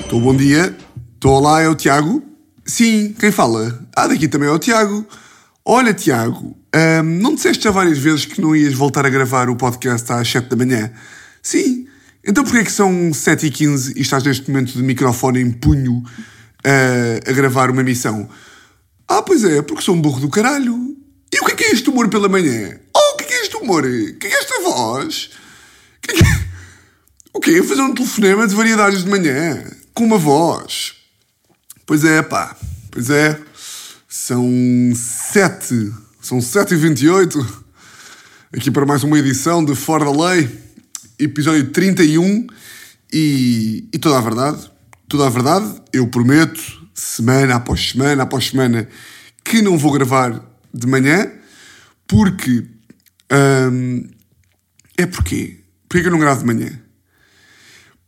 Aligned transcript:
Estou 0.00 0.20
bom 0.20 0.34
dia. 0.36 0.76
Estou 1.14 1.40
lá, 1.40 1.60
é 1.60 1.68
o 1.68 1.74
Tiago. 1.74 2.22
Sim, 2.64 3.14
quem 3.18 3.30
fala? 3.30 3.86
Ah, 3.94 4.06
daqui 4.06 4.28
também 4.28 4.48
é 4.48 4.52
o 4.52 4.58
Tiago. 4.58 5.06
Olha, 5.64 5.94
Tiago, 5.94 6.56
hum, 6.74 7.02
não 7.20 7.34
disseste 7.34 7.64
já 7.64 7.70
várias 7.70 7.98
vezes 7.98 8.26
que 8.26 8.40
não 8.40 8.54
ias 8.54 8.74
voltar 8.74 9.06
a 9.06 9.08
gravar 9.08 9.48
o 9.48 9.56
podcast 9.56 10.12
às 10.12 10.28
7 10.28 10.48
da 10.48 10.56
manhã? 10.56 10.92
Sim. 11.42 11.86
Então 12.24 12.44
porquê 12.44 12.58
é 12.58 12.64
que 12.64 12.72
são 12.72 13.10
7h15 13.10 13.92
e 13.96 14.00
estás 14.00 14.22
neste 14.24 14.50
momento 14.50 14.72
de 14.72 14.82
microfone 14.82 15.40
em 15.40 15.50
punho 15.50 15.98
uh, 15.98 17.30
a 17.30 17.32
gravar 17.32 17.70
uma 17.70 17.82
missão? 17.82 18.28
Ah, 19.08 19.22
pois 19.22 19.44
é, 19.44 19.62
porque 19.62 19.82
sou 19.82 19.94
um 19.94 20.00
burro 20.00 20.20
do 20.20 20.28
caralho. 20.28 20.96
E 21.32 21.40
o 21.40 21.44
que 21.44 21.52
é 21.52 21.54
que 21.54 21.64
é 21.64 21.70
este 21.72 21.90
humor 21.90 22.08
pela 22.08 22.28
manhã? 22.28 22.78
Oh, 22.96 23.14
o 23.14 23.16
que 23.16 23.24
é 23.24 23.26
que 23.26 23.34
é 23.34 23.42
este 23.42 23.56
humor? 23.56 23.84
O 23.84 24.18
que 24.18 24.26
é 24.26 24.30
que 24.30 24.36
é 24.36 24.38
esta 24.38 24.60
voz? 24.62 25.30
O 25.98 26.00
que 26.00 26.10
é 26.12 26.14
que 26.14 26.22
é... 26.22 26.53
O 27.36 27.40
quê? 27.40 27.60
Fazer 27.64 27.82
um 27.82 27.92
telefonema 27.92 28.46
de 28.46 28.54
variedades 28.54 29.02
de 29.02 29.10
manhã? 29.10 29.64
Com 29.92 30.04
uma 30.04 30.16
voz? 30.16 30.94
Pois 31.84 32.04
é, 32.04 32.22
pá. 32.22 32.56
Pois 32.92 33.10
é. 33.10 33.36
São 34.08 34.48
sete. 34.94 35.92
São 36.22 36.40
sete 36.40 36.74
e 36.74 36.76
vinte 36.76 37.00
e 37.00 37.08
oito. 37.08 37.44
Aqui 38.56 38.70
para 38.70 38.86
mais 38.86 39.02
uma 39.02 39.18
edição 39.18 39.64
de 39.64 39.74
Fora 39.74 40.04
da 40.04 40.12
Lei. 40.12 40.48
Episódio 41.18 41.72
31. 41.72 42.46
E, 43.12 43.88
e 43.92 43.98
toda 43.98 44.16
a 44.16 44.20
verdade. 44.20 44.70
Toda 45.08 45.26
a 45.26 45.30
verdade. 45.30 45.82
Eu 45.92 46.06
prometo, 46.06 46.62
semana 46.94 47.56
após 47.56 47.90
semana 47.90 48.22
após 48.22 48.50
semana, 48.50 48.88
que 49.42 49.60
não 49.60 49.76
vou 49.76 49.90
gravar 49.90 50.40
de 50.72 50.86
manhã. 50.86 51.32
Porque... 52.06 52.64
hum, 53.72 54.08
é 54.96 55.04
porquê? 55.04 55.58
Porquê 55.88 56.00
que 56.00 56.06
eu 56.06 56.12
não 56.12 56.20
gravo 56.20 56.38
de 56.38 56.46
manhã? 56.46 56.83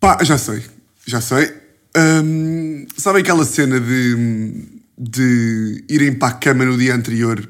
Pá, 0.07 0.23
já 0.23 0.39
sei, 0.39 0.63
já 1.05 1.21
sei. 1.21 1.53
Hum, 1.97 2.87
sabem 2.97 3.23
aquela 3.23 3.45
cena 3.45 3.81
de, 3.81 4.65
de 4.97 5.85
irem 5.89 6.15
para 6.15 6.29
a 6.29 6.33
cama 6.39 6.65
no 6.65 6.79
dia 6.79 6.95
anterior? 6.95 7.45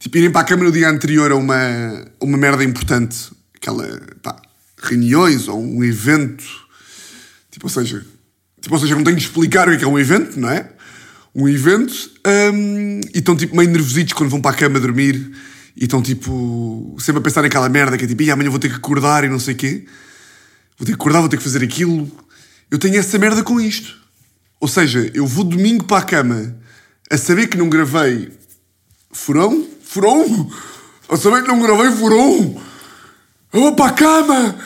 Tipo, 0.00 0.18
irem 0.18 0.32
para 0.32 0.40
a 0.40 0.44
cama 0.44 0.64
no 0.64 0.72
dia 0.72 0.88
anterior 0.90 1.30
a 1.30 1.36
uma, 1.36 2.04
uma 2.20 2.36
merda 2.36 2.64
importante. 2.64 3.30
Aquela, 3.54 3.86
pá, 4.20 4.42
reuniões 4.82 5.46
ou 5.46 5.62
um 5.62 5.84
evento. 5.84 6.42
Tipo, 7.52 7.66
ou 7.66 7.70
seja, 7.70 8.04
tipo, 8.60 8.74
ou 8.74 8.80
seja, 8.80 8.96
não 8.96 9.04
tenho 9.04 9.16
de 9.16 9.22
explicar 9.22 9.68
o 9.68 9.78
que 9.78 9.84
é 9.84 9.86
um 9.86 10.00
evento, 10.00 10.40
não 10.40 10.50
é? 10.50 10.68
Um 11.32 11.48
evento. 11.48 11.94
hum, 12.52 13.00
e 13.14 13.18
estão, 13.18 13.36
tipo, 13.36 13.56
meio 13.56 13.70
nervositos 13.70 14.14
quando 14.14 14.30
vão 14.30 14.40
para 14.40 14.50
a 14.50 14.58
cama 14.58 14.80
dormir. 14.80 15.30
E 15.76 15.84
estão, 15.84 16.02
tipo, 16.02 16.96
sempre 16.98 17.20
a 17.20 17.22
pensar 17.22 17.42
naquela 17.42 17.68
merda 17.68 17.96
que 17.96 18.04
é 18.04 18.08
tipo, 18.08 18.20
"Ih, 18.20 18.32
amanhã 18.32 18.50
vou 18.50 18.58
ter 18.58 18.68
que 18.68 18.74
acordar 18.74 19.22
e 19.22 19.28
não 19.28 19.38
sei 19.38 19.54
o 19.54 19.56
quê. 19.56 19.86
Vou 20.78 20.86
ter 20.86 20.92
que 20.92 20.94
acordar, 20.94 21.20
vou 21.20 21.28
ter 21.28 21.36
que 21.36 21.42
fazer 21.42 21.62
aquilo. 21.62 22.10
Eu 22.70 22.78
tenho 22.78 22.98
essa 22.98 23.18
merda 23.18 23.42
com 23.42 23.60
isto. 23.60 24.00
Ou 24.60 24.68
seja, 24.68 25.10
eu 25.12 25.26
vou 25.26 25.44
domingo 25.44 25.84
para 25.84 25.98
a 25.98 26.06
cama 26.06 26.56
a 27.10 27.18
saber 27.18 27.48
que 27.48 27.58
não 27.58 27.68
gravei 27.68 28.32
furão? 29.10 29.66
Furão? 29.82 30.50
A 31.08 31.16
saber 31.16 31.42
que 31.42 31.48
não 31.48 31.60
gravei 31.60 31.90
furão? 31.90 32.62
Eu 33.52 33.60
vou 33.60 33.76
para 33.76 33.90
a 33.90 33.92
cama! 33.92 34.58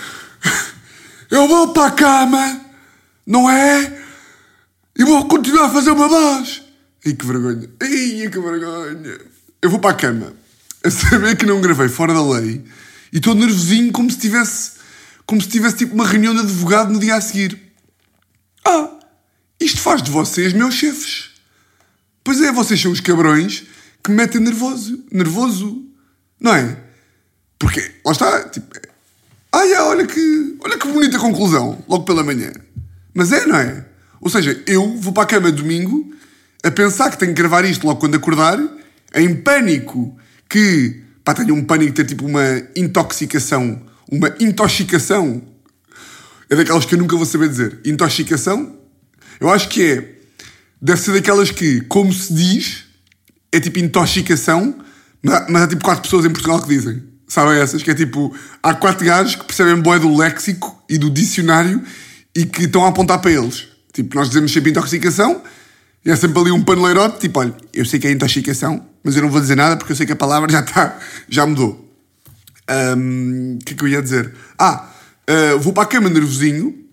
Eu 1.29 1.49
vou 1.49 1.73
para 1.73 1.87
a 1.87 1.91
cama! 1.91 2.61
Não 3.27 3.51
é? 3.51 4.01
E 4.97 5.05
vou 5.05 5.27
continuar 5.27 5.67
a 5.67 5.71
fazer 5.71 5.91
uma 5.91 6.07
voz! 6.07 6.63
Ai 7.05 7.15
que 7.15 7.27
vergonha! 7.27 7.69
Ai 7.83 8.31
que 8.31 8.39
vergonha! 8.39 9.19
Eu 9.61 9.71
vou 9.71 9.81
para 9.81 9.91
a 9.91 9.95
cama 9.95 10.33
a 10.85 10.91
saber 10.91 11.37
que 11.37 11.45
não 11.45 11.61
gravei 11.61 11.89
fora 11.89 12.15
da 12.15 12.25
lei 12.25 12.65
e 13.13 13.17
estou 13.17 13.35
nervosinho 13.35 13.91
como 13.91 14.11
se 14.11 14.19
tivesse 14.19 14.73
como 15.27 15.41
se 15.41 15.49
tivesse 15.49 15.77
tipo 15.77 15.95
uma 15.95 16.07
reunião 16.07 16.35
de 16.35 16.41
advogado 16.41 16.93
no 16.93 17.01
dia 17.01 17.17
a 17.17 17.21
seguir. 17.21 17.61
Ah, 18.65 18.91
isto 19.61 19.81
faz 19.81 20.03
de 20.03 20.11
vocês 20.11 20.53
meus 20.53 20.75
chefes. 20.75 21.31
Pois 22.23 22.41
é, 22.41 22.53
vocês 22.53 22.81
são 22.81 22.93
os 22.93 23.01
cabrões 23.01 23.65
que 24.03 24.11
me 24.11 24.17
metem 24.17 24.41
nervoso. 24.41 25.05
Nervoso. 25.11 25.85
Não 26.41 26.55
é? 26.55 26.79
Porque, 27.59 27.81
lá 28.05 28.13
está, 28.13 28.49
tipo... 28.49 28.67
Ah, 29.53 29.67
é, 29.67 29.81
olha 29.81 30.07
que, 30.07 30.57
olha 30.61 30.79
que 30.79 30.89
bonita 30.89 31.19
conclusão, 31.19 31.83
logo 31.89 32.05
pela 32.05 32.23
manhã. 32.23 32.53
Mas 33.15 33.33
é, 33.33 33.47
não 33.47 33.57
é? 33.57 33.87
Ou 34.21 34.29
seja, 34.29 34.63
eu 34.67 34.97
vou 34.99 35.13
para 35.13 35.23
a 35.23 35.27
cama 35.27 35.51
domingo 35.51 36.13
a 36.63 36.71
pensar 36.71 37.11
que 37.11 37.19
tenho 37.19 37.33
que 37.33 37.41
gravar 37.41 37.65
isto 37.65 37.87
logo 37.87 38.01
quando 38.01 38.17
acordar, 38.17 38.59
em 39.15 39.35
pânico, 39.35 40.17
que, 40.49 41.03
pá, 41.25 41.33
tenho 41.33 41.55
um 41.55 41.65
pânico 41.65 41.93
de 41.93 41.97
ter 41.97 42.05
tipo 42.05 42.27
uma 42.27 42.63
intoxicação, 42.75 43.81
uma 44.11 44.35
intoxicação. 44.41 45.43
É 46.49 46.57
daquelas 46.57 46.85
que 46.85 46.95
eu 46.95 46.99
nunca 46.99 47.17
vou 47.17 47.27
saber 47.27 47.49
dizer. 47.49 47.81
Intoxicação? 47.85 48.77
Eu 49.41 49.51
acho 49.51 49.69
que 49.69 49.83
é. 49.83 50.17
Deve 50.81 51.01
ser 51.01 51.13
daquelas 51.13 51.51
que, 51.51 51.81
como 51.83 52.13
se 52.13 52.33
diz, 52.33 52.85
é 53.51 53.59
tipo 53.59 53.79
intoxicação, 53.79 54.77
mas 55.23 55.47
mas 55.49 55.63
há 55.63 55.69
tipo 55.69 55.83
quatro 55.83 56.03
pessoas 56.03 56.25
em 56.25 56.31
Portugal 56.31 56.61
que 56.63 56.69
dizem. 56.69 57.03
Sabem 57.27 57.59
essas? 57.59 57.83
Que 57.83 57.91
é 57.91 57.95
tipo. 57.95 58.35
Há 58.63 58.75
quatro 58.75 59.05
gajos 59.05 59.35
que 59.35 59.45
percebem 59.45 59.81
boé 59.81 59.99
do 59.99 60.17
léxico 60.17 60.83
e 60.89 60.99
do 60.99 61.11
dicionário 61.11 61.83
e 62.35 62.45
que 62.45 62.65
estão 62.65 62.85
a 62.85 62.89
apontar 62.89 63.21
para 63.21 63.33
eles. 63.33 63.67
Tipo, 63.93 64.15
nós 64.15 64.29
dizemos 64.29 64.53
sempre 64.53 64.71
intoxicação 64.71 65.43
e 66.05 66.11
é 66.11 66.15
sempre 66.15 66.39
ali 66.39 66.53
um 66.53 66.63
paneleirote, 66.63 67.19
tipo, 67.19 67.41
olha, 67.41 67.53
eu 67.75 67.85
sei 67.85 67.99
que 67.99 68.07
é 68.07 68.13
intoxicação, 68.13 68.87
mas 69.03 69.17
eu 69.17 69.23
não 69.23 69.31
vou 69.31 69.41
dizer 69.41 69.57
nada 69.57 69.77
porque 69.77 69.91
eu 69.91 69.97
sei 69.97 70.07
que 70.07 70.13
a 70.13 70.17
palavra 70.17 70.49
já 70.53 70.61
está, 70.61 70.97
já 71.29 71.45
mudou. 71.45 71.86
O 72.69 73.59
que 73.65 73.75
é 73.75 73.77
que 73.77 73.83
eu 73.85 73.89
ia 73.89 74.03
dizer? 74.03 74.35
Ah, 74.59 74.91
ah, 75.27 75.57
vou 75.59 75.73
para 75.73 75.85
a 75.85 75.87
cama 75.87 76.09
nervosinho. 76.09 76.85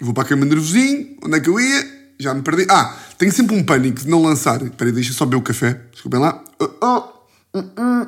Vou 0.00 0.14
para 0.14 0.24
a 0.24 0.26
cama 0.26 0.44
nervosinho. 0.44 1.16
Onde 1.22 1.36
é 1.36 1.40
que 1.40 1.48
eu 1.48 1.58
ia? 1.58 2.00
Já 2.18 2.34
me 2.34 2.42
perdi. 2.42 2.66
Ah, 2.70 2.96
tenho 3.18 3.32
sempre 3.32 3.56
um 3.56 3.64
pânico 3.64 4.00
de 4.00 4.08
não 4.08 4.22
lançar. 4.22 4.62
Espera 4.62 4.90
aí, 4.90 4.94
deixa 4.94 5.12
só 5.12 5.24
beber 5.24 5.36
o 5.36 5.42
café. 5.42 5.80
Desculpem 5.92 6.20
lá. 6.20 6.42
Oh, 6.82 7.02
hum, 7.54 7.70
hum. 7.76 8.06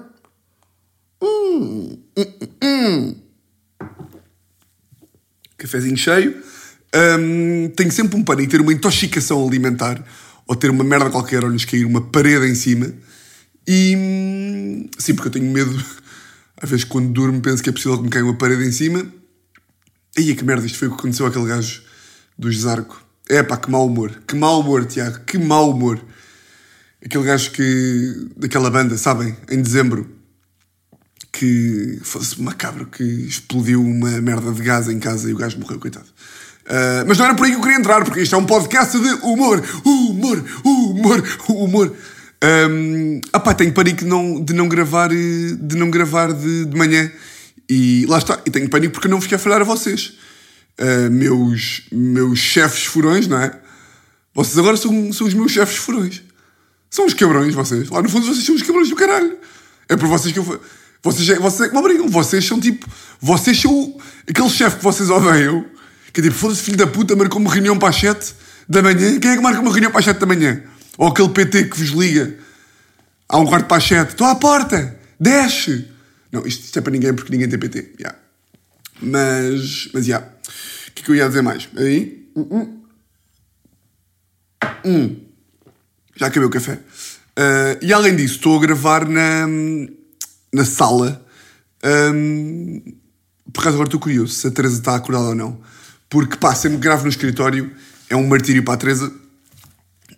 Cafézinho 5.56 5.96
cheio. 5.96 6.42
Hum, 6.94 7.70
tenho 7.74 7.90
sempre 7.90 8.16
um 8.16 8.24
pânico 8.24 8.48
de 8.48 8.56
ter 8.56 8.60
uma 8.60 8.72
intoxicação 8.72 9.46
alimentar 9.46 10.04
ou 10.46 10.54
ter 10.54 10.70
uma 10.70 10.84
merda 10.84 11.08
qualquer 11.08 11.42
ou 11.42 11.50
lhes 11.50 11.64
cair 11.64 11.86
uma 11.86 12.00
parede 12.00 12.46
em 12.46 12.54
cima. 12.54 12.92
E 13.66 13.94
hum, 13.96 14.90
sim, 14.98 15.14
porque 15.14 15.28
eu 15.28 15.32
tenho 15.32 15.50
medo. 15.50 15.72
Às 16.62 16.70
vezes, 16.70 16.84
quando 16.84 17.12
durmo, 17.12 17.40
penso 17.40 17.62
que 17.62 17.68
é 17.68 17.72
possível 17.72 17.98
que 17.98 18.04
me 18.04 18.08
caia 18.08 18.24
uma 18.24 18.38
parede 18.38 18.64
em 18.64 18.70
cima. 18.70 19.04
Aí, 20.16 20.34
que 20.34 20.44
merda, 20.44 20.64
isto 20.64 20.78
foi 20.78 20.88
o 20.88 20.92
que 20.92 20.98
aconteceu 20.98 21.26
àquele 21.26 21.46
gajo 21.46 21.82
do 22.38 22.50
Zarco. 22.52 23.02
É 23.28 23.42
pá, 23.42 23.56
que 23.56 23.70
mau 23.70 23.86
humor. 23.86 24.22
Que 24.26 24.36
mau 24.36 24.60
humor, 24.60 24.86
Tiago. 24.86 25.20
Que 25.26 25.36
mau 25.38 25.70
humor. 25.70 26.00
Aquele 27.04 27.24
gajo 27.24 27.50
que. 27.50 28.28
daquela 28.36 28.70
banda, 28.70 28.96
sabem? 28.96 29.36
Em 29.50 29.60
dezembro. 29.60 30.08
Que 31.32 31.98
fosse 32.02 32.40
macabro, 32.40 32.86
que 32.86 33.02
explodiu 33.02 33.82
uma 33.82 34.20
merda 34.20 34.52
de 34.52 34.62
gás 34.62 34.88
em 34.88 35.00
casa 35.00 35.28
e 35.28 35.32
o 35.32 35.36
gajo 35.36 35.58
morreu, 35.58 35.80
coitado. 35.80 36.06
Ah, 36.68 37.04
mas 37.06 37.18
não 37.18 37.26
era 37.26 37.34
por 37.34 37.44
aí 37.44 37.52
que 37.52 37.56
eu 37.58 37.62
queria 37.62 37.78
entrar, 37.78 38.04
porque 38.04 38.20
isto 38.20 38.34
é 38.34 38.38
um 38.38 38.46
podcast 38.46 38.98
de 38.98 39.08
humor, 39.22 39.62
humor, 39.84 40.44
humor, 40.64 41.24
humor. 41.48 41.96
Um, 42.42 43.20
ah 43.32 43.38
pá, 43.38 43.54
tenho 43.54 43.72
pânico 43.72 44.00
de 44.00 44.06
não, 44.06 44.42
de 44.42 44.52
não 44.52 44.68
gravar, 44.68 45.12
eh, 45.12 45.56
de, 45.58 45.76
não 45.76 45.90
gravar 45.90 46.32
de, 46.32 46.64
de 46.64 46.76
manhã. 46.76 47.10
E 47.70 48.04
lá 48.08 48.18
está, 48.18 48.40
e 48.44 48.50
tenho 48.50 48.68
pânico 48.68 48.94
porque 48.94 49.08
não 49.08 49.20
fiquei 49.20 49.36
a 49.36 49.38
falhar 49.38 49.60
a 49.60 49.64
vocês. 49.64 50.14
Ah, 50.78 51.08
meus, 51.10 51.82
meus 51.92 52.38
chefes 52.38 52.84
furões, 52.84 53.26
não 53.26 53.38
é? 53.38 53.52
Vocês 54.34 54.58
agora 54.58 54.76
são, 54.76 55.12
são 55.12 55.26
os 55.26 55.34
meus 55.34 55.52
chefes 55.52 55.76
furões. 55.76 56.22
São 56.90 57.06
os 57.06 57.14
cabrões, 57.14 57.54
vocês. 57.54 57.88
Lá 57.88 58.02
no 58.02 58.08
fundo, 58.08 58.26
vocês 58.26 58.44
são 58.44 58.54
os 58.54 58.62
cabrões 58.62 58.88
do 58.88 58.96
caralho. 58.96 59.36
É 59.88 59.96
por 59.96 60.08
vocês 60.08 60.32
que 60.32 60.38
eu. 60.38 60.60
Vocês, 61.02 61.28
é- 61.30 61.38
vocês 61.38 61.60
é 61.62 61.68
que 61.68 61.72
me 61.74 61.80
obrigam. 61.80 62.08
Vocês 62.08 62.44
são 62.44 62.60
tipo. 62.60 62.86
Vocês 63.20 63.60
são 63.60 63.96
aquele 64.28 64.48
chefe 64.50 64.76
que 64.76 64.84
vocês 64.84 65.08
odeiam. 65.08 65.64
Que 66.12 66.20
é 66.20 66.24
tipo, 66.24 66.36
foda-se, 66.36 66.62
filho 66.62 66.76
da 66.76 66.86
puta, 66.86 67.16
marcou-me 67.16 67.48
reunião 67.48 67.78
para 67.78 67.88
as 67.88 67.96
7 67.96 68.34
da 68.68 68.82
manhã. 68.82 69.18
Quem 69.18 69.30
é 69.30 69.36
que 69.36 69.42
marca 69.42 69.60
uma 69.60 69.70
reunião 69.70 69.90
para 69.90 70.00
as 70.00 70.04
7 70.04 70.18
da 70.18 70.26
manhã? 70.26 70.62
Ou 70.98 71.08
aquele 71.08 71.30
PT 71.30 71.64
que 71.64 71.78
vos 71.78 71.90
liga 71.90 72.36
há 73.28 73.38
um 73.38 73.46
quarto 73.46 73.66
para 73.66 73.78
as 73.78 73.84
7. 73.84 74.10
Estou 74.10 74.26
à 74.26 74.34
porta! 74.34 74.98
Desce! 75.18 75.88
Não, 76.30 76.46
isto, 76.46 76.64
isto 76.64 76.78
é 76.78 76.82
para 76.82 76.92
ninguém 76.92 77.14
porque 77.14 77.32
ninguém 77.32 77.48
tem 77.48 77.58
PT. 77.58 77.94
Yeah. 77.98 78.18
Mas. 79.00 79.88
Mas, 79.92 80.06
já. 80.06 80.20
O 80.20 80.92
que 80.94 81.02
é 81.02 81.04
que 81.04 81.10
eu 81.10 81.14
ia 81.16 81.28
dizer 81.28 81.42
mais? 81.42 81.68
Aí. 81.76 82.28
Já 86.16 86.26
acabei 86.26 86.46
o 86.46 86.50
café. 86.50 86.78
Ah, 87.36 87.78
e 87.80 87.92
além 87.92 88.16
disso, 88.16 88.36
estou 88.36 88.56
a 88.56 88.60
gravar 88.60 89.08
na, 89.08 89.46
na 90.52 90.64
sala. 90.64 91.24
Ahm, 91.82 92.80
por 93.52 93.60
acaso 93.60 93.74
agora 93.74 93.88
estou 93.88 94.00
curioso 94.00 94.34
se 94.34 94.46
a 94.46 94.50
Teresa 94.50 94.78
está 94.78 94.94
acordada 94.94 95.28
ou 95.28 95.34
não. 95.34 95.60
Porque 96.08 96.36
pá, 96.36 96.54
sempre 96.54 96.78
gravo 96.78 97.04
no 97.04 97.08
escritório 97.08 97.70
é 98.08 98.16
um 98.16 98.26
martírio 98.26 98.62
para 98.62 98.74
a 98.74 98.76
Teresa. 98.76 99.12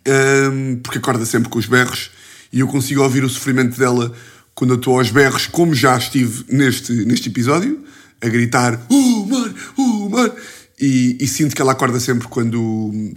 Ahm, 0.07 0.77
porque 0.83 0.97
acorda 0.97 1.25
sempre 1.25 1.49
com 1.49 1.59
os 1.59 1.65
berros 1.65 2.11
e 2.51 2.59
eu 2.59 2.67
consigo 2.67 3.01
ouvir 3.01 3.23
o 3.23 3.29
sofrimento 3.29 3.77
dela 3.77 4.13
quando 4.53 4.71
eu 4.71 4.77
estou 4.77 4.97
aos 4.97 5.11
berros, 5.11 5.47
como 5.47 5.75
já 5.75 5.97
estive 5.97 6.45
neste, 6.47 6.93
neste 7.05 7.27
episódio, 7.27 7.83
a 8.21 8.29
gritar 8.29 8.81
humor, 8.89 9.53
humor. 9.77 10.35
e, 10.79 11.17
e 11.19 11.27
sinto 11.27 11.53
que 11.53 11.61
ela 11.61 11.73
acorda 11.73 11.99
sempre 11.99 12.27
quando, 12.29 13.13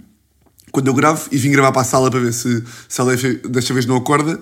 quando 0.71 0.87
eu 0.87 0.93
gravo 0.93 1.29
e 1.31 1.37
vim 1.37 1.51
gravar 1.51 1.71
para 1.71 1.81
a 1.81 1.85
sala 1.85 2.11
para 2.11 2.19
ver 2.19 2.33
se, 2.33 2.63
se 2.87 2.99
ela 2.99 3.15
desta 3.15 3.73
vez 3.73 3.85
não 3.85 3.95
acorda. 3.95 4.39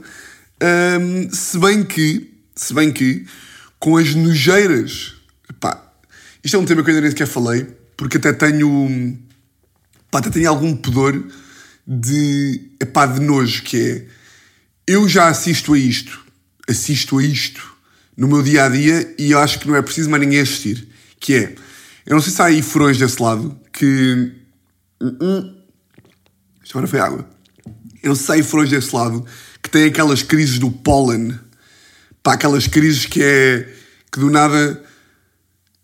Um, 0.99 1.29
se 1.31 1.59
bem 1.59 1.83
que, 1.83 2.33
se 2.55 2.73
bem 2.73 2.91
que, 2.91 3.25
com 3.79 3.97
as 3.97 4.15
nojeiras, 4.15 5.13
pá, 5.59 5.79
isto 6.43 6.57
é 6.57 6.59
um 6.59 6.65
tema 6.65 6.81
que 6.81 6.89
eu 6.89 6.95
ainda 6.95 7.01
nem 7.01 7.11
sequer 7.11 7.27
falei, 7.27 7.67
porque 7.95 8.17
até 8.17 8.33
tenho, 8.33 9.15
pá, 10.09 10.17
até 10.17 10.31
tenho 10.31 10.49
algum 10.49 10.75
pudor 10.75 11.23
de, 11.87 12.71
epá, 12.81 13.05
de 13.05 13.21
nojo, 13.21 13.63
que 13.63 13.77
é, 13.79 14.05
eu 14.85 15.07
já 15.07 15.29
assisto 15.29 15.73
a 15.73 15.77
isto, 15.77 16.19
assisto 16.67 17.17
a 17.17 17.23
isto 17.23 17.75
no 18.17 18.27
meu 18.27 18.41
dia 18.41 18.65
a 18.65 18.69
dia 18.69 19.15
e 19.17 19.31
eu 19.31 19.39
acho 19.39 19.59
que 19.59 19.67
não 19.67 19.75
é 19.75 19.81
preciso 19.81 20.09
mais 20.09 20.21
ninguém 20.21 20.41
assistir. 20.41 20.87
Que 21.19 21.35
é, 21.35 21.55
eu 22.05 22.15
não 22.15 22.21
sei 22.21 22.33
se 22.33 22.41
há 22.41 22.45
aí 22.45 22.61
furões 22.61 22.97
desse 22.97 23.21
lado 23.21 23.57
que. 23.71 24.33
Uh 25.01 25.07
-uh. 25.07 25.57
Isto 26.63 26.77
agora 26.77 26.87
foi 26.87 26.99
água. 26.99 27.29
Eu 28.03 28.09
não 28.09 28.15
sei 28.15 28.25
se 28.25 28.31
há 28.31 28.35
aí 28.35 28.43
furões 28.43 28.69
desse 28.69 28.93
lado 28.93 29.25
que 29.61 29.69
têm 29.69 29.85
aquelas 29.85 30.23
crises 30.23 30.59
do 30.59 30.71
pólen. 30.71 31.39
Pá, 32.21 32.33
aquelas 32.33 32.67
crises 32.67 33.05
que 33.05 33.23
é. 33.23 33.73
que 34.11 34.19
do 34.19 34.29
nada 34.29 34.83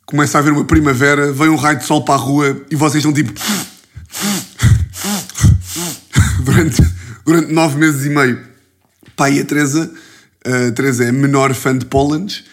começa 0.05 0.37
a 0.37 0.39
haver 0.39 0.51
uma 0.51 0.65
primavera, 0.65 1.31
vem 1.31 1.49
um 1.49 1.55
raio 1.55 1.77
de 1.77 1.85
sol 1.85 2.03
para 2.03 2.15
a 2.15 2.17
rua 2.17 2.65
e 2.69 2.75
vocês 2.75 3.03
estão 3.03 3.13
tipo. 3.13 3.33
Durante, 7.25 7.51
nove 7.51 7.77
meses 7.77 8.05
e 8.05 8.09
meio. 8.09 8.39
Pá, 9.15 9.29
e 9.29 9.39
a 9.39 9.45
Teresa 9.45 9.91
a 10.45 10.71
Teresa 10.71 11.05
é 11.05 11.11
menor 11.11 11.53
fã 11.53 11.77
de 11.77 11.85
Pollens. 11.85 12.43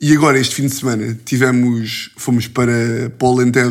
E 0.00 0.12
agora, 0.12 0.38
este 0.38 0.54
fim 0.54 0.66
de 0.66 0.74
semana, 0.74 1.16
tivemos, 1.24 2.10
fomos 2.16 2.48
para, 2.48 3.10
para 3.18 3.70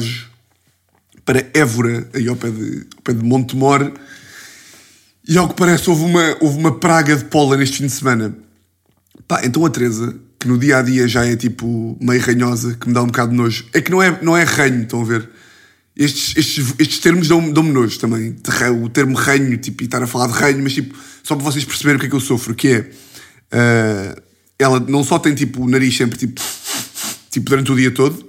para 1.24 1.46
Évora, 1.54 2.08
aí 2.14 2.28
ao 2.28 2.36
pé 2.36 2.50
de, 2.50 2.86
ao 2.96 3.02
pé 3.04 3.14
de 3.14 3.24
Montemor. 3.24 3.92
E 5.28 5.38
ao 5.38 5.50
que 5.50 5.56
parece, 5.56 5.90
houve 5.90 6.04
uma, 6.04 6.38
houve 6.40 6.58
uma 6.58 6.80
praga 6.80 7.16
de 7.16 7.26
pólen 7.26 7.62
este 7.62 7.78
fim 7.78 7.88
de 7.88 7.92
semana. 7.92 8.36
Pá, 9.28 9.42
então 9.44 9.66
a 9.66 9.70
Teresa, 9.70 10.16
que 10.40 10.48
no 10.48 10.58
dia 10.58 10.78
a 10.78 10.82
dia 10.82 11.08
já 11.08 11.26
é 11.26 11.36
tipo 11.36 11.98
meio 12.00 12.22
ranhosa, 12.22 12.76
que 12.76 12.88
me 12.88 12.94
dá 12.94 13.04
um 13.04 13.08
bocado 13.08 13.32
de 13.32 13.38
nojo. 13.38 13.66
É 13.74 13.82
que 13.82 13.92
não 13.92 14.02
é, 14.02 14.20
não 14.22 14.38
é 14.38 14.44
ranho, 14.44 14.84
estão 14.84 15.02
a 15.02 15.06
ver? 15.06 15.30
Estes, 15.98 16.36
estes, 16.36 16.74
estes 16.78 17.00
termos 17.00 17.28
dão-me 17.28 17.54
dão 17.54 17.64
nojo 17.64 17.98
também. 18.00 18.36
O 18.84 18.90
termo 18.90 19.16
ranho, 19.16 19.58
tipo, 19.58 19.84
e 19.84 19.86
estar 19.86 20.04
a 20.04 20.08
falar 20.08 20.28
de 20.28 20.34
ranho, 20.34 20.62
mas 20.62 20.74
tipo, 20.74 20.96
só 21.24 21.36
para 21.36 21.46
vocês 21.46 21.64
perceberem 21.64 21.98
o 21.98 22.00
que 22.00 22.08
é 22.08 22.10
que 22.10 22.16
eu 22.16 22.20
sofro, 22.20 22.54
que 22.54 22.68
é 22.68 22.90
Uh, 23.56 24.22
ela 24.58 24.80
não 24.80 25.04
só 25.04 25.20
tem 25.20 25.36
tipo 25.36 25.64
o 25.64 25.70
nariz 25.70 25.96
sempre 25.96 26.18
tipo, 26.18 26.42
tipo 27.30 27.50
durante 27.50 27.72
o 27.72 27.76
dia 27.76 27.92
todo, 27.92 28.26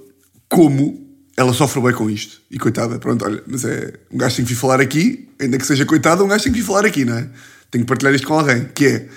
como 0.49 1.05
ela 1.35 1.53
sofre 1.53 1.81
bem 1.81 1.93
com 1.93 2.09
isto. 2.09 2.41
E 2.49 2.57
coitada, 2.57 2.99
pronto, 2.99 3.25
olha, 3.25 3.41
mas 3.47 3.63
é 3.65 3.93
um 4.11 4.17
gajo 4.17 4.35
tem 4.35 4.45
que 4.45 4.53
vir 4.53 4.59
falar 4.59 4.81
aqui, 4.81 5.27
ainda 5.39 5.57
que 5.57 5.65
seja 5.65 5.85
coitada, 5.85 6.23
um 6.23 6.27
gajo 6.27 6.43
tem 6.43 6.53
que 6.53 6.59
vir 6.59 6.65
falar 6.65 6.85
aqui, 6.85 7.05
não 7.05 7.17
é? 7.17 7.29
Tenho 7.69 7.83
que 7.83 7.87
partilhar 7.87 8.13
isto 8.13 8.27
com 8.27 8.33
alguém. 8.33 8.65
Que 8.73 8.85
é, 8.85 9.07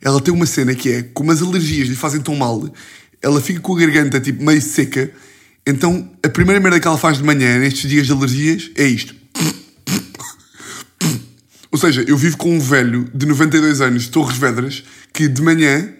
ela 0.00 0.20
tem 0.20 0.32
uma 0.32 0.46
cena 0.46 0.74
que 0.74 0.90
é, 0.90 1.02
como 1.02 1.30
as 1.30 1.42
alergias 1.42 1.88
lhe 1.88 1.96
fazem 1.96 2.20
tão 2.20 2.34
mal, 2.34 2.68
ela 3.20 3.40
fica 3.40 3.60
com 3.60 3.76
a 3.76 3.80
garganta 3.80 4.20
tipo 4.20 4.42
meio 4.42 4.60
seca. 4.60 5.10
Então 5.68 6.10
a 6.22 6.30
primeira 6.30 6.58
merda 6.58 6.80
que 6.80 6.88
ela 6.88 6.96
faz 6.96 7.18
de 7.18 7.24
manhã 7.24 7.58
nestes 7.58 7.90
dias 7.90 8.06
de 8.06 8.12
alergias 8.12 8.70
é 8.74 8.86
isto. 8.86 9.14
Ou 11.70 11.78
seja, 11.78 12.02
eu 12.08 12.16
vivo 12.16 12.38
com 12.38 12.56
um 12.56 12.58
velho 12.58 13.06
de 13.14 13.26
92 13.26 13.82
anos 13.82 14.04
de 14.04 14.08
Torres 14.08 14.38
Vedras 14.38 14.82
que 15.12 15.28
de 15.28 15.42
manhã, 15.42 15.92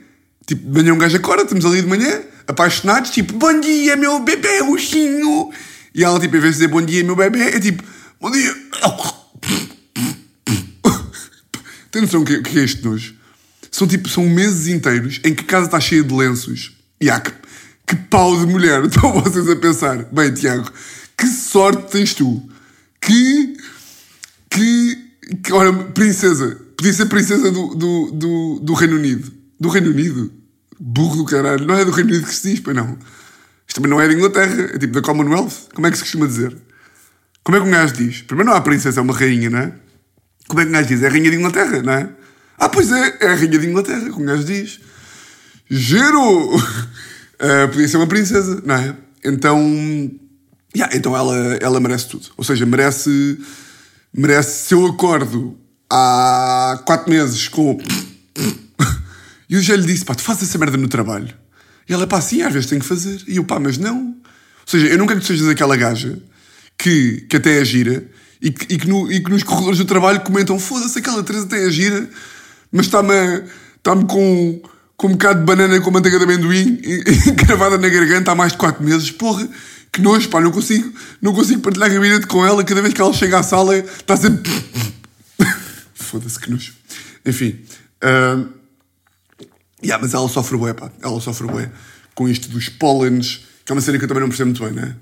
tipo, 0.47 0.67
de 0.67 0.83
manhã 0.83 0.95
um 0.95 0.99
gajo 0.99 1.19
acorda, 1.19 1.43
estamos 1.43 1.67
ali 1.67 1.83
de 1.83 1.87
manhã, 1.87 2.23
apaixonados, 2.47 3.11
tipo, 3.11 3.35
bom 3.35 3.61
dia, 3.61 3.95
meu 3.95 4.21
bebê, 4.21 4.61
roxinho. 4.61 5.51
E 5.95 6.03
ela, 6.03 6.19
tipo, 6.19 6.35
em 6.35 6.41
vez 6.41 6.55
de 6.55 6.61
dizer 6.61 6.73
bom 6.73 6.81
dia, 6.81 7.05
meu 7.05 7.15
bebê, 7.15 7.43
é 7.43 7.61
tipo, 7.61 7.85
bom 8.19 8.31
dia. 8.31 8.57
Tem 11.91 12.01
noção 12.01 12.23
o 12.23 12.25
que, 12.25 12.59
é 12.59 12.65
este 12.65 12.83
nojo? 12.83 13.15
São 13.71 13.87
tipo, 13.87 14.09
são 14.09 14.27
meses 14.27 14.67
inteiros 14.67 15.21
em 15.23 15.35
que 15.35 15.43
a 15.43 15.47
casa 15.47 15.67
está 15.67 15.79
cheia 15.79 16.03
de 16.03 16.15
lenços. 16.15 16.73
E 16.99 17.11
há 17.11 17.21
que, 17.21 17.31
que 17.89 17.97
pau 17.97 18.39
de 18.39 18.47
mulher. 18.47 18.85
Estão 18.87 19.13
vocês 19.13 19.49
a 19.49 19.57
pensar. 19.57 20.05
Bem, 20.13 20.33
Tiago, 20.33 20.71
que 21.17 21.27
sorte 21.27 21.91
tens 21.91 22.15
tu. 22.15 22.43
Que. 23.01 23.57
Que 24.51 25.09
que, 25.43 25.53
olha, 25.53 25.73
princesa. 25.73 26.59
Podia 26.77 26.93
ser 26.93 27.07
princesa 27.07 27.51
do, 27.51 27.75
do, 27.75 28.11
do, 28.13 28.61
do, 28.61 28.75
Reino 28.75 28.97
Unido. 28.97 29.31
Do 29.59 29.69
Reino 29.69 29.91
Unido? 29.91 30.33
Burro 30.79 31.17
do 31.17 31.25
caralho. 31.25 31.67
Não 31.67 31.75
é 31.75 31.85
do 31.85 31.91
Reino 31.91 32.11
Unido 32.11 32.27
que 32.27 32.35
se 32.35 32.51
diz, 32.51 32.61
pois 32.61 32.75
não. 32.75 32.97
Isto 33.67 33.81
também 33.81 33.91
não 33.91 34.01
é 34.01 34.09
da 34.09 34.15
Inglaterra. 34.15 34.71
É 34.75 34.79
tipo 34.79 34.95
da 34.95 35.03
Commonwealth. 35.03 35.69
Como 35.75 35.87
é 35.87 35.91
que 35.91 35.97
se 35.97 36.05
costuma 36.05 36.27
dizer? 36.27 36.57
Como 37.43 37.57
é 37.57 37.61
que 37.61 37.67
um 37.67 37.71
gajo 37.71 37.95
diz? 37.95 38.23
Primeiro 38.23 38.51
não 38.51 38.57
há 38.57 38.61
princesa, 38.61 39.01
é 39.01 39.03
uma 39.03 39.15
rainha, 39.15 39.51
não 39.51 39.59
é? 39.59 39.73
Como 40.47 40.61
é 40.61 40.65
que 40.65 40.71
um 40.71 40.73
gajo 40.73 40.89
diz? 40.89 41.03
É 41.03 41.07
a 41.07 41.11
rainha 41.11 41.31
de 41.31 41.37
Inglaterra, 41.37 41.83
não 41.83 41.93
é? 41.93 42.09
Ah, 42.59 42.69
pois 42.69 42.91
é, 42.91 43.19
é 43.21 43.29
a 43.29 43.35
rainha 43.35 43.59
de 43.59 43.67
Inglaterra, 43.67 44.11
como 44.11 44.23
um 44.23 44.27
gajo 44.27 44.45
diz. 44.45 44.81
Gero! 45.69 46.51
Uh, 47.41 47.69
podia 47.69 47.89
ser 47.89 47.97
uma 47.97 48.07
princesa, 48.07 48.63
não 48.65 48.75
é? 48.75 48.97
Então, 49.25 49.61
yeah, 50.75 50.97
então 50.97 51.17
ela, 51.17 51.37
ela 51.61 51.81
merece 51.81 52.09
tudo. 52.09 52.29
Ou 52.37 52.45
seja, 52.45 52.67
merece 52.67 53.39
merece. 54.15 54.67
Se 54.67 54.75
eu 54.75 54.87
acordo 54.87 55.57
há 55.91 56.81
quatro 56.85 57.11
meses 57.11 57.49
com. 57.49 57.79
E 59.51 59.55
eu 59.55 59.63
já 59.63 59.75
lhe 59.75 59.87
disse, 59.87 60.05
pá, 60.05 60.15
tu 60.15 60.21
fazes 60.21 60.43
essa 60.43 60.59
merda 60.59 60.77
no 60.77 60.89
trabalho. 60.89 61.35
E 61.89 61.93
ela, 61.95 62.07
pá, 62.07 62.21
sim, 62.21 62.43
às 62.43 62.53
vezes 62.53 62.69
tenho 62.69 62.83
que 62.83 62.87
fazer. 62.87 63.23
E 63.27 63.39
eu, 63.39 63.45
pá, 63.45 63.59
mas 63.59 63.79
não. 63.79 64.09
Ou 64.09 64.15
seja, 64.67 64.89
eu 64.89 64.99
não 64.99 65.07
quero 65.07 65.21
que 65.21 65.25
tu 65.25 65.29
sejas 65.29 65.49
aquela 65.49 65.75
gaja 65.75 66.19
que, 66.77 67.23
que 67.23 67.39
até 67.39 67.59
é 67.59 67.65
gira 67.65 68.07
e 68.43 68.51
que, 68.51 68.75
e 68.75 68.79
que, 68.79 68.87
no, 68.87 69.11
e 69.11 69.23
que 69.23 69.31
nos 69.31 69.43
corredores 69.43 69.79
do 69.79 69.87
trabalho 69.87 70.21
comentam: 70.21 70.59
foda-se, 70.59 70.99
aquela 70.99 71.23
Teresa 71.23 71.47
até 71.47 71.67
é 71.67 71.71
gira, 71.71 72.11
mas 72.71 72.85
está-me 72.85 73.15
está 73.77 73.97
com, 74.05 74.61
com 74.99 75.07
um 75.07 75.13
bocado 75.13 75.39
de 75.39 75.47
banana 75.47 75.81
com 75.81 75.93
manteiga 75.93 76.19
de 76.19 76.25
amendoim 76.25 76.77
gravada 77.47 77.79
na 77.79 77.89
garganta 77.89 78.33
há 78.33 78.35
mais 78.35 78.53
de 78.53 78.59
quatro 78.59 78.83
meses. 78.83 79.11
Porra, 79.13 79.49
que 79.93 80.03
nojo, 80.03 80.29
pá, 80.29 80.41
não 80.41 80.51
consigo, 80.51 80.93
não 81.23 81.33
consigo 81.33 81.63
partilhar 81.63 81.91
gabinete 81.91 82.27
com 82.27 82.45
ela. 82.45 82.65
Cada 82.65 82.83
vez 82.83 82.93
que 82.93 83.01
ela 83.01 83.13
chega 83.13 83.39
à 83.39 83.43
sala, 83.45 83.79
está 83.79 84.17
sempre. 84.17 84.53
Foda-se, 85.95 86.39
que 86.39 86.51
nojo. 86.51 86.75
Enfim. 87.25 87.61
Uh... 88.03 88.49
Yeah, 89.81 90.03
mas 90.03 90.13
ela 90.13 90.29
sofre 90.29 90.59
bué, 90.59 90.75
pá. 90.75 90.91
Ela 91.01 91.21
sofre 91.21 91.47
bué 91.47 91.71
com 92.17 92.29
isto 92.29 92.49
dos 92.49 92.69
pólenes, 92.69 93.47
que 93.65 93.71
é 93.71 93.75
uma 93.75 93.81
cena 93.81 93.97
que 93.97 94.05
eu 94.05 94.09
também 94.09 94.23
não 94.23 94.29
percebo 94.29 94.51
muito 94.51 94.65
bem, 94.65 94.73
né? 94.73 94.97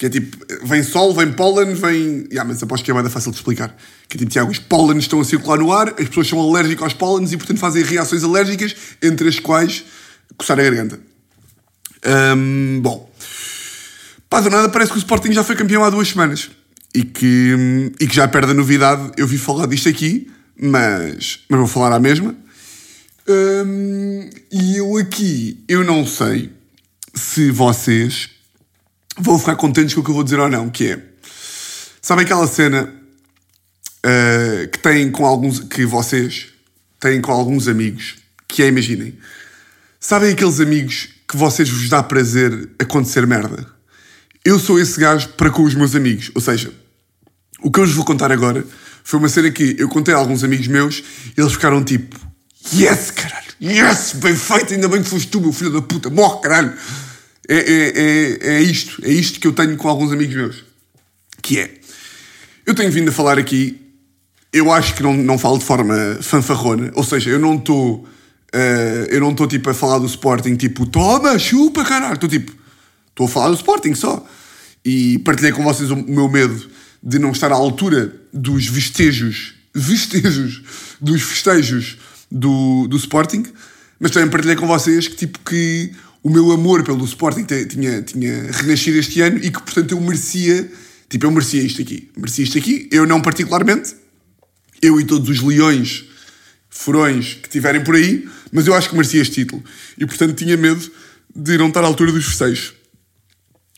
Que 0.00 0.06
é 0.06 0.08
tipo, 0.08 0.34
vem 0.64 0.82
sol, 0.82 1.14
vem 1.14 1.30
pólen, 1.30 1.74
vem. 1.74 2.26
Yeah, 2.30 2.42
mas 2.42 2.62
aposto 2.62 2.82
que 2.82 2.90
é 2.90 2.94
mais 2.94 3.12
fácil 3.12 3.32
de 3.32 3.36
explicar. 3.36 3.76
Que 4.08 4.16
é 4.16 4.18
tipo, 4.18 4.30
Tiago, 4.30 4.50
os 4.50 4.58
pólenes 4.58 5.04
estão 5.04 5.20
a 5.20 5.24
circular 5.26 5.58
no 5.58 5.70
ar, 5.70 5.88
as 5.90 6.08
pessoas 6.08 6.26
são 6.26 6.40
alérgicas 6.40 6.84
aos 6.84 6.94
pólenes 6.94 7.32
e, 7.32 7.36
portanto, 7.36 7.58
fazem 7.58 7.84
reações 7.84 8.24
alérgicas, 8.24 8.74
entre 9.02 9.28
as 9.28 9.38
quais 9.38 9.84
coçar 10.38 10.58
a 10.58 10.62
garganta. 10.62 10.98
Um, 12.34 12.80
bom. 12.80 13.12
Pá, 14.30 14.40
do 14.40 14.48
nada 14.48 14.70
parece 14.70 14.90
que 14.90 14.96
o 14.96 15.00
Sporting 15.00 15.32
já 15.32 15.44
foi 15.44 15.54
campeão 15.54 15.84
há 15.84 15.90
duas 15.90 16.08
semanas. 16.08 16.50
E 16.94 17.04
que, 17.04 17.92
e 18.00 18.06
que 18.06 18.16
já 18.16 18.26
perde 18.26 18.52
a 18.52 18.54
novidade. 18.54 19.12
Eu 19.18 19.26
vi 19.26 19.36
falar 19.36 19.66
disto 19.66 19.90
aqui, 19.90 20.30
mas, 20.58 21.40
mas 21.46 21.58
vou 21.58 21.68
falar 21.68 21.94
à 21.94 22.00
mesma. 22.00 22.34
Hum, 23.28 24.30
e 24.50 24.78
eu 24.78 24.96
aqui, 24.96 25.62
eu 25.68 25.84
não 25.84 26.06
sei 26.06 26.50
se 27.14 27.50
vocês 27.50 28.39
vão 29.22 29.38
ficar 29.38 29.56
contentes 29.56 29.94
com 29.94 30.00
o 30.00 30.04
que 30.04 30.10
eu 30.10 30.14
vou 30.14 30.24
dizer 30.24 30.38
ou 30.38 30.48
não, 30.48 30.68
que 30.68 30.92
é... 30.92 31.02
Sabem 32.02 32.24
aquela 32.24 32.46
cena 32.46 32.92
uh, 34.04 34.68
que 34.68 34.78
têm 34.78 35.10
com 35.10 35.26
alguns... 35.26 35.60
que 35.60 35.84
vocês 35.84 36.48
têm 36.98 37.20
com 37.20 37.32
alguns 37.32 37.68
amigos, 37.68 38.16
que 38.46 38.62
é, 38.62 38.68
imaginem, 38.68 39.18
sabem 39.98 40.32
aqueles 40.32 40.60
amigos 40.60 41.08
que 41.28 41.36
vocês 41.36 41.68
vos 41.68 41.88
dá 41.88 42.02
prazer 42.02 42.70
acontecer 42.78 43.26
merda? 43.26 43.66
Eu 44.44 44.58
sou 44.58 44.80
esse 44.80 44.98
gajo 44.98 45.28
para 45.30 45.50
com 45.50 45.62
os 45.62 45.74
meus 45.74 45.94
amigos. 45.94 46.30
Ou 46.34 46.40
seja, 46.40 46.72
o 47.62 47.70
que 47.70 47.78
eu 47.78 47.86
vos 47.86 47.94
vou 47.94 48.04
contar 48.04 48.32
agora 48.32 48.64
foi 49.04 49.18
uma 49.18 49.28
cena 49.28 49.50
que 49.50 49.76
eu 49.78 49.88
contei 49.88 50.14
a 50.14 50.16
alguns 50.16 50.42
amigos 50.42 50.66
meus 50.66 51.02
e 51.36 51.40
eles 51.40 51.52
ficaram 51.52 51.84
tipo: 51.84 52.18
Yes, 52.74 53.10
caralho, 53.10 53.52
yes, 53.62 54.12
bem 54.14 54.34
feito, 54.34 54.74
ainda 54.74 54.88
bem 54.88 55.02
que 55.02 55.08
foste 55.08 55.28
tu, 55.28 55.40
meu 55.40 55.52
filho 55.52 55.70
da 55.70 55.82
puta, 55.82 56.10
morre, 56.10 56.40
caralho. 56.40 56.72
É, 57.52 57.56
é, 57.56 58.52
é, 58.52 58.54
é 58.54 58.62
isto, 58.62 59.04
é 59.04 59.10
isto 59.10 59.40
que 59.40 59.46
eu 59.46 59.52
tenho 59.52 59.76
com 59.76 59.88
alguns 59.88 60.12
amigos 60.12 60.36
meus. 60.36 60.64
Que 61.42 61.58
é, 61.58 61.74
eu 62.64 62.74
tenho 62.74 62.92
vindo 62.92 63.08
a 63.08 63.12
falar 63.12 63.38
aqui, 63.38 63.80
eu 64.52 64.72
acho 64.72 64.94
que 64.94 65.02
não, 65.02 65.16
não 65.16 65.36
falo 65.36 65.58
de 65.58 65.64
forma 65.64 66.18
fanfarrona, 66.22 66.92
ou 66.94 67.02
seja, 67.02 67.30
eu 67.30 67.38
não 67.40 67.56
estou. 67.56 68.06
Uh, 68.54 69.06
eu 69.10 69.20
não 69.20 69.30
estou 69.30 69.46
tipo 69.46 69.70
a 69.70 69.74
falar 69.74 69.98
do 69.98 70.06
Sporting 70.06 70.56
tipo, 70.56 70.86
toma, 70.86 71.38
chupa, 71.38 71.84
caralho. 71.84 72.14
Estou 72.14 72.28
tipo, 72.28 72.52
Estou 73.20 73.26
a 73.26 73.28
falar 73.28 73.48
do 73.48 73.54
Sporting 73.54 73.94
só. 73.94 74.26
E 74.82 75.18
partilhei 75.18 75.52
com 75.52 75.62
vocês 75.62 75.90
o 75.90 75.96
meu 75.96 76.26
medo 76.26 76.70
de 77.02 77.18
não 77.18 77.32
estar 77.32 77.52
à 77.52 77.54
altura 77.54 78.14
dos 78.32 78.66
vestejos, 78.66 79.54
vestejos, 79.74 80.62
dos 80.98 81.20
festejos 81.20 81.98
do, 82.30 82.86
do 82.88 82.96
Sporting, 82.96 83.44
mas 83.98 84.10
também 84.10 84.30
partilhei 84.30 84.56
com 84.56 84.66
vocês 84.66 85.06
que, 85.06 85.16
tipo, 85.16 85.38
que 85.40 85.92
o 86.22 86.30
meu 86.30 86.50
amor 86.52 86.82
pelo 86.84 87.04
Sporting 87.04 87.44
tinha, 87.44 88.02
tinha 88.02 88.50
renascido 88.52 88.98
este 88.98 89.20
ano 89.20 89.38
e 89.38 89.50
que, 89.50 89.62
portanto, 89.62 89.92
eu 89.92 90.00
merecia 90.00 90.70
Tipo, 91.10 91.26
eu 91.26 91.30
merecia 91.32 91.60
isto 91.60 91.82
aqui. 91.82 92.08
Merecia 92.16 92.44
isto 92.44 92.56
aqui. 92.56 92.88
Eu 92.90 93.04
não 93.04 93.20
particularmente. 93.20 93.96
Eu 94.80 94.98
e 94.98 95.04
todos 95.04 95.28
os 95.28 95.42
leões, 95.42 96.04
furões 96.70 97.34
que 97.34 97.48
tiverem 97.48 97.82
por 97.82 97.96
aí. 97.96 98.28
Mas 98.52 98.68
eu 98.68 98.74
acho 98.74 98.88
que 98.88 98.94
merecia 98.94 99.20
este 99.20 99.34
título. 99.34 99.62
E, 99.98 100.06
portanto, 100.06 100.36
tinha 100.36 100.56
medo 100.56 100.88
de 101.34 101.58
não 101.58 101.66
estar 101.66 101.82
à 101.82 101.86
altura 101.86 102.12
dos 102.12 102.24
festejos. 102.24 102.74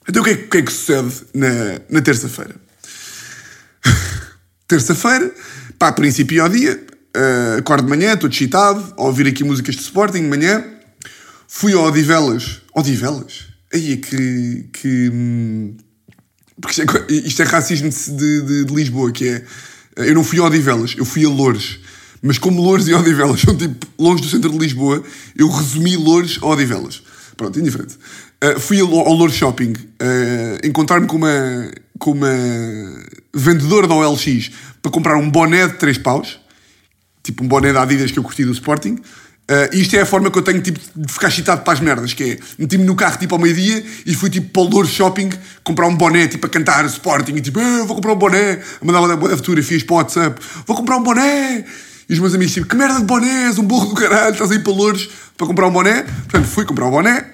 Então, 0.07 0.21
o 0.21 0.25
que 0.25 0.31
é, 0.31 0.35
o 0.35 0.49
que, 0.49 0.59
é 0.59 0.63
que 0.63 0.73
sucede 0.73 1.23
na, 1.33 1.81
na 1.89 2.03
terça-feira? 2.03 2.55
terça-feira, 4.69 5.35
pá, 5.79 5.91
princípio 5.91 6.43
ao 6.43 6.51
dia. 6.51 6.85
Uh, 7.17 7.59
acordo 7.59 7.85
de 7.85 7.91
manhã, 7.91 8.13
estou 8.13 8.29
excitado, 8.29 8.95
a 8.97 9.03
ouvir 9.05 9.27
aqui 9.27 9.43
músicas 9.43 9.75
de 9.75 9.83
Sporting 9.83 10.23
de 10.23 10.29
manhã. 10.29 10.65
Fui 11.55 11.75
ao 11.75 11.85
Odivelas. 11.85 12.63
Odivelas? 12.75 13.49
Aí 13.75 13.93
é 13.93 13.97
que. 13.99 14.71
que 14.73 15.11
hum, 15.13 15.77
porque 16.59 16.81
isto 16.81 16.97
é, 16.97 17.13
isto 17.13 17.43
é 17.43 17.45
racismo 17.45 17.91
de, 17.91 18.41
de, 18.41 18.65
de, 18.65 18.75
Lisboa, 18.75 19.13
que 19.13 19.29
é. 19.29 19.45
Eu 19.97 20.15
não 20.15 20.25
fui 20.25 20.39
a 20.39 20.45
Odivelas, 20.45 20.95
eu 20.97 21.05
fui 21.05 21.27
a 21.27 21.29
Loures. 21.29 21.79
Mas 22.23 22.39
como 22.39 22.63
Loures 22.63 22.89
e 22.89 22.95
Odivelas 22.95 23.43
são 23.43 23.55
tipo 23.55 23.87
longe 23.99 24.23
do 24.23 24.31
centro 24.31 24.51
de 24.51 24.59
Lisboa, 24.59 25.05
eu 25.37 25.47
resumi 25.51 25.95
Loures 25.95 26.39
a 26.41 26.47
Odivelas. 26.47 27.03
Pronto, 27.37 27.61
indiferente. 27.61 27.99
Uh, 28.43 28.59
fui 28.59 28.81
ao, 28.81 28.91
ao 28.91 29.29
Shopping 29.29 29.73
uh, 29.73 30.67
encontrar-me 30.67 31.07
com 31.07 31.17
uma, 31.17 31.71
com 31.99 32.13
uma 32.13 32.35
vendedora 33.35 33.87
da 33.87 33.95
OLX 33.95 34.51
para 34.81 34.91
comprar 34.91 35.19
um 35.19 35.31
boné 35.31 35.69
de 35.69 35.75
3 35.75 35.99
paus, 35.99 36.41
tipo 37.23 37.45
um 37.45 37.47
boné 37.47 37.75
da 37.75 37.83
Adidas 37.83 38.11
que 38.11 38.19
eu 38.19 38.23
curti 38.23 38.43
do 38.43 38.53
Sporting. 38.53 38.97
Uh, 39.51 39.77
isto 39.77 39.97
é 39.97 40.01
a 40.01 40.07
forma 40.07 40.31
que 40.31 40.39
eu 40.39 40.43
tenho 40.43 40.63
tipo, 40.63 40.79
de 40.95 41.13
ficar 41.13 41.27
excitado 41.27 41.63
para 41.63 41.73
as 41.73 41.81
merdas, 41.81 42.15
que 42.15 42.23
é 42.23 42.39
meti-me 42.57 42.85
no 42.85 42.95
carro 42.95 43.19
tipo 43.19 43.35
ao 43.35 43.41
meio-dia 43.41 43.85
e 44.07 44.15
fui 44.15 44.31
tipo 44.31 44.49
para 44.51 44.63
o 44.63 44.69
Lourdes 44.69 44.95
Shopping 44.95 45.31
comprar 45.65 45.89
um 45.89 45.97
boné, 45.97 46.29
tipo 46.29 46.47
a 46.47 46.49
cantar 46.49 46.87
Sporting 46.87 47.35
e 47.35 47.41
tipo, 47.41 47.59
ah, 47.59 47.85
vou 47.85 47.97
comprar 47.97 48.13
um 48.13 48.17
boné, 48.17 48.63
a 48.81 48.85
mandar 48.85 49.01
uma 49.01 49.37
fotografias 49.37 49.83
para 49.83 49.95
o 49.95 49.97
WhatsApp, 49.97 50.41
vou 50.65 50.77
comprar 50.77 50.97
um 50.97 51.03
boné. 51.03 51.65
E 52.09 52.13
os 52.13 52.21
meus 52.21 52.35
amigos 52.35 52.55
tipo, 52.55 52.69
que 52.69 52.77
merda 52.77 53.01
de 53.01 53.05
boné, 53.05 53.47
és 53.49 53.59
um 53.59 53.65
burro 53.65 53.87
do 53.87 53.95
caralho, 53.95 54.33
estás 54.33 54.51
aí 54.53 54.61
para 54.61 54.73
Lourdes 54.73 55.09
para 55.37 55.47
comprar 55.47 55.67
um 55.67 55.73
boné. 55.73 56.03
Portanto, 56.03 56.47
fui 56.47 56.65
comprar 56.65 56.87
um 56.87 56.91
boné, 56.91 57.27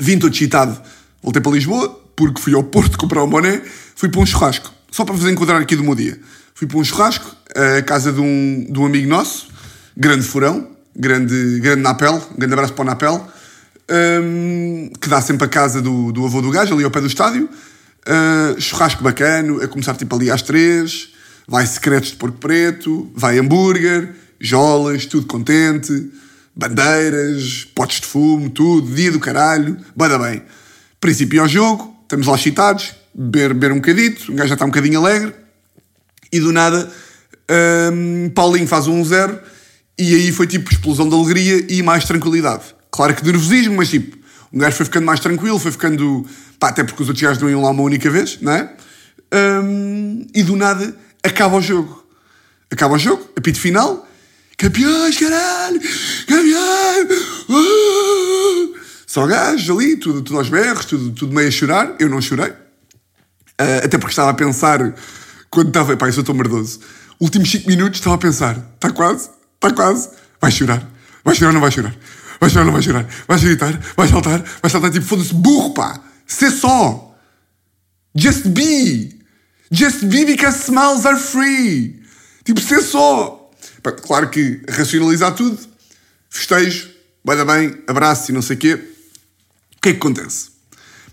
vim 0.00 0.18
todo 0.18 0.32
excitado, 0.32 0.80
voltei 1.22 1.42
para 1.42 1.52
Lisboa, 1.52 1.90
porque 2.16 2.40
fui 2.40 2.54
ao 2.54 2.64
Porto 2.64 2.96
comprar 2.98 3.22
um 3.22 3.28
boné, 3.28 3.60
fui 3.94 4.08
para 4.08 4.20
um 4.20 4.26
churrasco, 4.26 4.72
só 4.90 5.04
para 5.04 5.14
vos 5.14 5.30
enquadrar 5.30 5.60
aqui 5.60 5.76
do 5.76 5.84
meu 5.84 5.94
dia. 5.94 6.18
Fui 6.54 6.66
para 6.66 6.78
um 6.78 6.84
churrasco, 6.84 7.36
a 7.78 7.82
casa 7.82 8.12
de 8.12 8.20
um, 8.20 8.66
de 8.68 8.78
um 8.78 8.86
amigo 8.86 9.08
nosso, 9.08 9.48
grande 9.94 10.24
furão, 10.24 10.77
grande, 10.98 11.60
grande 11.60 11.82
Napel, 11.82 12.14
um 12.32 12.38
grande 12.38 12.54
abraço 12.54 12.72
para 12.72 12.82
o 12.82 12.86
Napel, 12.86 13.28
um, 14.22 14.90
que 15.00 15.08
dá 15.08 15.20
sempre 15.20 15.46
a 15.46 15.48
casa 15.48 15.80
do, 15.80 16.12
do 16.12 16.24
avô 16.24 16.42
do 16.42 16.50
gajo, 16.50 16.74
ali 16.74 16.84
ao 16.84 16.90
pé 16.90 17.00
do 17.00 17.06
estádio. 17.06 17.48
Uh, 18.06 18.60
churrasco 18.60 19.02
bacano, 19.02 19.62
a 19.62 19.68
começar 19.68 19.94
tipo 19.94 20.14
ali 20.16 20.30
às 20.30 20.42
três, 20.42 21.10
vai 21.46 21.66
secretos 21.66 22.10
de 22.10 22.16
porco 22.16 22.38
preto, 22.38 23.10
vai 23.14 23.38
hambúrguer, 23.38 24.14
jolas, 24.40 25.06
tudo 25.06 25.26
contente, 25.26 26.10
bandeiras, 26.54 27.66
potes 27.74 28.00
de 28.00 28.06
fumo, 28.06 28.50
tudo, 28.50 28.94
dia 28.94 29.12
do 29.12 29.20
caralho, 29.20 29.76
bada 29.94 30.18
bem. 30.18 30.42
Princípio 31.00 31.40
ao 31.40 31.48
jogo, 31.48 31.94
estamos 32.02 32.26
lá 32.26 32.34
excitados, 32.34 32.94
beber, 33.14 33.54
beber 33.54 33.72
um 33.72 33.76
bocadito, 33.76 34.32
o 34.32 34.34
gajo 34.34 34.48
já 34.48 34.54
está 34.54 34.64
um 34.64 34.68
bocadinho 34.68 34.98
alegre, 34.98 35.34
e 36.32 36.40
do 36.40 36.52
nada 36.52 36.90
um, 37.92 38.30
Paulinho 38.30 38.66
faz 38.66 38.86
um 38.86 39.02
1-0 39.02 39.38
e 39.98 40.14
aí 40.14 40.32
foi 40.32 40.46
tipo 40.46 40.70
explosão 40.70 41.08
de 41.08 41.14
alegria 41.14 41.66
e 41.68 41.82
mais 41.82 42.04
tranquilidade. 42.04 42.62
Claro 42.90 43.14
que 43.14 43.24
nervosismo, 43.24 43.76
mas 43.76 43.90
tipo, 43.90 44.16
um 44.52 44.58
gajo 44.58 44.76
foi 44.76 44.86
ficando 44.86 45.06
mais 45.06 45.20
tranquilo, 45.20 45.58
foi 45.58 45.72
ficando. 45.72 46.24
pá, 46.58 46.68
até 46.68 46.84
porque 46.84 47.02
os 47.02 47.08
outros 47.08 47.22
gajos 47.22 47.42
não 47.42 47.50
iam 47.50 47.62
lá 47.62 47.70
uma 47.70 47.82
única 47.82 48.08
vez, 48.10 48.38
não 48.40 48.52
é? 48.52 48.72
Um, 49.34 50.26
e 50.34 50.42
do 50.42 50.56
nada 50.56 50.96
acaba 51.22 51.56
o 51.56 51.60
jogo. 51.60 52.04
Acaba 52.70 52.94
o 52.94 52.98
jogo, 52.98 53.28
apito 53.36 53.58
final. 53.58 54.06
Campeões, 54.56 55.16
caralho! 55.16 55.80
Campeões! 56.26 57.08
Uh! 57.48 58.78
Só 59.06 59.26
gajos 59.26 59.70
ali, 59.76 59.96
tudo, 59.96 60.22
tudo 60.22 60.38
aos 60.38 60.48
berros, 60.48 60.84
tudo, 60.84 61.10
tudo 61.12 61.34
meio 61.34 61.48
a 61.48 61.50
chorar. 61.50 61.94
Eu 61.98 62.08
não 62.08 62.20
chorei. 62.20 62.50
Uh, 62.50 63.84
até 63.84 63.98
porque 63.98 64.12
estava 64.12 64.30
a 64.30 64.34
pensar, 64.34 64.94
quando 65.50 65.68
estava. 65.68 65.96
pá, 65.96 66.06
eu 66.08 66.12
sou 66.12 66.24
tão 66.24 66.34
merdoso. 66.34 66.80
Últimos 67.20 67.50
5 67.50 67.68
minutos 67.68 68.00
estava 68.00 68.16
a 68.16 68.18
pensar, 68.18 68.56
está 68.74 68.90
quase? 68.90 69.30
Está 69.58 69.74
quase. 69.74 70.08
Vai 70.40 70.50
chorar. 70.50 70.88
Vai 71.24 71.34
chorar 71.34 71.48
ou 71.48 71.54
não 71.54 71.60
vai 71.60 71.70
chorar? 71.70 71.94
Vai 72.40 72.48
chorar 72.48 72.60
ou 72.62 72.66
não 72.66 72.72
vai 72.72 72.82
chorar? 72.82 73.06
Vai 73.26 73.38
gritar? 73.40 73.80
Vai 73.96 74.08
saltar? 74.08 74.44
Vai 74.62 74.70
saltar 74.70 74.90
tipo, 74.92 75.04
foda-se, 75.04 75.34
burro, 75.34 75.74
pá. 75.74 76.00
Ser 76.26 76.50
só. 76.52 77.16
Just 78.14 78.46
be. 78.46 79.18
Just 79.70 80.04
be 80.04 80.24
because 80.24 80.62
smiles 80.62 81.04
are 81.04 81.18
free. 81.18 82.00
Tipo, 82.44 82.60
ser 82.60 82.82
só. 82.82 83.50
Pá, 83.82 83.90
claro 83.92 84.30
que 84.30 84.62
racionalizar 84.68 85.34
tudo. 85.34 85.58
Festejo. 86.30 86.88
Vai 87.24 87.36
dar 87.36 87.44
bem. 87.44 87.82
Abraço 87.88 88.30
e 88.30 88.34
não 88.34 88.42
sei 88.42 88.54
o 88.56 88.58
quê. 88.58 88.74
O 88.74 89.80
que 89.82 89.88
é 89.88 89.92
que 89.92 89.98
acontece? 89.98 90.50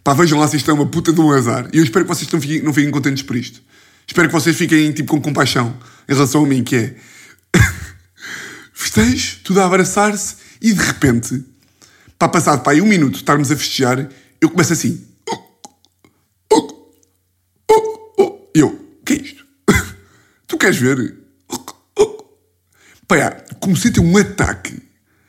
Pá, 0.03 0.13
vejam 0.13 0.39
lá 0.39 0.47
se 0.47 0.57
isto 0.57 0.69
é 0.69 0.73
uma 0.73 0.85
puta 0.85 1.11
de 1.11 1.19
um 1.19 1.31
azar. 1.31 1.67
E 1.73 1.77
eu 1.79 1.83
espero 1.83 2.05
que 2.05 2.13
vocês 2.13 2.31
não 2.31 2.39
fiquem, 2.39 2.61
não 2.61 2.71
fiquem 2.71 2.91
contentes 2.91 3.23
por 3.23 3.35
isto. 3.35 3.59
Espero 4.07 4.27
que 4.27 4.33
vocês 4.33 4.55
fiquem 4.55 4.91
tipo 4.91 5.11
com 5.11 5.19
compaixão 5.19 5.75
em 6.07 6.13
relação 6.13 6.43
a 6.43 6.47
mim, 6.47 6.63
que 6.63 6.75
é 6.75 6.95
festejo, 8.95 9.39
tudo 9.43 9.59
a 9.59 9.65
abraçar-se 9.65 10.37
e 10.61 10.71
de 10.71 10.81
repente, 10.81 11.43
para 12.17 12.29
passar 12.29 12.59
para 12.59 12.71
aí 12.71 12.81
um 12.81 12.85
minuto 12.85 13.15
estarmos 13.15 13.51
a 13.51 13.57
festejar, 13.57 14.09
eu 14.39 14.49
começo 14.49 14.71
assim. 14.71 15.05
E 18.55 18.59
eu, 18.59 18.69
o 18.69 19.05
que 19.05 19.13
é 19.13 19.15
isto? 19.17 19.45
tu 20.47 20.57
queres 20.57 20.77
ver? 20.77 21.17
Pá, 23.05 23.31
comecei 23.59 23.91
a 23.91 23.93
ter 23.93 23.99
um 23.99 24.17
ataque. 24.17 24.81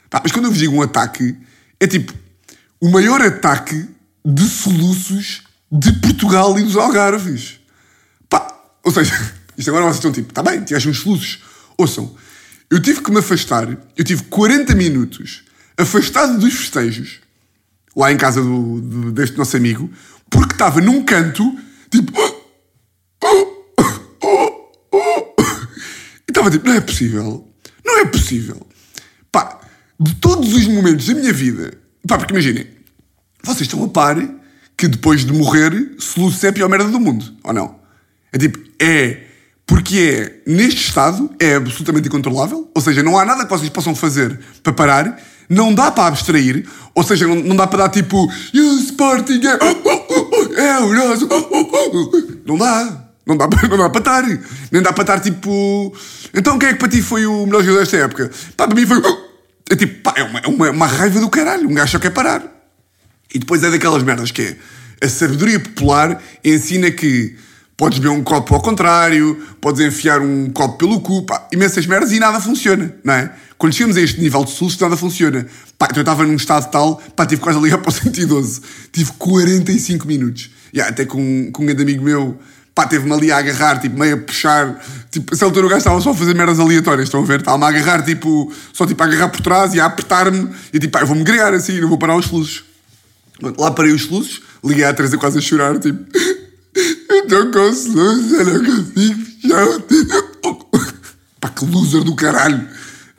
Pá, 0.09 0.21
mas 0.23 0.31
quando 0.31 0.45
eu 0.45 0.51
vos 0.53 0.61
digo 0.61 0.75
um 0.75 0.83
ataque, 0.83 1.37
é 1.81 1.89
tipo 1.89 2.15
o 2.81 2.89
maior 2.89 3.21
ataque 3.21 3.89
de 4.25 4.49
soluços 4.49 5.43
de 5.71 5.93
Portugal 5.95 6.57
e 6.57 6.63
dos 6.63 6.77
Algarves. 6.77 7.59
Pá, 8.29 8.47
ou 8.85 8.93
seja, 8.93 9.13
isto 9.59 9.69
agora 9.71 9.87
vocês 9.87 9.97
estão 9.97 10.13
tipo, 10.13 10.33
tá 10.33 10.43
bem, 10.43 10.63
tiveste 10.63 10.89
uns 10.89 11.01
soluços. 11.01 11.43
Ouçam, 11.77 12.17
eu 12.71 12.81
tive 12.81 13.01
que 13.01 13.11
me 13.11 13.19
afastar, 13.19 13.69
eu 13.97 14.05
tive 14.05 14.25
40 14.25 14.75
minutos 14.75 15.45
afastado 15.77 16.39
dos 16.39 16.55
festejos, 16.55 17.21
lá 17.95 18.11
em 18.13 18.17
casa 18.17 18.43
do, 18.43 18.81
do, 18.81 19.13
deste 19.13 19.37
nosso 19.37 19.57
amigo, 19.57 19.91
porque 20.31 20.55
estava 20.55 20.81
num 20.81 21.03
canto, 21.05 21.57
tipo. 21.91 22.13
E 26.29 26.31
estava 26.31 26.51
tipo, 26.51 26.67
não 26.67 26.75
é 26.75 26.81
possível. 26.81 27.53
Não 27.85 27.99
é 28.01 28.05
possível. 28.07 28.67
Pá, 29.31 29.61
de 29.99 30.15
todos 30.17 30.53
os 30.53 30.67
momentos 30.67 31.07
da 31.07 31.15
minha 31.15 31.33
vida. 31.33 31.73
Pá, 32.07 32.19
porque 32.19 32.33
imaginem, 32.33 32.67
vocês 33.43 33.63
estão 33.63 33.85
a 33.85 33.89
par 33.89 34.17
que 34.77 34.89
depois 34.89 35.25
de 35.25 35.33
morrer, 35.33 35.95
soluço 35.99 36.45
é 36.45 36.49
a 36.49 36.69
merda 36.69 36.91
do 36.91 37.01
mundo, 37.01 37.35
ou 37.43 37.53
não? 37.53 37.81
É 38.33 38.39
tipo, 38.39 38.59
é 38.79 39.26
porque 39.67 39.99
é, 39.99 40.51
neste 40.51 40.81
estado, 40.89 41.29
é 41.41 41.57
absolutamente 41.57 42.07
incontrolável, 42.07 42.71
ou 42.73 42.81
seja, 42.81 43.03
não 43.03 43.19
há 43.19 43.25
nada 43.25 43.45
que 43.45 43.51
vocês 43.51 43.69
possam 43.69 43.95
fazer 43.95 44.39
para 44.63 44.73
parar, 44.73 45.21
não 45.49 45.75
dá 45.75 45.91
para 45.91 46.07
abstrair, 46.07 46.65
ou 46.95 47.03
seja, 47.03 47.27
não, 47.27 47.35
não 47.37 47.57
dá 47.57 47.67
para 47.67 47.81
dar 47.81 47.89
tipo, 47.89 48.31
e 48.55 48.61
o 48.61 48.79
Sporting 48.79 49.41
é, 49.45 49.59
é 50.61 50.79
o 50.79 50.95
não 52.47 52.57
dá. 52.57 53.03
Não 53.27 53.37
dá, 53.37 53.49
não 53.69 53.77
dá 53.77 53.91
para 53.91 53.99
estar. 53.99 54.23
Nem 54.71 54.81
dá 54.81 54.93
para 54.93 55.03
estar 55.03 55.19
tipo. 55.19 55.93
Então 56.33 56.57
quem 56.61 56.69
é 56.69 56.73
que 56.75 56.79
para 56.79 56.89
ti 56.89 57.03
foi 57.03 57.27
o 57.27 57.45
melhor 57.45 57.61
jogador 57.63 57.81
desta 57.81 57.97
época? 57.97 58.31
Pá, 58.57 58.69
para 58.69 58.77
mim 58.77 58.87
foi. 58.87 59.03
É 59.69 59.75
tipo, 59.75 60.01
pá, 60.01 60.15
é 60.17 60.23
uma, 60.23 60.39
é 60.39 60.47
uma, 60.47 60.71
uma 60.71 60.87
raiva 60.87 61.19
do 61.19 61.29
caralho. 61.29 61.69
Um 61.69 61.75
gajo 61.75 61.91
só 61.91 61.99
quer 61.99 62.11
parar. 62.11 62.45
E 63.35 63.41
depois 63.41 63.65
é 63.65 63.71
daquelas 63.71 64.05
merdas 64.05 64.31
que 64.31 64.43
é. 64.43 64.57
A 65.05 65.09
sabedoria 65.09 65.59
popular 65.59 66.23
ensina 66.45 66.89
que 66.93 67.37
Podes 67.77 67.99
beber 67.99 68.15
um 68.15 68.23
copo 68.23 68.55
ao 68.55 68.61
contrário, 68.63 69.39
podes 69.61 69.85
enfiar 69.85 70.23
um 70.23 70.49
copo 70.51 70.79
pelo 70.79 70.99
cu, 71.01 71.27
pá, 71.27 71.47
imensas 71.53 71.87
merdas 71.87 72.11
e 72.11 72.19
nada 72.19 72.41
funciona, 72.41 72.95
não 73.05 73.13
é? 73.13 73.31
Quando 73.59 73.75
chegamos 73.75 73.99
a 73.99 74.01
este 74.01 74.19
nível 74.19 74.45
de 74.45 74.51
SUS, 74.51 74.79
nada 74.79 74.97
funciona. 74.97 75.47
Pá, 75.77 75.87
então 75.91 75.99
eu 75.99 76.03
estava 76.03 76.25
num 76.25 76.37
estado 76.37 76.71
tal, 76.71 76.97
pá, 77.15 77.27
tive 77.27 77.43
quase 77.43 77.59
a 77.59 77.61
ligar 77.61 77.79
para 77.79 77.91
o 77.91 77.93
112. 77.93 78.63
Tive 78.91 79.13
45 79.19 80.07
minutos. 80.07 80.51
E 80.73 80.81
até 80.81 81.05
com, 81.05 81.51
com 81.53 81.63
um 81.63 81.67
grande 81.67 81.83
amigo 81.83 82.03
meu, 82.03 82.39
pá, 82.75 82.87
teve-me 82.87 83.13
ali 83.13 83.31
a 83.31 83.37
agarrar, 83.39 83.79
tipo, 83.79 83.99
meio 83.99 84.15
a 84.15 84.19
puxar. 84.19 84.83
Tipo, 85.11 85.35
essa 85.35 85.45
altura 85.45 85.67
o 85.67 85.69
gajo 85.69 85.79
estava 85.79 86.01
só 86.01 86.11
a 86.11 86.15
fazer 86.15 86.35
merdas 86.35 86.59
aleatórias, 86.59 87.09
estão 87.09 87.23
a 87.23 87.27
ver? 87.27 87.41
Estava-me 87.41 87.65
a 87.65 87.69
agarrar, 87.69 88.03
tipo, 88.03 88.51
só 88.73 88.87
tipo 88.87 89.03
a 89.03 89.07
agarrar 89.07 89.29
por 89.29 89.43
trás 89.43 89.75
e 89.75 89.81
a 89.81 89.85
apertar-me. 89.85 90.49
E 90.73 90.79
tipo, 90.79 90.93
pá, 90.93 91.01
eu 91.03 91.07
vou-me 91.07 91.25
gregar 91.25 91.53
assim, 91.53 91.79
não 91.79 91.89
vou 91.91 91.99
parar 91.99 92.17
os 92.17 92.25
soluços. 92.25 92.65
Lá 93.59 93.71
parei 93.71 93.93
os 93.93 94.05
soluços, 94.05 94.41
liguei 94.65 94.85
à 94.85 94.95
Teresa 94.95 95.19
quase 95.19 95.37
a 95.37 95.43
chorar, 95.43 95.79
tipo. 95.79 95.99
Estou 96.77 97.51
com 97.51 97.59
loser, 97.59 98.45
não 98.45 98.65
consigo 98.65 99.27
fechar 99.41 99.67
o 99.67 99.81
Pá, 101.41 101.49
que 101.49 101.65
loser 101.65 102.05
do 102.05 102.15
caralho. 102.15 102.69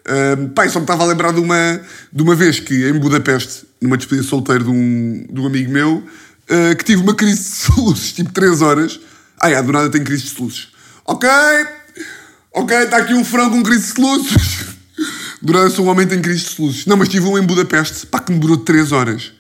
Uh, 0.08 0.50
pá, 0.50 0.70
só 0.70 0.80
me 0.80 0.84
estava 0.84 1.04
a 1.04 1.08
lembrar 1.08 1.34
de 1.34 1.40
uma, 1.40 1.82
de 2.14 2.24
uma 2.24 2.36
vez 2.36 2.60
que 2.60 2.88
em 2.88 2.94
Budapeste, 2.94 3.66
numa 3.82 3.98
despedida 3.98 4.26
solteira 4.26 4.64
de 4.64 4.70
um, 4.70 5.26
de 5.30 5.42
um 5.42 5.48
amigo 5.48 5.72
meu, 5.72 5.96
uh, 5.98 6.76
que 6.78 6.84
tive 6.86 7.02
uma 7.02 7.16
crise 7.16 7.42
de 7.42 7.50
soluços, 7.50 8.14
tipo 8.14 8.32
3 8.32 8.62
horas, 8.62 9.00
Ah, 9.40 9.50
é, 9.50 9.62
do 9.62 9.72
nada 9.72 9.90
tem 9.90 10.04
crise 10.04 10.24
de 10.24 10.30
soluços. 10.30 10.70
Ok, 11.06 11.28
ok, 12.54 12.78
está 12.78 12.98
aqui 12.98 13.14
um 13.14 13.26
frango 13.26 13.58
com 13.58 13.64
crise 13.64 13.88
de 13.88 13.96
soluços. 13.96 14.68
Do 15.42 15.54
nada 15.54 15.70
sou 15.70 15.86
um 15.86 15.90
homem 15.90 16.08
tem 16.08 16.22
crise 16.22 16.44
de 16.44 16.50
soluços. 16.50 16.86
Não, 16.86 16.98
mas 16.98 17.10
tive 17.10 17.26
um 17.26 17.38
em 17.38 17.44
Budapeste, 17.44 18.06
pá, 18.06 18.20
que 18.20 18.32
me 18.32 18.40
durou 18.40 18.58
3 18.58 18.92
horas. 18.92 19.34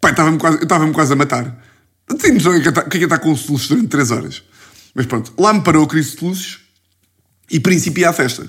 Pá, 0.00 0.10
estava-me 0.10 0.38
quase, 0.38 0.58
eu 0.58 0.62
estava-me 0.62 0.92
quase 0.92 1.12
a 1.12 1.16
matar. 1.16 1.63
Não 2.08 2.16
tenho 2.16 2.34
noção 2.34 2.56
o 2.56 2.62
que 2.62 2.68
é 2.68 2.72
que 2.72 2.90
que 2.90 2.98
é 2.98 3.02
estar 3.04 3.18
com 3.18 3.34
soluços 3.36 3.68
durante 3.68 3.88
3 3.88 4.10
horas. 4.10 4.42
Mas 4.94 5.06
pronto, 5.06 5.32
lá 5.38 5.52
me 5.52 5.62
parou 5.62 5.84
a 5.84 5.88
crise 5.88 6.12
de 6.12 6.18
soluços 6.20 6.60
e 7.50 7.58
principiei 7.58 8.06
a 8.06 8.12
festa. 8.12 8.48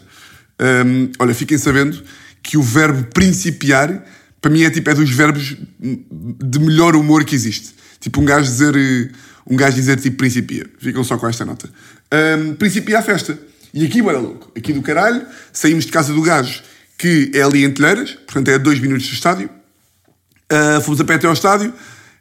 Olha, 1.19 1.33
fiquem 1.33 1.57
sabendo 1.57 2.01
que 2.41 2.57
o 2.57 2.61
verbo 2.61 3.03
principiar, 3.13 4.05
para 4.39 4.51
mim 4.51 4.63
é 4.63 4.69
tipo, 4.69 4.89
é 4.89 4.93
dos 4.93 5.09
verbos 5.09 5.57
de 5.79 6.59
melhor 6.59 6.95
humor 6.95 7.25
que 7.25 7.33
existe. 7.33 7.73
Tipo, 7.99 8.21
um 8.21 8.25
gajo 8.25 8.43
dizer, 8.43 8.75
eh, 8.75 9.09
um 9.47 9.55
gajo 9.55 9.75
dizer 9.75 9.99
tipo, 9.99 10.17
principia. 10.17 10.69
Ficam 10.77 11.03
só 11.03 11.17
com 11.17 11.27
esta 11.27 11.43
nota. 11.43 11.67
Um, 12.13 12.53
principia 12.53 12.99
a 12.99 13.01
festa. 13.01 13.37
E 13.73 13.83
aqui, 13.83 14.01
bora 14.01 14.19
louco. 14.19 14.51
Aqui 14.55 14.71
do 14.71 14.81
caralho, 14.83 15.25
saímos 15.51 15.85
de 15.85 15.91
casa 15.91 16.13
do 16.13 16.21
gajo, 16.21 16.61
que 16.97 17.31
é 17.33 17.41
ali 17.41 17.65
em 17.65 17.71
Telheiras, 17.71 18.11
portanto 18.11 18.49
é 18.49 18.53
a 18.53 18.57
dois 18.59 18.79
minutos 18.79 19.07
do 19.07 19.13
estádio. 19.13 19.49
Uh, 20.51 20.79
fomos 20.81 21.01
a 21.01 21.03
pé 21.03 21.15
até 21.15 21.25
ao 21.25 21.33
estádio. 21.33 21.73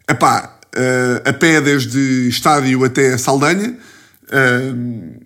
Epá, 0.08 0.53
uh, 0.74 1.28
a 1.28 1.32
pé 1.32 1.60
desde 1.60 2.28
estádio 2.28 2.84
até 2.84 3.16
Saldanha. 3.16 3.76
Uh, 4.24 5.24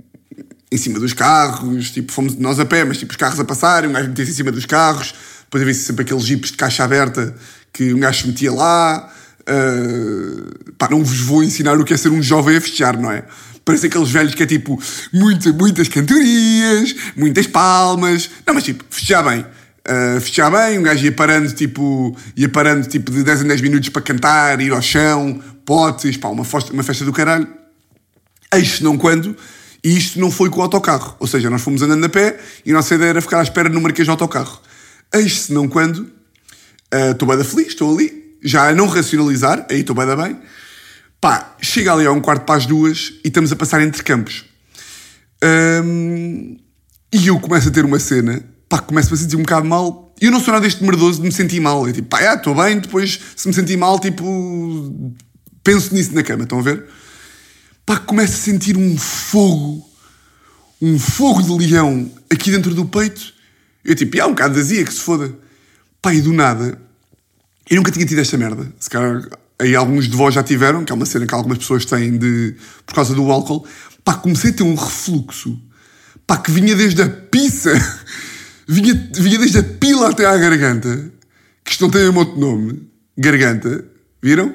em 0.70 0.76
cima 0.76 1.00
dos 1.00 1.14
carros, 1.14 1.90
tipo, 1.90 2.12
fomos 2.12 2.36
nós 2.36 2.60
a 2.60 2.64
pé, 2.64 2.84
mas 2.84 2.98
tipo, 2.98 3.10
os 3.10 3.16
carros 3.16 3.40
a 3.40 3.44
passarem, 3.44 3.88
um 3.88 3.92
gajo 3.92 4.08
metia-se 4.08 4.32
em 4.32 4.34
cima 4.34 4.52
dos 4.52 4.66
carros, 4.66 5.14
depois 5.44 5.62
havia 5.62 5.74
sempre 5.74 6.02
aqueles 6.02 6.24
jipes 6.24 6.50
de 6.50 6.58
caixa 6.58 6.84
aberta 6.84 7.34
que 7.72 7.94
um 7.94 8.00
gajo 8.00 8.26
metia 8.26 8.52
lá. 8.52 9.10
Uh, 9.48 10.72
pá, 10.76 10.88
não 10.90 11.02
vos 11.02 11.20
vou 11.20 11.42
ensinar 11.42 11.78
o 11.78 11.84
que 11.84 11.94
é 11.94 11.96
ser 11.96 12.10
um 12.10 12.22
jovem 12.22 12.58
a 12.58 12.60
festejar, 12.60 13.00
não 13.00 13.10
é? 13.10 13.24
Parece 13.64 13.86
aqueles 13.86 14.10
velhos 14.10 14.34
que 14.34 14.42
é 14.42 14.46
tipo, 14.46 14.78
muita, 15.12 15.52
muitas 15.52 15.88
cantorias, 15.88 16.94
muitas 17.16 17.46
palmas. 17.46 18.28
Não, 18.46 18.52
mas 18.52 18.64
tipo, 18.64 18.84
festejar 18.90 19.24
bem. 19.24 19.46
Uh, 19.88 20.20
festejar 20.20 20.50
bem, 20.50 20.78
um 20.78 20.82
gajo 20.82 21.02
ia 21.02 21.12
parando, 21.12 21.50
tipo, 21.54 22.14
ia 22.36 22.48
parando 22.48 22.86
tipo 22.86 23.10
de 23.10 23.22
10 23.22 23.42
em 23.42 23.48
10 23.48 23.60
minutos 23.62 23.88
para 23.88 24.02
cantar, 24.02 24.60
ir 24.60 24.70
ao 24.70 24.82
chão, 24.82 25.42
potes, 25.64 26.18
pá, 26.18 26.28
uma 26.28 26.44
festa, 26.44 26.74
uma 26.74 26.82
festa 26.82 27.06
do 27.06 27.12
caralho. 27.12 27.48
Eis 28.52 28.80
não 28.82 28.98
quando, 28.98 29.34
e 29.82 29.96
isto 29.96 30.20
não 30.20 30.30
foi 30.30 30.50
com 30.50 30.60
o 30.60 30.62
autocarro. 30.62 31.16
Ou 31.18 31.26
seja, 31.26 31.48
nós 31.48 31.62
fomos 31.62 31.80
andando 31.80 32.04
a 32.04 32.08
pé 32.10 32.38
e 32.66 32.70
a 32.70 32.74
nossa 32.74 32.94
ideia 32.94 33.08
era 33.08 33.22
ficar 33.22 33.38
à 33.38 33.42
espera 33.42 33.70
no 33.70 33.80
Marquês 33.80 34.06
do 34.06 34.10
autocarro. 34.10 34.60
Eis 35.10 35.48
não 35.48 35.66
quando, 35.66 36.00
uh, 36.00 37.12
estou 37.12 37.26
bem 37.26 37.38
da 37.38 37.44
feliz, 37.44 37.68
estou 37.68 37.94
ali, 37.94 38.36
já 38.42 38.68
a 38.68 38.74
não 38.74 38.88
racionalizar, 38.88 39.66
aí 39.70 39.80
estou 39.80 39.96
bem 39.96 40.06
da 40.06 40.16
bem. 40.16 40.38
Pá, 41.18 41.56
chega 41.62 41.94
ali 41.94 42.04
a 42.04 42.12
um 42.12 42.20
quarto 42.20 42.44
para 42.44 42.56
as 42.56 42.66
duas 42.66 43.14
e 43.24 43.28
estamos 43.28 43.50
a 43.50 43.56
passar 43.56 43.80
entre 43.80 44.02
campos. 44.02 44.44
Um, 45.42 46.58
e 47.10 47.28
eu 47.28 47.40
começo 47.40 47.68
a 47.68 47.72
ter 47.72 47.86
uma 47.86 47.98
cena, 47.98 48.42
pá, 48.68 48.78
começo 48.78 49.12
a 49.12 49.16
sentir 49.16 49.36
um 49.36 49.42
bocado 49.42 49.66
mal. 49.66 50.14
E 50.20 50.26
eu 50.26 50.32
não 50.32 50.40
sou 50.40 50.52
nada 50.52 50.64
deste 50.64 50.82
merdoso 50.82 51.20
de 51.20 51.26
me 51.26 51.32
sentir 51.32 51.60
mal. 51.60 51.86
É 51.88 51.92
tipo, 51.92 52.08
pá, 52.08 52.34
estou 52.34 52.54
bem, 52.54 52.78
depois 52.78 53.20
se 53.36 53.48
me 53.48 53.54
sentir 53.54 53.76
mal, 53.76 53.98
tipo, 53.98 55.14
penso 55.62 55.94
nisso 55.94 56.14
na 56.14 56.22
cama, 56.22 56.44
estão 56.44 56.58
a 56.58 56.62
ver? 56.62 56.84
Pá, 57.86 57.96
começo 57.96 58.34
a 58.34 58.36
sentir 58.36 58.76
um 58.76 58.96
fogo, 58.98 59.88
um 60.82 60.98
fogo 60.98 61.42
de 61.42 61.66
leão 61.66 62.10
aqui 62.30 62.50
dentro 62.50 62.74
do 62.74 62.84
peito. 62.84 63.32
Eu 63.84 63.94
tipo, 63.94 64.20
ah, 64.20 64.26
um 64.26 64.30
bocado 64.30 64.54
de 64.54 64.60
azia, 64.60 64.84
que 64.84 64.92
se 64.92 65.00
foda. 65.00 65.32
Pá, 66.02 66.12
e 66.12 66.20
do 66.20 66.32
nada, 66.32 66.78
eu 67.70 67.76
nunca 67.76 67.90
tinha 67.90 68.04
tido 68.04 68.20
esta 68.20 68.36
merda. 68.36 68.70
Se 68.78 68.90
calhar 68.90 69.22
aí 69.58 69.74
alguns 69.74 70.08
de 70.08 70.16
vós 70.16 70.34
já 70.34 70.42
tiveram, 70.42 70.84
que 70.84 70.92
é 70.92 70.94
uma 70.94 71.06
cena 71.06 71.26
que 71.26 71.34
algumas 71.34 71.58
pessoas 71.58 71.84
têm 71.84 72.18
de, 72.18 72.54
por 72.84 72.94
causa 72.94 73.14
do 73.14 73.30
álcool. 73.30 73.66
Pá, 74.04 74.14
comecei 74.14 74.50
a 74.50 74.54
ter 74.54 74.62
um 74.62 74.74
refluxo. 74.74 75.58
Pá, 76.26 76.36
que 76.36 76.50
vinha 76.50 76.74
desde 76.76 77.02
a 77.02 77.08
pizza. 77.08 77.72
vinha, 78.68 79.10
vinha 79.14 79.38
desde 79.38 79.58
a 79.58 79.62
pila 79.62 80.10
até 80.10 80.26
à 80.26 80.36
garganta. 80.36 81.10
Que 81.64 81.72
isto 81.72 81.82
não 81.82 81.90
tem 81.90 82.08
um 82.08 82.16
outro 82.16 82.38
nome. 82.38 82.88
Garganta. 83.16 83.84
Viram? 84.22 84.54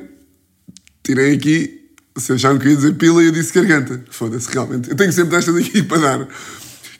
Tirei 1.04 1.36
aqui. 1.36 1.82
Se 2.16 2.34
acharam 2.34 2.60
que 2.60 2.70
ia 2.70 2.76
dizer 2.76 2.94
pila, 2.94 3.24
eu 3.24 3.32
disse 3.32 3.52
garganta. 3.54 4.06
Foda-se, 4.12 4.50
realmente. 4.52 4.92
Eu 4.92 4.96
tenho 4.96 5.12
sempre 5.12 5.36
destas 5.36 5.56
aqui 5.56 5.82
para 5.84 5.98
dar. 5.98 6.28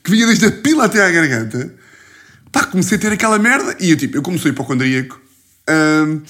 Que 0.02 0.10
vinha 0.10 0.26
desde 0.26 0.46
a 0.46 0.52
pila 0.52 0.86
até 0.86 1.04
à 1.04 1.10
garganta. 1.10 1.72
Pá, 2.50 2.64
comecei 2.64 2.98
a 2.98 3.00
ter 3.00 3.12
aquela 3.12 3.38
merda. 3.38 3.76
E 3.80 3.90
eu, 3.90 3.96
tipo, 3.96 4.16
eu 4.16 4.22
como 4.22 4.38
sou 4.38 4.50
hipocondríaco, 4.50 5.20
hum, 5.68 6.20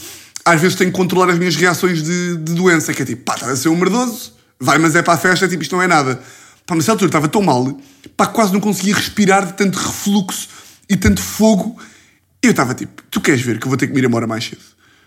às 0.44 0.60
vezes 0.60 0.76
tenho 0.76 0.90
que 0.90 0.96
controlar 0.96 1.30
as 1.30 1.38
minhas 1.38 1.56
reações 1.56 2.02
de, 2.02 2.36
de 2.36 2.54
doença, 2.54 2.92
que 2.92 3.02
é 3.02 3.04
tipo, 3.04 3.24
pá, 3.24 3.34
está 3.34 3.50
a 3.50 3.56
ser 3.56 3.68
um 3.68 3.76
merdoso, 3.76 4.32
vai, 4.60 4.78
mas 4.78 4.94
é 4.94 5.02
para 5.02 5.14
a 5.14 5.18
festa, 5.18 5.48
tipo, 5.48 5.62
isto 5.62 5.74
não 5.74 5.82
é 5.82 5.86
nada. 5.86 6.20
Pá, 6.66 6.74
nessa 6.74 6.92
altura 6.92 7.08
estava 7.08 7.28
tão 7.28 7.42
mal, 7.42 7.78
pá, 8.16 8.26
quase 8.26 8.52
não 8.52 8.60
conseguia 8.60 8.94
respirar 8.94 9.46
de 9.46 9.52
tanto 9.54 9.78
refluxo 9.78 10.48
e 10.88 10.96
tanto 10.96 11.22
fogo. 11.22 11.76
E 12.42 12.46
eu 12.46 12.50
estava 12.50 12.74
tipo, 12.74 13.02
tu 13.10 13.20
queres 13.20 13.40
ver 13.40 13.58
que 13.58 13.66
eu 13.66 13.70
vou 13.70 13.78
ter 13.78 13.86
que 13.86 13.92
me 13.92 14.00
ir 14.00 14.04
embora 14.04 14.26
mais 14.26 14.44
cedo? 14.44 14.62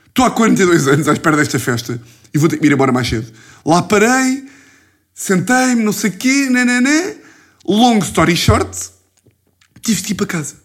Estou 0.07 0.25
há 0.25 0.31
42 0.31 0.87
anos 0.87 1.07
à 1.07 1.13
espera 1.13 1.37
desta 1.37 1.59
festa 1.59 2.01
e 2.33 2.37
vou 2.37 2.49
ter 2.49 2.55
que 2.57 2.61
me 2.63 2.67
ir 2.69 2.73
embora 2.73 2.91
mais 2.91 3.07
cedo. 3.07 3.31
Lá 3.65 3.81
parei, 3.81 4.45
sentei-me, 5.13 5.83
não 5.83 5.91
sei 5.91 6.09
o 6.09 6.13
quê, 6.13 6.49
nananã. 6.49 7.13
Long 7.67 7.99
story 7.99 8.35
short, 8.35 8.75
tive 9.81 10.01
que 10.01 10.11
ir 10.13 10.15
para 10.15 10.25
casa. 10.25 10.55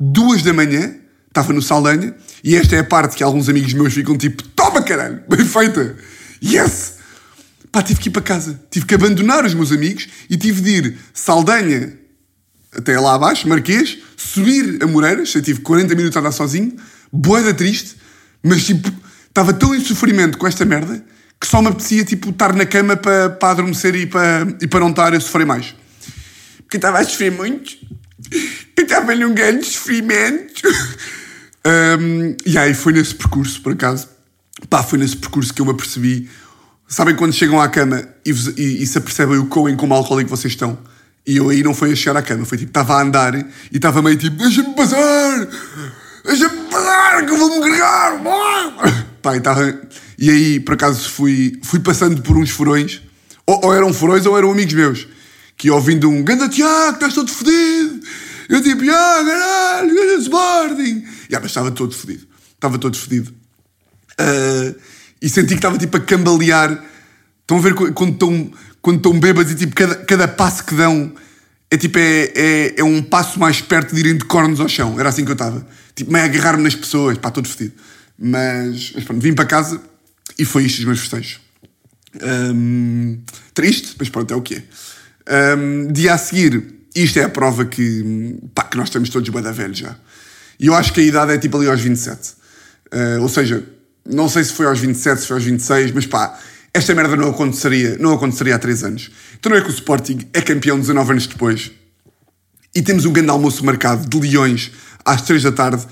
Duas 0.00 0.42
da 0.42 0.52
manhã, 0.52 0.96
estava 1.28 1.52
no 1.52 1.60
Saldanha, 1.60 2.14
e 2.42 2.56
esta 2.56 2.76
é 2.76 2.80
a 2.80 2.84
parte 2.84 3.16
que 3.16 3.22
alguns 3.22 3.48
amigos 3.48 3.72
meus 3.72 3.92
ficam 3.92 4.16
tipo: 4.16 4.42
toma 4.42 4.82
caralho, 4.82 5.22
bem 5.28 5.44
feita, 5.44 5.96
yes! 6.42 6.94
Pá, 7.70 7.82
tive 7.82 8.00
que 8.00 8.08
ir 8.08 8.12
para 8.12 8.22
casa, 8.22 8.60
tive 8.70 8.86
que 8.86 8.94
abandonar 8.94 9.44
os 9.44 9.52
meus 9.52 9.70
amigos 9.70 10.08
e 10.30 10.36
tive 10.36 10.62
de 10.62 10.70
ir 10.70 10.98
Saldanha 11.12 11.97
até 12.78 12.98
lá 12.98 13.14
abaixo, 13.14 13.48
Marquês, 13.48 13.98
subir 14.16 14.82
a 14.82 14.86
Moreiras, 14.86 15.34
eu 15.34 15.42
tive 15.42 15.60
40 15.60 15.94
minutos 15.94 16.16
a 16.16 16.20
andar 16.20 16.32
sozinho, 16.32 16.74
boeda 17.12 17.52
triste, 17.52 17.96
mas 18.42 18.64
tipo, 18.64 18.90
estava 19.28 19.52
tão 19.52 19.74
em 19.74 19.80
sofrimento 19.80 20.38
com 20.38 20.46
esta 20.46 20.64
merda 20.64 21.04
que 21.40 21.46
só 21.46 21.60
me 21.60 21.68
apetecia 21.68 22.04
tipo 22.04 22.30
estar 22.30 22.52
na 22.52 22.66
cama 22.66 22.96
para, 22.96 23.30
para 23.30 23.50
adormecer 23.50 23.94
e 23.94 24.06
para, 24.06 24.46
e 24.60 24.66
para 24.66 24.80
não 24.80 24.90
estar 24.90 25.14
a 25.14 25.20
sofrer 25.20 25.46
mais. 25.46 25.74
Porque 26.58 26.76
estava 26.76 26.98
a 26.98 27.04
sofrer 27.04 27.30
muito, 27.30 27.76
eu 28.76 28.84
estava 28.84 29.14
num 29.14 29.34
grande 29.34 29.66
sofrimento. 29.66 30.62
Um, 31.66 32.34
e 32.46 32.56
aí 32.56 32.72
foi 32.72 32.94
nesse 32.94 33.14
percurso, 33.14 33.60
por 33.60 33.72
acaso, 33.72 34.08
pá, 34.70 34.82
foi 34.82 34.98
nesse 34.98 35.16
percurso 35.16 35.52
que 35.52 35.60
eu 35.60 35.66
me 35.66 35.72
apercebi. 35.72 36.30
Sabem 36.86 37.14
quando 37.14 37.34
chegam 37.34 37.60
à 37.60 37.68
cama 37.68 38.08
e, 38.24 38.30
e, 38.56 38.82
e 38.82 38.86
se 38.86 38.96
apercebem 38.96 39.36
o 39.36 39.46
quão 39.46 39.68
em 39.68 39.76
como 39.76 39.92
alcoólico 39.92 40.30
vocês 40.30 40.54
estão? 40.54 40.78
E 41.28 41.36
eu 41.36 41.50
aí 41.50 41.62
não 41.62 41.74
foi 41.74 41.92
a 41.92 41.94
chegar 41.94 42.18
à 42.18 42.22
cama, 42.22 42.46
foi 42.46 42.56
tipo, 42.56 42.70
estava 42.70 42.94
a 42.94 43.02
andar 43.02 43.34
e 43.34 43.44
estava 43.70 44.00
meio 44.00 44.16
tipo, 44.16 44.34
deixa-me 44.38 44.74
passar! 44.74 45.46
Deixa-me 46.24 46.70
passar, 46.70 47.26
que 47.26 47.30
eu 47.30 47.36
vou-me 47.36 47.68
gregar! 47.68 48.18
Pá, 49.20 49.36
e, 49.36 49.42
e 50.18 50.30
aí, 50.30 50.60
por 50.60 50.72
acaso, 50.72 51.10
fui, 51.10 51.60
fui 51.62 51.80
passando 51.80 52.22
por 52.22 52.34
uns 52.38 52.48
furões, 52.48 53.02
ou, 53.46 53.60
ou 53.62 53.74
eram 53.74 53.92
furões 53.92 54.24
ou 54.24 54.38
eram 54.38 54.50
amigos 54.50 54.72
meus, 54.72 55.06
que 55.54 55.70
ouvindo 55.70 56.08
um 56.08 56.24
ganda 56.24 56.48
Tiago, 56.48 56.94
estás 56.94 57.12
todo 57.12 57.30
fodido! 57.30 58.00
Eu 58.48 58.62
tipo, 58.62 58.82
ah, 58.90 59.22
caralho, 59.22 59.94
ganda 59.94 60.22
Sporting! 60.22 61.04
Yeah, 61.28 61.40
mas 61.42 61.50
estava 61.50 61.70
todo 61.70 61.94
fodido. 61.94 62.26
Estava 62.54 62.78
todo 62.78 62.96
fodido. 62.96 63.34
Uh, 64.18 64.74
e 65.20 65.28
senti 65.28 65.48
que 65.48 65.54
estava 65.56 65.76
tipo 65.76 65.94
a 65.94 66.00
cambalear. 66.00 66.82
Estão 67.42 67.58
a 67.58 67.60
ver 67.60 67.74
quando 67.74 68.12
estão, 68.12 68.50
quando 68.88 68.96
estão 68.96 69.20
bêbados 69.20 69.52
e 69.52 69.54
tipo 69.54 69.74
cada, 69.74 69.96
cada 69.96 70.26
passo 70.26 70.64
que 70.64 70.74
dão 70.74 71.12
é 71.70 71.76
tipo 71.76 71.98
é, 71.98 72.32
é, 72.34 72.80
é, 72.80 72.82
um 72.82 73.02
passo 73.02 73.38
mais 73.38 73.60
perto 73.60 73.94
de 73.94 74.00
irem 74.00 74.16
de 74.16 74.24
cornos 74.24 74.60
ao 74.60 74.68
chão. 74.68 74.98
Era 74.98 75.10
assim 75.10 75.26
que 75.26 75.30
eu 75.30 75.34
estava. 75.34 75.66
Tipo, 75.94 76.10
meio 76.10 76.24
agarrar-me 76.24 76.62
nas 76.62 76.74
pessoas, 76.74 77.18
pá, 77.18 77.30
todo 77.30 77.46
fodido. 77.46 77.74
Mas, 78.18 78.92
mas 78.94 79.04
pronto, 79.04 79.20
vim 79.20 79.34
para 79.34 79.44
casa 79.44 79.78
e 80.38 80.44
foi 80.46 80.64
isto 80.64 80.78
os 80.78 80.84
meus 80.86 81.00
festejos. 81.00 81.38
Um, 82.54 83.20
triste, 83.52 83.94
mas 83.98 84.08
pronto, 84.08 84.32
é 84.32 84.36
o 84.38 84.40
que 84.40 84.54
é. 84.54 85.54
Um, 85.58 85.92
dia 85.92 86.14
a 86.14 86.18
seguir, 86.18 86.64
isto 86.96 87.18
é 87.18 87.24
a 87.24 87.28
prova 87.28 87.66
que, 87.66 88.38
pá, 88.54 88.64
que 88.64 88.78
nós 88.78 88.88
estamos 88.88 89.10
todos 89.10 89.28
bem 89.28 89.42
da 89.42 89.52
velho 89.52 89.74
já. 89.74 89.98
E 90.58 90.68
eu 90.68 90.74
acho 90.74 90.94
que 90.94 91.00
a 91.00 91.04
idade 91.04 91.32
é 91.32 91.36
tipo 91.36 91.58
ali 91.58 91.68
aos 91.68 91.82
27. 91.82 92.30
Uh, 92.90 93.20
ou 93.20 93.28
seja, 93.28 93.62
não 94.06 94.30
sei 94.30 94.44
se 94.44 94.54
foi 94.54 94.64
aos 94.64 94.78
27, 94.78 95.20
se 95.20 95.26
foi 95.26 95.36
aos 95.36 95.44
26, 95.44 95.92
mas 95.92 96.06
pá, 96.06 96.38
esta 96.78 96.94
merda 96.94 97.16
não 97.16 97.30
aconteceria, 97.30 97.98
não 97.98 98.12
aconteceria 98.14 98.54
há 98.54 98.58
3 98.58 98.84
anos. 98.84 99.10
Então 99.38 99.50
não 99.50 99.58
é 99.58 99.60
que 99.60 99.68
o 99.68 99.72
Sporting 99.72 100.20
é 100.32 100.40
campeão 100.40 100.78
19 100.78 101.10
anos 101.10 101.26
depois. 101.26 101.70
E 102.74 102.82
temos 102.82 103.04
um 103.04 103.12
grande 103.12 103.30
almoço 103.30 103.64
marcado 103.64 104.08
de 104.08 104.28
leões 104.28 104.70
às 105.04 105.22
3 105.22 105.42
da 105.42 105.52
tarde. 105.52 105.84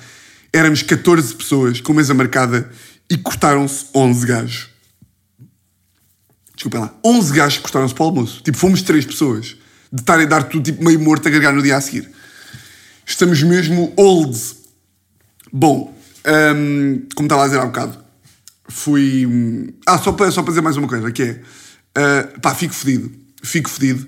Éramos 0.53 0.83
14 0.83 1.35
pessoas 1.35 1.81
com 1.81 1.92
mesa 1.92 2.14
marcada 2.14 2.70
e 3.11 3.16
cortaram-se 3.16 3.87
11 3.94 4.27
gajos. 4.27 4.68
Desculpem 6.55 6.81
lá. 6.81 6.94
11 7.05 7.33
gajos 7.33 7.59
cortaram-se 7.59 7.94
para 7.94 8.05
o 8.05 8.07
almoço. 8.07 8.42
Tipo, 8.42 8.57
fomos 8.57 8.83
3 8.83 9.05
pessoas. 9.05 9.57
De 9.92 10.01
estarem 10.01 10.27
a 10.27 10.29
dar 10.29 10.44
tudo 10.44 10.64
tipo 10.64 10.85
meio 10.85 11.01
morto 11.01 11.27
a 11.27 11.31
gargar 11.31 11.53
no 11.53 11.62
dia 11.62 11.77
a 11.77 11.81
seguir. 11.81 12.11
Estamos 13.05 13.42
mesmo 13.42 13.92
old. 13.96 14.38
Bom, 15.53 15.96
um, 16.27 17.07
como 17.14 17.27
estava 17.27 17.42
a 17.42 17.46
dizer 17.46 17.61
há 17.61 17.64
um 17.64 17.68
bocado, 17.68 18.06
fui. 18.69 19.75
Ah, 19.87 19.99
só 19.99 20.13
para, 20.13 20.31
só 20.31 20.43
para 20.43 20.51
dizer 20.51 20.63
mais 20.63 20.77
uma 20.77 20.89
coisa, 20.89 21.11
que 21.11 21.23
é. 21.23 21.41
Uh, 21.97 22.41
pá, 22.41 22.55
fico 22.55 22.75
fedido. 22.75 23.11
fico 23.43 23.71
fedido 23.71 24.07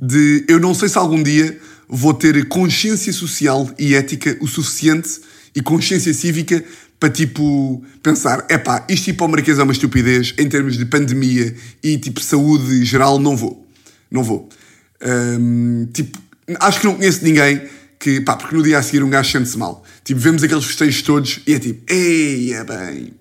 de 0.00 0.44
eu 0.48 0.58
não 0.58 0.74
sei 0.74 0.88
se 0.88 0.96
algum 0.96 1.22
dia 1.22 1.58
vou 1.86 2.14
ter 2.14 2.48
consciência 2.48 3.12
social 3.12 3.68
e 3.78 3.94
ética 3.94 4.36
o 4.40 4.46
suficiente 4.46 5.20
e 5.54 5.60
consciência 5.60 6.14
cívica 6.14 6.64
para 6.98 7.10
tipo 7.10 7.84
pensar, 8.02 8.46
epá, 8.48 8.84
isto 8.88 9.06
tipo 9.06 9.26
Marquês 9.28 9.58
é 9.58 9.62
uma 9.62 9.72
estupidez 9.72 10.34
em 10.38 10.48
termos 10.48 10.76
de 10.76 10.84
pandemia 10.84 11.54
e 11.82 11.98
tipo 11.98 12.20
saúde 12.20 12.84
geral, 12.84 13.18
não 13.18 13.36
vou. 13.36 13.66
Não 14.10 14.22
vou. 14.22 14.48
Hum, 15.02 15.88
tipo, 15.92 16.18
acho 16.58 16.80
que 16.80 16.86
não 16.86 16.96
conheço 16.96 17.24
ninguém 17.24 17.62
que, 17.98 18.20
pá, 18.20 18.36
porque 18.36 18.54
no 18.54 18.62
dia 18.62 18.78
a 18.78 18.82
seguir 18.82 19.02
um 19.02 19.10
gajo 19.10 19.30
sente-se 19.30 19.56
mal. 19.56 19.84
Tipo, 20.04 20.20
vemos 20.20 20.42
aqueles 20.42 20.64
festejos 20.64 21.02
todos 21.02 21.40
e 21.46 21.54
é 21.54 21.58
tipo, 21.58 21.92
ei, 21.92 22.52
é 22.52 22.64
bem. 22.64 23.12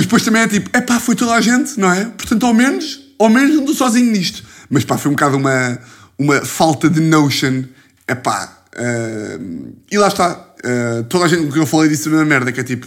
Mas 0.00 0.06
depois 0.06 0.22
também 0.22 0.40
é 0.40 0.48
tipo, 0.48 0.70
é 0.72 0.80
pá, 0.80 0.98
foi 0.98 1.14
toda 1.14 1.34
a 1.34 1.42
gente, 1.42 1.78
não 1.78 1.92
é? 1.92 2.06
Portanto, 2.06 2.46
ao 2.46 2.54
menos, 2.54 3.12
ao 3.18 3.28
menos 3.28 3.54
não 3.54 3.60
estou 3.60 3.74
sozinho 3.74 4.10
nisto. 4.10 4.42
Mas 4.70 4.82
pá, 4.82 4.96
foi 4.96 5.10
um 5.10 5.14
bocado 5.14 5.36
uma, 5.36 5.78
uma 6.18 6.42
falta 6.42 6.88
de 6.88 7.00
notion. 7.00 7.64
É 8.08 8.14
pá. 8.14 8.62
Uh, 8.74 9.74
e 9.90 9.98
lá 9.98 10.08
está. 10.08 10.54
Uh, 10.64 11.04
toda 11.04 11.26
a 11.26 11.28
gente 11.28 11.42
com 11.42 11.52
que 11.52 11.58
eu 11.58 11.66
falei 11.66 11.90
disse 11.90 12.08
a 12.08 12.12
mesma 12.12 12.24
merda, 12.24 12.50
que 12.50 12.60
é 12.60 12.64
tipo, 12.64 12.86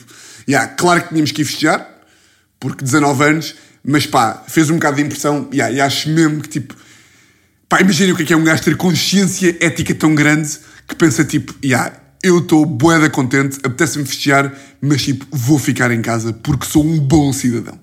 yeah, 0.49 0.67
claro 0.73 1.03
que 1.03 1.09
tínhamos 1.09 1.31
que 1.31 1.43
ir 1.43 1.45
festejar, 1.45 1.87
porque 2.59 2.83
19 2.83 3.23
anos, 3.23 3.55
mas 3.83 4.07
pá, 4.07 4.43
fez 4.47 4.71
um 4.71 4.75
bocado 4.77 4.95
de 4.95 5.03
impressão, 5.03 5.47
yeah, 5.53 5.71
e 5.71 5.79
acho 5.79 6.09
mesmo 6.09 6.41
que 6.41 6.49
tipo, 6.49 6.75
pá, 7.69 7.79
imaginem 7.79 8.13
o 8.13 8.15
que 8.15 8.23
é, 8.23 8.25
que 8.25 8.33
é 8.33 8.37
um 8.37 8.43
gajo 8.43 8.63
ter 8.63 8.75
consciência 8.75 9.55
ética 9.59 9.93
tão 9.93 10.15
grande 10.15 10.49
que 10.87 10.95
pensa 10.95 11.23
tipo, 11.23 11.53
yeah, 11.63 11.93
eu 12.23 12.39
estou 12.39 12.65
boeda 12.65 13.09
contente, 13.09 13.59
apetece-me 13.63 14.05
festejar, 14.05 14.51
mas 14.81 15.03
tipo, 15.03 15.25
vou 15.29 15.59
ficar 15.59 15.91
em 15.91 16.01
casa 16.01 16.31
porque 16.31 16.65
sou 16.65 16.83
um 16.83 16.97
bom 16.97 17.33
cidadão. 17.33 17.77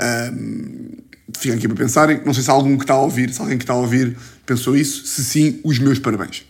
Um, 0.00 0.96
fiquem 1.36 1.56
aqui 1.56 1.68
para 1.68 1.76
pensarem. 1.76 2.20
Não 2.26 2.34
sei 2.34 2.42
se 2.42 2.50
há 2.50 2.52
algum 2.52 2.76
que 2.76 2.82
está 2.82 2.94
a 2.94 3.00
ouvir, 3.00 3.32
se 3.32 3.40
alguém 3.40 3.56
que 3.56 3.62
está 3.62 3.72
a 3.72 3.76
ouvir 3.76 4.16
pensou 4.44 4.76
isso. 4.76 5.06
Se 5.06 5.22
sim, 5.22 5.60
os 5.62 5.78
meus 5.78 6.00
parabéns. 6.00 6.44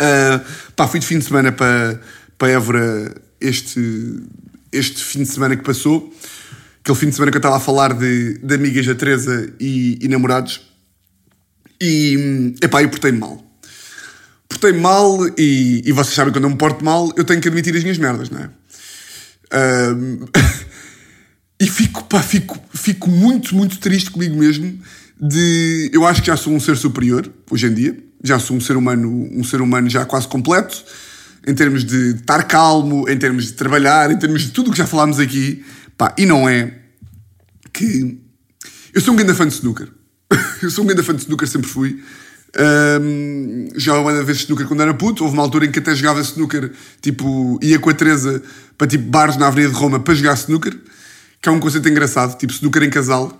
Uh, 0.00 0.40
pá, 0.76 0.86
fui 0.86 1.00
de 1.00 1.06
fim 1.06 1.18
de 1.18 1.24
semana 1.24 1.50
para, 1.50 2.00
para 2.38 2.48
Évora 2.48 3.14
este, 3.40 4.22
este 4.72 5.02
fim 5.02 5.24
de 5.24 5.28
semana 5.28 5.56
que 5.56 5.64
passou. 5.64 6.14
Aquele 6.80 6.96
fim 6.96 7.08
de 7.08 7.16
semana 7.16 7.32
que 7.32 7.36
eu 7.36 7.40
estava 7.40 7.56
a 7.56 7.60
falar 7.60 7.92
de, 7.92 8.38
de 8.38 8.54
amigas 8.54 8.86
da 8.86 8.94
Teresa 8.94 9.52
e, 9.58 9.98
e 10.00 10.08
namorados. 10.08 10.60
E, 11.80 12.54
epá, 12.62 12.82
eu 12.82 12.88
portei-me 12.88 13.18
mal. 13.18 13.49
Portei-me 14.60 14.80
mal 14.80 15.26
e, 15.38 15.82
e 15.86 15.92
vocês 15.92 16.14
sabem 16.14 16.32
quando 16.32 16.44
eu 16.44 16.50
me 16.50 16.56
porto 16.56 16.84
mal, 16.84 17.10
eu 17.16 17.24
tenho 17.24 17.40
que 17.40 17.48
admitir 17.48 17.74
as 17.74 17.82
minhas 17.82 17.96
merdas, 17.96 18.28
não 18.28 18.40
é? 18.40 18.50
Uh, 19.52 20.28
E 21.60 21.66
fico, 21.66 22.02
pá, 22.04 22.22
fico, 22.22 22.58
fico 22.72 23.10
muito, 23.10 23.54
muito 23.54 23.78
triste 23.78 24.10
comigo 24.10 24.34
mesmo 24.34 24.80
de... 25.20 25.90
Eu 25.92 26.06
acho 26.06 26.22
que 26.22 26.28
já 26.28 26.36
sou 26.36 26.54
um 26.54 26.58
ser 26.58 26.74
superior, 26.74 27.30
hoje 27.50 27.66
em 27.66 27.74
dia. 27.74 28.02
Já 28.24 28.38
sou 28.38 28.56
um 28.56 28.60
ser 28.60 28.78
humano, 28.78 29.28
um 29.30 29.44
ser 29.44 29.60
humano 29.60 29.86
já 29.90 30.06
quase 30.06 30.26
completo. 30.26 30.82
Em 31.46 31.54
termos 31.54 31.84
de 31.84 32.14
estar 32.14 32.44
calmo, 32.44 33.06
em 33.06 33.18
termos 33.18 33.44
de 33.44 33.52
trabalhar, 33.52 34.10
em 34.10 34.18
termos 34.18 34.40
de 34.40 34.52
tudo 34.52 34.68
o 34.68 34.72
que 34.72 34.78
já 34.78 34.86
falámos 34.86 35.18
aqui. 35.18 35.62
Pá, 35.98 36.14
e 36.16 36.24
não 36.24 36.48
é 36.48 36.78
que... 37.74 38.18
Eu 38.94 39.02
sou 39.02 39.12
um 39.12 39.16
grande 39.18 39.34
fã 39.34 39.46
de 39.46 39.52
snooker. 39.52 39.88
eu 40.62 40.70
sou 40.70 40.82
um 40.82 40.86
grande 40.86 41.02
fã 41.02 41.14
de 41.14 41.20
snooker, 41.20 41.46
sempre 41.46 41.68
fui. 41.68 42.02
Um, 42.58 43.68
já 43.76 43.98
uma 43.98 44.24
vez 44.24 44.38
snooker 44.38 44.66
quando 44.66 44.82
era 44.82 44.94
puto. 44.94 45.24
Houve 45.24 45.34
uma 45.34 45.42
altura 45.42 45.66
em 45.66 45.70
que 45.70 45.78
até 45.78 45.94
jogava 45.94 46.20
snooker, 46.20 46.72
tipo, 47.00 47.58
ia 47.62 47.78
com 47.78 47.90
a 47.90 47.94
Teresa 47.94 48.42
para 48.76 48.86
tipo 48.86 49.04
bares 49.04 49.36
na 49.36 49.46
Avenida 49.46 49.72
de 49.72 49.78
Roma 49.78 50.00
para 50.00 50.14
jogar 50.14 50.34
snooker 50.34 50.74
que 51.40 51.48
é 51.48 51.52
um 51.52 51.58
conceito 51.58 51.88
engraçado, 51.88 52.36
tipo 52.36 52.52
snooker 52.52 52.82
em 52.82 52.90
casal, 52.90 53.32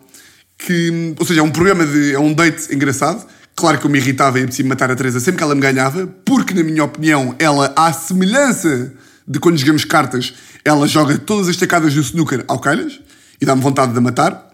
que, 0.57 1.15
ou 1.19 1.27
seja, 1.27 1.41
é 1.41 1.43
um 1.43 1.51
programa 1.51 1.87
de. 1.87 2.15
é 2.15 2.19
um 2.19 2.33
date 2.33 2.75
engraçado. 2.75 3.27
Claro 3.55 3.79
que 3.79 3.85
eu 3.85 3.91
me 3.91 3.99
irritava 3.99 4.41
e 4.41 4.47
preciso 4.47 4.69
matar 4.69 4.91
a 4.91 4.97
Teresa 4.97 5.21
sempre 5.21 5.39
que 5.39 5.45
ela 5.45 5.55
me 5.55 5.61
ganhava, 5.61 6.07
porque, 6.25 6.55
na 6.55 6.63
minha 6.63 6.83
opinião, 6.83 7.35
ela, 7.39 7.73
à 7.77 7.93
semelhança 7.93 8.93
de 9.27 9.39
quando 9.39 9.59
jogamos 9.59 9.85
cartas, 9.85 10.33
ela 10.65 10.87
joga 10.89 11.19
todas 11.19 11.49
as 11.49 11.57
tacadas 11.57 11.93
do 11.93 12.01
snooker 12.01 12.43
ao 12.49 12.59
calhas 12.59 13.01
e 13.41 13.45
dá-me 13.45 13.61
vontade 13.61 13.93
de 13.93 13.99
a 13.99 14.01
matar. 14.01 14.51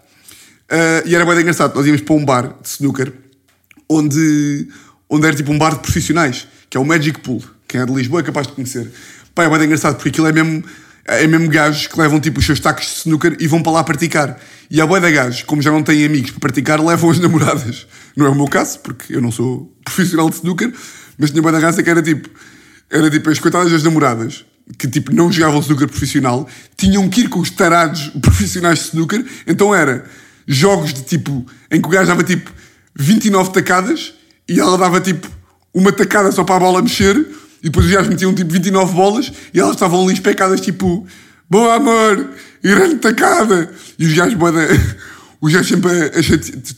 Uh, 0.69 1.07
e 1.07 1.15
era 1.15 1.25
bem 1.25 1.39
engraçado, 1.39 1.73
nós 1.75 1.85
íamos 1.85 2.01
para 2.01 2.15
um 2.15 2.25
bar 2.25 2.55
de 2.61 2.67
snooker 2.67 3.13
onde, 3.89 4.67
onde 5.09 5.27
era 5.27 5.35
tipo 5.35 5.51
um 5.51 5.57
bar 5.57 5.75
de 5.75 5.79
profissionais, 5.79 6.47
que 6.69 6.77
é 6.77 6.79
o 6.79 6.85
Magic 6.85 7.19
Pool. 7.21 7.43
Quem 7.67 7.81
é 7.81 7.85
de 7.85 7.93
Lisboa 7.93 8.21
é 8.21 8.23
capaz 8.23 8.47
de 8.47 8.53
conhecer. 8.53 8.91
Pá, 9.35 9.43
é 9.43 9.49
bem 9.49 9.65
engraçado 9.65 9.95
porque 9.95 10.09
aquilo 10.09 10.27
é 10.27 10.31
mesmo 10.31 10.63
é 11.07 11.25
mesmo 11.25 11.47
gajos 11.47 11.87
que 11.87 11.97
levam 11.97 12.19
tipo 12.19 12.39
os 12.39 12.45
seus 12.45 12.59
tacos 12.59 12.85
de 12.85 12.91
snooker 12.97 13.37
e 13.39 13.47
vão 13.47 13.63
para 13.63 13.71
lá 13.71 13.83
praticar. 13.83 14.37
E 14.69 14.81
a 14.81 14.85
boia 14.85 15.01
de 15.01 15.11
gajos, 15.13 15.43
como 15.43 15.61
já 15.61 15.71
não 15.71 15.81
têm 15.81 16.05
amigos 16.05 16.31
para 16.31 16.41
praticar, 16.41 16.83
levam 16.83 17.09
as 17.09 17.19
namoradas. 17.19 17.87
Não 18.15 18.25
é 18.25 18.29
o 18.29 18.35
meu 18.35 18.47
caso, 18.47 18.79
porque 18.79 19.15
eu 19.15 19.21
não 19.21 19.31
sou 19.31 19.73
profissional 19.85 20.29
de 20.29 20.35
snooker, 20.35 20.73
mas 21.17 21.31
tinha 21.31 21.41
boia 21.41 21.57
de 21.57 21.63
raça 21.63 21.81
que 21.81 21.89
era 21.89 22.01
tipo, 22.01 22.29
era 22.89 23.09
tipo 23.09 23.29
as 23.29 23.39
coitadas 23.39 23.71
das 23.71 23.83
namoradas, 23.83 24.45
que 24.77 24.87
tipo 24.87 25.13
não 25.15 25.31
jogavam 25.31 25.61
snooker 25.61 25.87
profissional, 25.87 26.47
tinham 26.75 27.07
que 27.07 27.21
ir 27.21 27.29
com 27.29 27.39
os 27.39 27.49
tarados 27.51 28.11
profissionais 28.21 28.79
de 28.79 28.85
snooker, 28.85 29.25
então 29.47 29.73
era 29.73 30.03
jogos 30.45 30.93
de 30.93 31.03
tipo, 31.03 31.45
em 31.71 31.81
que 31.81 31.87
o 31.87 31.91
gajo 31.91 32.07
dava 32.07 32.23
tipo 32.23 32.51
29 32.97 33.51
tacadas 33.51 34.13
e 34.47 34.59
ela 34.59 34.77
dava 34.77 34.99
tipo 34.99 35.29
uma 35.73 35.91
tacada 35.91 36.31
só 36.31 36.43
para 36.43 36.55
a 36.55 36.59
bola 36.59 36.81
mexer 36.81 37.15
e 37.61 37.63
depois 37.63 37.85
os 37.85 37.91
gajos 37.91 38.09
metiam 38.09 38.33
tipo 38.33 38.51
29 38.51 38.93
bolas 38.93 39.31
e 39.53 39.59
elas 39.59 39.73
estavam 39.73 40.03
ali 40.03 40.13
especadas 40.13 40.61
tipo 40.61 41.07
Boa 41.49 41.75
amor, 41.75 42.29
grande 42.61 42.95
tacada. 42.95 43.71
E 43.97 44.05
os 44.05 44.13
gajos 44.13 44.33
boda. 44.33 44.59
Os 45.39 45.53
gajos 45.53 45.67
sempre 45.67 46.09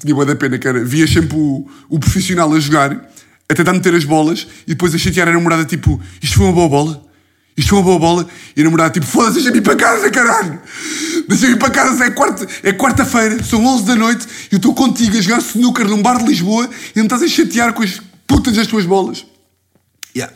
tinha 0.01 0.13
boa 0.13 0.25
da 0.25 0.35
pena, 0.35 0.59
cara. 0.59 0.83
Via 0.83 1.07
sempre 1.07 1.37
o, 1.37 1.65
o 1.89 1.97
profissional 1.97 2.53
a 2.53 2.59
jogar, 2.59 2.91
a 3.47 3.55
tentar 3.55 3.71
meter 3.71 3.95
as 3.95 4.03
bolas 4.03 4.45
e 4.67 4.71
depois 4.71 4.93
a 4.93 4.97
chatear 4.97 5.29
a 5.29 5.31
namorada 5.31 5.63
tipo 5.63 5.99
Isto 6.21 6.35
foi 6.35 6.45
uma 6.47 6.53
boa 6.53 6.67
bola? 6.67 7.08
Isto 7.59 7.69
foi 7.69 7.79
uma 7.79 7.83
boa 7.83 7.99
bola? 7.99 8.27
E 8.55 8.61
a 8.61 8.63
namorada 8.63 8.91
tipo 8.91 9.05
Foda-se, 9.05 9.35
deixa-me 9.35 9.57
ir 9.57 9.61
para 9.61 9.75
casa, 9.75 10.09
caralho! 10.09 10.59
Deixa-me 11.27 11.53
ir 11.53 11.57
para 11.57 11.69
casa, 11.69 12.05
é 12.05 12.11
quarta-feira, 12.11 12.63
é 12.63 12.71
quarta 12.71 13.43
são 13.43 13.65
11 13.65 13.85
da 13.85 13.95
noite 13.95 14.27
e 14.51 14.55
eu 14.55 14.57
estou 14.57 14.73
contigo 14.73 15.17
a 15.17 15.21
jogar 15.21 15.39
snooker 15.39 15.87
num 15.87 16.01
bar 16.01 16.17
de 16.17 16.25
Lisboa 16.25 16.69
e 16.95 16.97
não 16.97 17.03
estás 17.05 17.21
a 17.21 17.27
chatear 17.27 17.73
com 17.73 17.83
as 17.83 18.01
putas 18.25 18.55
das 18.55 18.67
tuas 18.67 18.85
bolas. 18.85 19.25
Yeah 20.15 20.33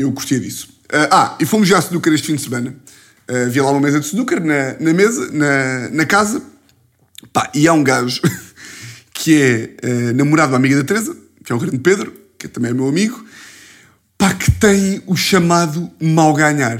eu 0.00 0.10
curtia 0.12 0.40
disso. 0.40 0.68
Uh, 0.86 1.08
ah, 1.10 1.36
e 1.38 1.46
fomos 1.46 1.70
a 1.72 1.78
snooker 1.78 2.12
este 2.12 2.28
fim 2.28 2.34
de 2.34 2.42
semana. 2.42 2.74
Uh, 3.28 3.46
havia 3.46 3.62
lá 3.62 3.70
uma 3.70 3.80
mesa 3.80 4.00
de 4.00 4.06
snooker 4.06 4.40
na, 4.42 4.74
na 4.80 4.92
mesa, 4.92 5.30
na, 5.30 5.88
na 5.90 6.06
casa. 6.06 6.42
Pá, 7.32 7.50
e 7.54 7.68
há 7.68 7.72
um 7.72 7.84
gajo 7.84 8.20
que 9.12 9.40
é 9.82 9.86
uh, 9.86 10.14
namorado 10.14 10.52
da 10.52 10.56
amiga 10.56 10.76
da 10.76 10.84
Teresa, 10.84 11.16
que 11.44 11.52
é 11.52 11.54
o 11.54 11.58
grande 11.58 11.78
Pedro, 11.78 12.12
que 12.38 12.48
também 12.48 12.70
é 12.70 12.74
meu 12.74 12.88
amigo, 12.88 13.24
pá, 14.20 14.34
que 14.34 14.50
tem 14.50 15.02
o 15.06 15.16
chamado 15.16 15.90
mal 15.98 16.34
ganhar. 16.34 16.78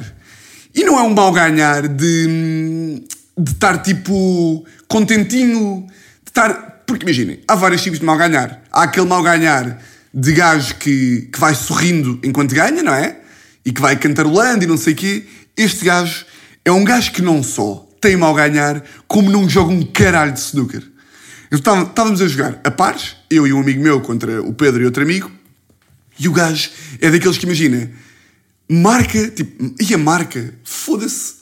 E 0.75 0.85
não 0.85 0.99
é 0.99 1.03
um 1.03 1.15
mal 1.15 1.33
ganhar 1.33 1.89
de, 1.89 3.03
de 3.37 3.53
estar 3.53 3.79
tipo 3.79 4.65
contentinho, 4.87 5.87
de 6.23 6.31
estar. 6.31 6.83
Porque 6.87 7.05
imaginem, 7.05 7.41
há 7.49 7.55
vários 7.55 7.83
tipos 7.83 7.99
de 7.99 8.05
mal 8.05 8.19
ganhar. 8.19 8.63
Há 8.71 8.83
aquele 8.83 9.07
mal 9.07 9.23
ganhar 9.23 9.83
de 10.13 10.33
gajo 10.33 10.75
que, 10.75 11.31
que 11.33 11.41
vai 11.41 11.55
sorrindo 11.55 12.21
enquanto 12.23 12.55
ganha, 12.55 12.83
não 12.83 12.93
é? 12.93 13.17
E 13.65 13.73
que 13.73 13.81
vai 13.81 13.97
cantarolando 13.97 14.63
e 14.63 14.67
não 14.67 14.77
sei 14.77 14.93
o 14.93 14.97
quê. 14.97 15.27
Este 15.57 15.87
gajo 15.87 16.27
é 16.63 16.71
um 16.71 16.85
gajo 16.85 17.11
que 17.11 17.23
não 17.23 17.43
só 17.43 17.89
tem 18.03 18.17
mal 18.17 18.35
ganhar, 18.35 18.83
como 19.09 19.31
não 19.31 19.49
joga 19.49 19.73
um 19.73 19.83
caralho 19.83 20.33
de 20.33 20.41
snooker. 20.41 20.83
Estávamos 21.51 22.21
a 22.21 22.29
jogar 22.29 22.61
a 22.65 22.71
pares, 22.71 23.17
eu 23.31 23.47
e 23.47 23.53
um 23.53 23.61
amigo 23.61 23.83
meu 23.83 24.01
contra 24.01 24.43
o 24.43 24.53
Pedro 24.53 24.83
e 24.83 24.85
outro 24.85 25.03
amigo, 25.03 25.31
e 26.21 26.29
o 26.29 26.33
gajo 26.33 26.71
é 27.01 27.11
daqueles 27.11 27.39
que 27.39 27.47
imagina, 27.47 27.91
marca, 28.69 29.29
tipo, 29.29 29.75
e 29.81 29.95
a 29.95 29.99
marca, 29.99 30.55
foda-se. 30.63 31.41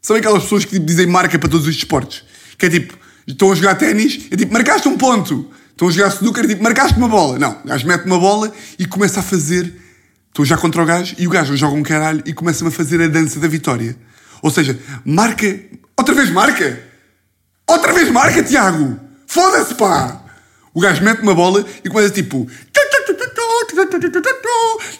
Sabem 0.00 0.20
aquelas 0.20 0.44
pessoas 0.44 0.64
que 0.64 0.78
dizem 0.78 1.06
marca 1.06 1.38
para 1.38 1.48
todos 1.48 1.66
os 1.66 1.76
esportes? 1.76 2.24
Que 2.56 2.66
é 2.66 2.70
tipo, 2.70 2.96
estão 3.26 3.52
a 3.52 3.54
jogar 3.54 3.74
ténis, 3.74 4.26
é 4.30 4.36
tipo, 4.36 4.52
marcaste 4.52 4.88
um 4.88 4.96
ponto. 4.96 5.50
Estão 5.70 5.88
a 5.88 5.90
jogar 5.90 6.08
snooker, 6.08 6.46
tipo, 6.48 6.62
marcaste 6.62 6.96
uma 6.96 7.08
bola. 7.08 7.38
Não, 7.38 7.60
o 7.62 7.68
gajo 7.68 7.86
mete 7.86 8.06
uma 8.06 8.18
bola 8.18 8.50
e 8.78 8.86
começa 8.86 9.20
a 9.20 9.22
fazer. 9.22 9.74
Estou 10.28 10.44
já 10.44 10.56
contra 10.56 10.82
o 10.82 10.86
gajo 10.86 11.14
e 11.18 11.26
o 11.26 11.30
gajo 11.30 11.54
joga 11.54 11.76
um 11.76 11.82
caralho 11.82 12.22
e 12.24 12.32
começa-me 12.32 12.68
a 12.68 12.72
fazer 12.72 13.02
a 13.02 13.08
dança 13.08 13.38
da 13.38 13.46
vitória. 13.46 13.94
Ou 14.40 14.50
seja, 14.50 14.78
marca. 15.04 15.60
Outra 15.98 16.14
vez 16.14 16.30
marca! 16.30 16.82
Outra 17.66 17.92
vez 17.92 18.10
marca, 18.10 18.42
Tiago! 18.42 18.98
Foda-se, 19.26 19.74
pá! 19.74 20.22
O 20.72 20.80
gajo 20.80 21.02
mete 21.02 21.22
uma 21.22 21.34
bola 21.34 21.64
e 21.82 21.88
começa 21.88 22.10
tipo. 22.10 22.46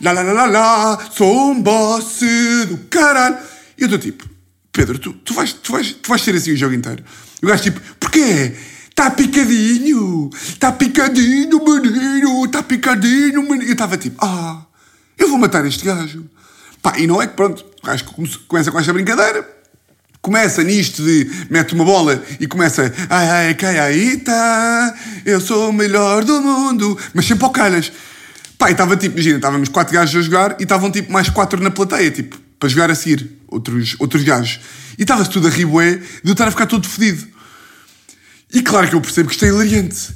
Lá, 0.02 0.12
lá, 0.12 0.22
lá, 0.22 0.32
lá, 0.32 0.46
lá, 0.46 1.10
sou 1.12 1.50
um 1.50 1.62
boss 1.62 2.20
do 2.68 2.78
caralho. 2.88 3.38
E 3.78 3.82
eu 3.82 3.86
estou 3.86 3.98
tipo, 3.98 4.28
Pedro, 4.72 4.98
tu, 4.98 5.12
tu, 5.12 5.34
vais, 5.34 5.52
tu, 5.52 5.72
vais, 5.72 5.92
tu 5.92 6.08
vais 6.08 6.22
ser 6.22 6.34
assim 6.34 6.52
o 6.52 6.56
jogo 6.56 6.74
inteiro. 6.74 7.02
E 7.42 7.46
o 7.46 7.48
gajo 7.48 7.62
tipo, 7.62 7.80
porquê? 7.98 8.54
Está 8.90 9.10
picadinho, 9.10 10.30
está 10.32 10.72
picadinho, 10.72 11.62
menino, 11.62 12.46
está 12.46 12.62
picadinho, 12.62 13.42
menino. 13.42 13.64
Eu 13.64 13.72
estava 13.72 13.96
tipo, 13.96 14.16
ah, 14.24 14.64
eu 15.18 15.28
vou 15.28 15.38
matar 15.38 15.66
este 15.66 15.84
gajo. 15.84 16.24
Pá, 16.80 16.98
e 16.98 17.06
não 17.06 17.20
é 17.20 17.26
que 17.26 17.34
pronto, 17.34 17.64
o 17.82 17.86
gajo 17.86 18.04
começa 18.48 18.70
com 18.70 18.78
esta 18.78 18.92
brincadeira, 18.92 19.42
começa 20.26 20.60
nisto 20.64 21.04
de 21.04 21.30
mete 21.48 21.72
uma 21.72 21.84
bola 21.84 22.20
e 22.40 22.48
começa 22.48 22.92
ai 23.08 23.28
ai 23.28 23.54
cai 23.54 23.78
aí 23.78 24.16
tá, 24.16 24.92
eu 25.24 25.40
sou 25.40 25.70
o 25.70 25.72
melhor 25.72 26.24
do 26.24 26.42
mundo, 26.42 26.98
mas 27.14 27.26
sempre 27.26 27.44
ao 27.44 27.50
calhas. 27.50 27.92
Pá, 28.58 28.68
estava 28.68 28.96
tipo, 28.96 29.14
imagina, 29.14 29.36
estávamos 29.36 29.68
quatro 29.68 29.94
gajos 29.94 30.16
a 30.16 30.22
jogar 30.22 30.56
e 30.58 30.64
estavam 30.64 30.90
tipo 30.90 31.12
mais 31.12 31.30
quatro 31.30 31.62
na 31.62 31.70
plateia, 31.70 32.10
tipo, 32.10 32.40
para 32.58 32.68
jogar 32.68 32.90
a 32.90 32.96
seguir, 32.96 33.38
outros, 33.46 33.94
outros 34.00 34.24
gajos. 34.24 34.58
E 34.98 35.02
estava-se 35.02 35.30
tudo 35.30 35.46
a 35.46 35.50
ribué 35.50 35.94
de 35.94 36.02
eu 36.24 36.32
estar 36.32 36.48
a 36.48 36.50
ficar 36.50 36.66
todo 36.66 36.88
fedido. 36.88 37.24
E 38.52 38.62
claro 38.62 38.88
que 38.88 38.96
eu 38.96 39.00
percebo 39.00 39.28
que 39.28 39.34
isto 39.36 39.44
é 39.44 39.48
hilariante. 39.48 40.08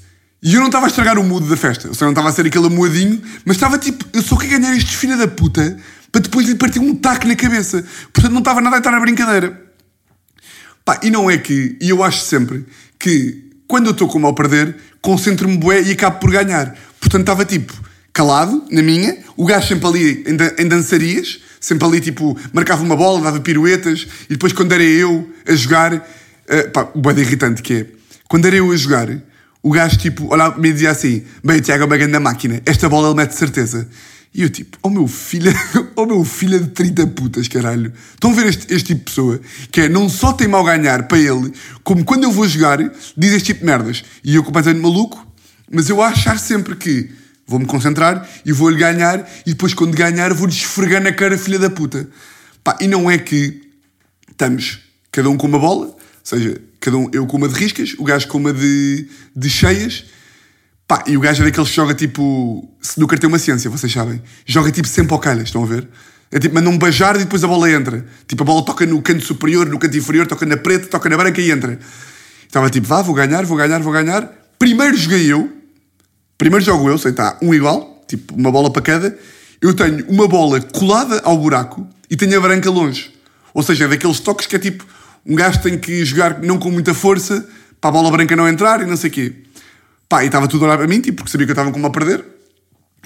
E 0.42 0.54
eu 0.54 0.60
não 0.60 0.66
estava 0.66 0.86
a 0.86 0.88
estragar 0.88 1.20
o 1.20 1.22
mood 1.22 1.48
da 1.48 1.56
festa. 1.56 1.86
Eu 1.86 1.94
só 1.94 2.04
não 2.04 2.12
estava 2.12 2.30
a 2.30 2.32
ser 2.32 2.46
aquele 2.46 2.66
amoadinho, 2.66 3.22
mas 3.44 3.56
estava 3.56 3.78
tipo, 3.78 4.04
eu 4.12 4.22
só 4.22 4.36
quero 4.36 4.58
ganhar 4.58 4.74
estes 4.74 4.94
filha 4.94 5.16
da 5.16 5.28
puta 5.28 5.76
para 6.10 6.20
depois 6.22 6.48
lhe 6.48 6.56
partir 6.56 6.80
um 6.80 6.96
taco 6.96 7.28
na 7.28 7.36
cabeça. 7.36 7.84
Portanto, 8.12 8.32
não 8.32 8.40
estava 8.40 8.60
nada 8.60 8.74
a 8.74 8.78
estar 8.78 8.90
na 8.90 8.98
brincadeira. 8.98 9.69
Pá, 10.84 11.00
e 11.02 11.10
não 11.10 11.30
é 11.30 11.38
que, 11.38 11.76
e 11.80 11.90
eu 11.90 12.02
acho 12.02 12.24
sempre 12.24 12.64
que 12.98 13.50
quando 13.66 13.86
eu 13.86 13.92
estou 13.92 14.08
com 14.08 14.18
o 14.18 14.20
mal 14.20 14.34
perder, 14.34 14.76
concentro-me 15.00 15.56
bué 15.56 15.80
e 15.82 15.92
acabo 15.92 16.18
por 16.18 16.30
ganhar. 16.30 16.76
Portanto, 16.98 17.20
estava 17.20 17.44
tipo, 17.44 17.72
calado, 18.12 18.64
na 18.70 18.82
minha, 18.82 19.16
o 19.36 19.46
gajo 19.46 19.68
sempre 19.68 19.86
ali 19.86 20.24
em, 20.26 20.64
em 20.64 20.68
dançarias, 20.68 21.40
sempre 21.60 21.86
ali 21.86 22.00
tipo, 22.00 22.36
marcava 22.52 22.82
uma 22.82 22.96
bola, 22.96 23.22
dava 23.22 23.40
piruetas, 23.40 24.06
e 24.24 24.34
depois 24.34 24.52
quando 24.52 24.72
era 24.72 24.82
eu 24.82 25.28
a 25.46 25.54
jogar, 25.54 25.94
uh, 25.94 26.70
pá, 26.72 26.88
o 26.94 27.00
bué 27.00 27.14
de 27.14 27.20
irritante 27.20 27.62
que 27.62 27.74
é, 27.74 27.86
quando 28.28 28.46
era 28.46 28.56
eu 28.56 28.70
a 28.70 28.76
jogar, 28.76 29.08
o 29.62 29.70
gajo 29.70 29.98
tipo, 29.98 30.32
olhava 30.32 30.52
para 30.52 30.62
mim 30.62 30.68
e 30.68 30.72
dizia 30.72 30.90
assim, 30.90 31.22
bem, 31.44 31.58
o 31.58 31.60
Tiago 31.60 31.84
é 31.84 31.86
uma 31.86 31.96
grande 31.96 32.18
máquina, 32.18 32.60
esta 32.66 32.88
bola 32.88 33.08
ele 33.08 33.16
mete 33.16 33.32
certeza. 33.32 33.88
E 34.32 34.42
eu 34.42 34.50
tipo, 34.50 34.78
oh 34.82 34.88
meu 34.88 35.08
filho, 35.08 35.52
oh 35.96 36.06
meu 36.06 36.24
filho 36.24 36.60
de 36.60 36.68
30 36.68 37.06
putas, 37.08 37.48
caralho. 37.48 37.92
Estão 38.14 38.30
a 38.30 38.34
ver 38.34 38.46
este, 38.46 38.72
este 38.72 38.88
tipo 38.88 39.00
de 39.00 39.04
pessoa? 39.04 39.40
Que 39.72 39.82
é, 39.82 39.88
não 39.88 40.08
só 40.08 40.32
tem 40.32 40.46
mal 40.46 40.64
ganhar 40.64 41.08
para 41.08 41.18
ele, 41.18 41.52
como 41.82 42.04
quando 42.04 42.24
eu 42.24 42.32
vou 42.32 42.46
jogar, 42.46 42.78
diz 43.16 43.32
este 43.32 43.46
tipo 43.46 43.60
de 43.60 43.66
merdas. 43.66 44.04
E 44.22 44.36
eu 44.36 44.44
completamente 44.44 44.82
maluco, 44.82 45.26
mas 45.70 45.88
eu 45.88 46.00
a 46.00 46.08
achar 46.08 46.38
sempre 46.38 46.76
que 46.76 47.10
vou-me 47.44 47.66
concentrar 47.66 48.28
e 48.46 48.52
vou-lhe 48.52 48.76
ganhar, 48.76 49.28
e 49.44 49.50
depois 49.50 49.74
quando 49.74 49.96
ganhar 49.96 50.32
vou-lhe 50.32 50.52
esfregar 50.52 51.02
na 51.02 51.12
cara, 51.12 51.36
filha 51.36 51.58
da 51.58 51.68
puta. 51.68 52.08
Pá, 52.62 52.78
e 52.80 52.86
não 52.86 53.10
é 53.10 53.18
que 53.18 53.60
estamos 54.30 54.78
cada 55.10 55.28
um 55.28 55.36
com 55.36 55.48
uma 55.48 55.58
bola, 55.58 55.86
ou 55.86 55.98
seja, 56.22 56.60
cada 56.78 56.96
um, 56.96 57.10
eu 57.12 57.26
com 57.26 57.36
uma 57.36 57.48
de 57.48 57.54
riscas, 57.54 57.96
o 57.98 58.04
gajo 58.04 58.28
com 58.28 58.38
uma 58.38 58.52
de, 58.52 59.08
de 59.34 59.50
cheias, 59.50 60.04
pá, 60.90 61.04
e 61.06 61.16
o 61.16 61.20
gajo 61.20 61.42
é 61.42 61.44
daqueles 61.44 61.70
que 61.70 61.76
joga 61.76 61.94
tipo. 61.94 62.68
Snooker 62.82 63.16
tem 63.16 63.28
uma 63.28 63.38
ciência, 63.38 63.70
vocês 63.70 63.92
sabem. 63.92 64.20
Joga 64.44 64.72
tipo 64.72 64.88
sempre 64.88 65.12
ao 65.12 65.20
calhas, 65.20 65.44
estão 65.44 65.62
a 65.62 65.66
ver? 65.66 65.86
É 66.32 66.40
tipo, 66.40 66.52
manda 66.52 66.68
um 66.68 66.76
bajar 66.76 67.14
e 67.14 67.20
depois 67.20 67.44
a 67.44 67.46
bola 67.46 67.70
entra. 67.70 68.04
Tipo, 68.26 68.42
a 68.42 68.46
bola 68.46 68.64
toca 68.64 68.84
no 68.84 69.00
canto 69.00 69.24
superior, 69.24 69.68
no 69.68 69.78
canto 69.78 69.96
inferior, 69.96 70.26
toca 70.26 70.44
na 70.44 70.56
preta, 70.56 70.88
toca 70.88 71.08
na 71.08 71.16
branca 71.16 71.40
e 71.40 71.48
entra. 71.48 71.78
Estava 72.44 72.68
tipo, 72.68 72.88
vá, 72.88 73.02
vou 73.02 73.14
ganhar, 73.14 73.44
vou 73.44 73.56
ganhar, 73.56 73.80
vou 73.80 73.92
ganhar. 73.92 74.28
Primeiro 74.58 74.96
joguei 74.96 75.32
eu, 75.32 75.48
primeiro 76.36 76.64
jogo 76.64 76.88
eu, 76.88 76.98
sei, 76.98 77.12
está 77.12 77.38
um 77.40 77.54
igual, 77.54 78.02
tipo, 78.08 78.34
uma 78.34 78.50
bola 78.50 78.68
para 78.72 78.82
cada. 78.82 79.16
Eu 79.62 79.72
tenho 79.74 80.04
uma 80.08 80.26
bola 80.26 80.60
colada 80.60 81.20
ao 81.22 81.38
buraco 81.38 81.86
e 82.10 82.16
tenho 82.16 82.36
a 82.36 82.40
branca 82.40 82.68
longe. 82.68 83.12
Ou 83.54 83.62
seja, 83.62 83.84
é 83.84 83.88
daqueles 83.88 84.18
toques 84.18 84.48
que 84.48 84.56
é 84.56 84.58
tipo, 84.58 84.84
um 85.24 85.36
gajo 85.36 85.60
tem 85.60 85.78
que 85.78 86.04
jogar 86.04 86.42
não 86.42 86.58
com 86.58 86.70
muita 86.70 86.94
força 86.94 87.46
para 87.80 87.90
a 87.90 87.92
bola 87.92 88.10
branca 88.10 88.34
não 88.34 88.48
entrar 88.48 88.82
e 88.82 88.86
não 88.86 88.96
sei 88.96 89.08
o 89.08 89.12
quê. 89.12 89.34
Pá, 90.10 90.24
e 90.24 90.26
estava 90.26 90.48
tudo 90.48 90.64
a 90.64 90.68
olhar 90.68 90.76
para 90.78 90.88
mim, 90.88 91.00
tipo, 91.00 91.18
porque 91.18 91.30
sabia 91.30 91.46
que 91.46 91.52
eu 91.52 91.54
estava 91.54 91.70
com 91.70 91.78
uma 91.78 91.86
a 91.86 91.92
perder. 91.92 92.24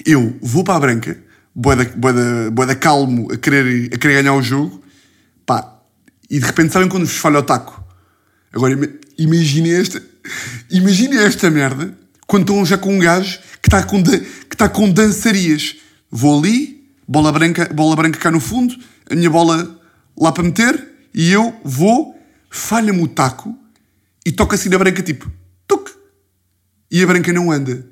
Eu 0.06 0.38
vou 0.40 0.64
para 0.64 0.76
a 0.76 0.80
branca, 0.80 1.18
boeda, 1.54 2.74
calmo, 2.74 3.30
a 3.30 3.36
querer, 3.36 3.90
a 3.92 3.98
querer 3.98 4.22
ganhar 4.22 4.34
o 4.34 4.40
jogo. 4.42 4.82
Pá, 5.44 5.80
e 6.30 6.38
de 6.40 6.46
repente 6.46 6.72
sabem 6.72 6.88
quando 6.88 7.04
vos 7.04 7.18
falha 7.18 7.40
o 7.40 7.42
taco? 7.42 7.84
Agora, 8.54 8.72
ima- 8.72 8.88
imaginem 9.18 9.74
esta, 9.74 10.02
imaginem 10.70 11.18
esta 11.18 11.50
merda 11.50 11.94
quando 12.26 12.44
estão 12.44 12.64
já 12.64 12.78
com 12.78 12.94
um 12.94 12.98
gajo 12.98 13.38
que 13.60 13.68
está 13.68 13.82
com, 13.82 14.02
que 14.02 14.54
está 14.54 14.66
com 14.70 14.90
dançarias. 14.90 15.76
Vou 16.10 16.38
ali, 16.38 16.88
bola 17.06 17.30
branca, 17.30 17.68
bola 17.70 17.94
branca 17.96 18.18
cá 18.18 18.30
no 18.30 18.40
fundo, 18.40 18.74
a 19.10 19.14
minha 19.14 19.28
bola 19.28 19.78
lá 20.18 20.32
para 20.32 20.42
meter, 20.42 20.88
e 21.12 21.30
eu 21.30 21.54
vou, 21.62 22.18
falha-me 22.48 23.02
o 23.02 23.08
taco 23.08 23.54
e 24.24 24.32
toca 24.32 24.54
assim 24.54 24.70
na 24.70 24.78
branca, 24.78 25.02
tipo. 25.02 25.30
E 26.94 27.02
a 27.02 27.06
branca 27.08 27.32
não 27.32 27.50
anda. 27.50 27.84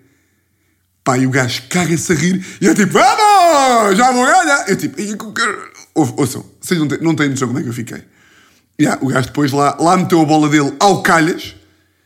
Pá, 1.02 1.18
e 1.18 1.26
o 1.26 1.30
gajo 1.30 1.64
caga-se 1.68 2.12
a 2.12 2.14
rir 2.14 2.46
e 2.60 2.66
eu 2.66 2.72
tipo, 2.76 2.92
vamos, 2.92 3.98
já 3.98 4.12
vou 4.12 4.24
ganhar. 4.24 4.64
Eu 4.68 4.76
tipo, 4.76 4.96
Ou- 5.92 6.14
ouçam, 6.18 6.46
vocês 6.60 6.78
não 6.78 6.86
têm, 6.86 6.98
não 7.00 7.16
têm 7.16 7.28
noção 7.28 7.48
como 7.48 7.58
é 7.58 7.64
que 7.64 7.68
eu 7.68 7.72
fiquei. 7.72 8.04
Yeah, 8.80 9.04
o 9.04 9.08
gajo 9.08 9.26
depois 9.26 9.50
lá, 9.50 9.76
lá 9.80 9.96
meteu 9.96 10.20
a 10.20 10.24
bola 10.24 10.48
dele 10.48 10.72
ao 10.78 11.02
calhas, 11.02 11.56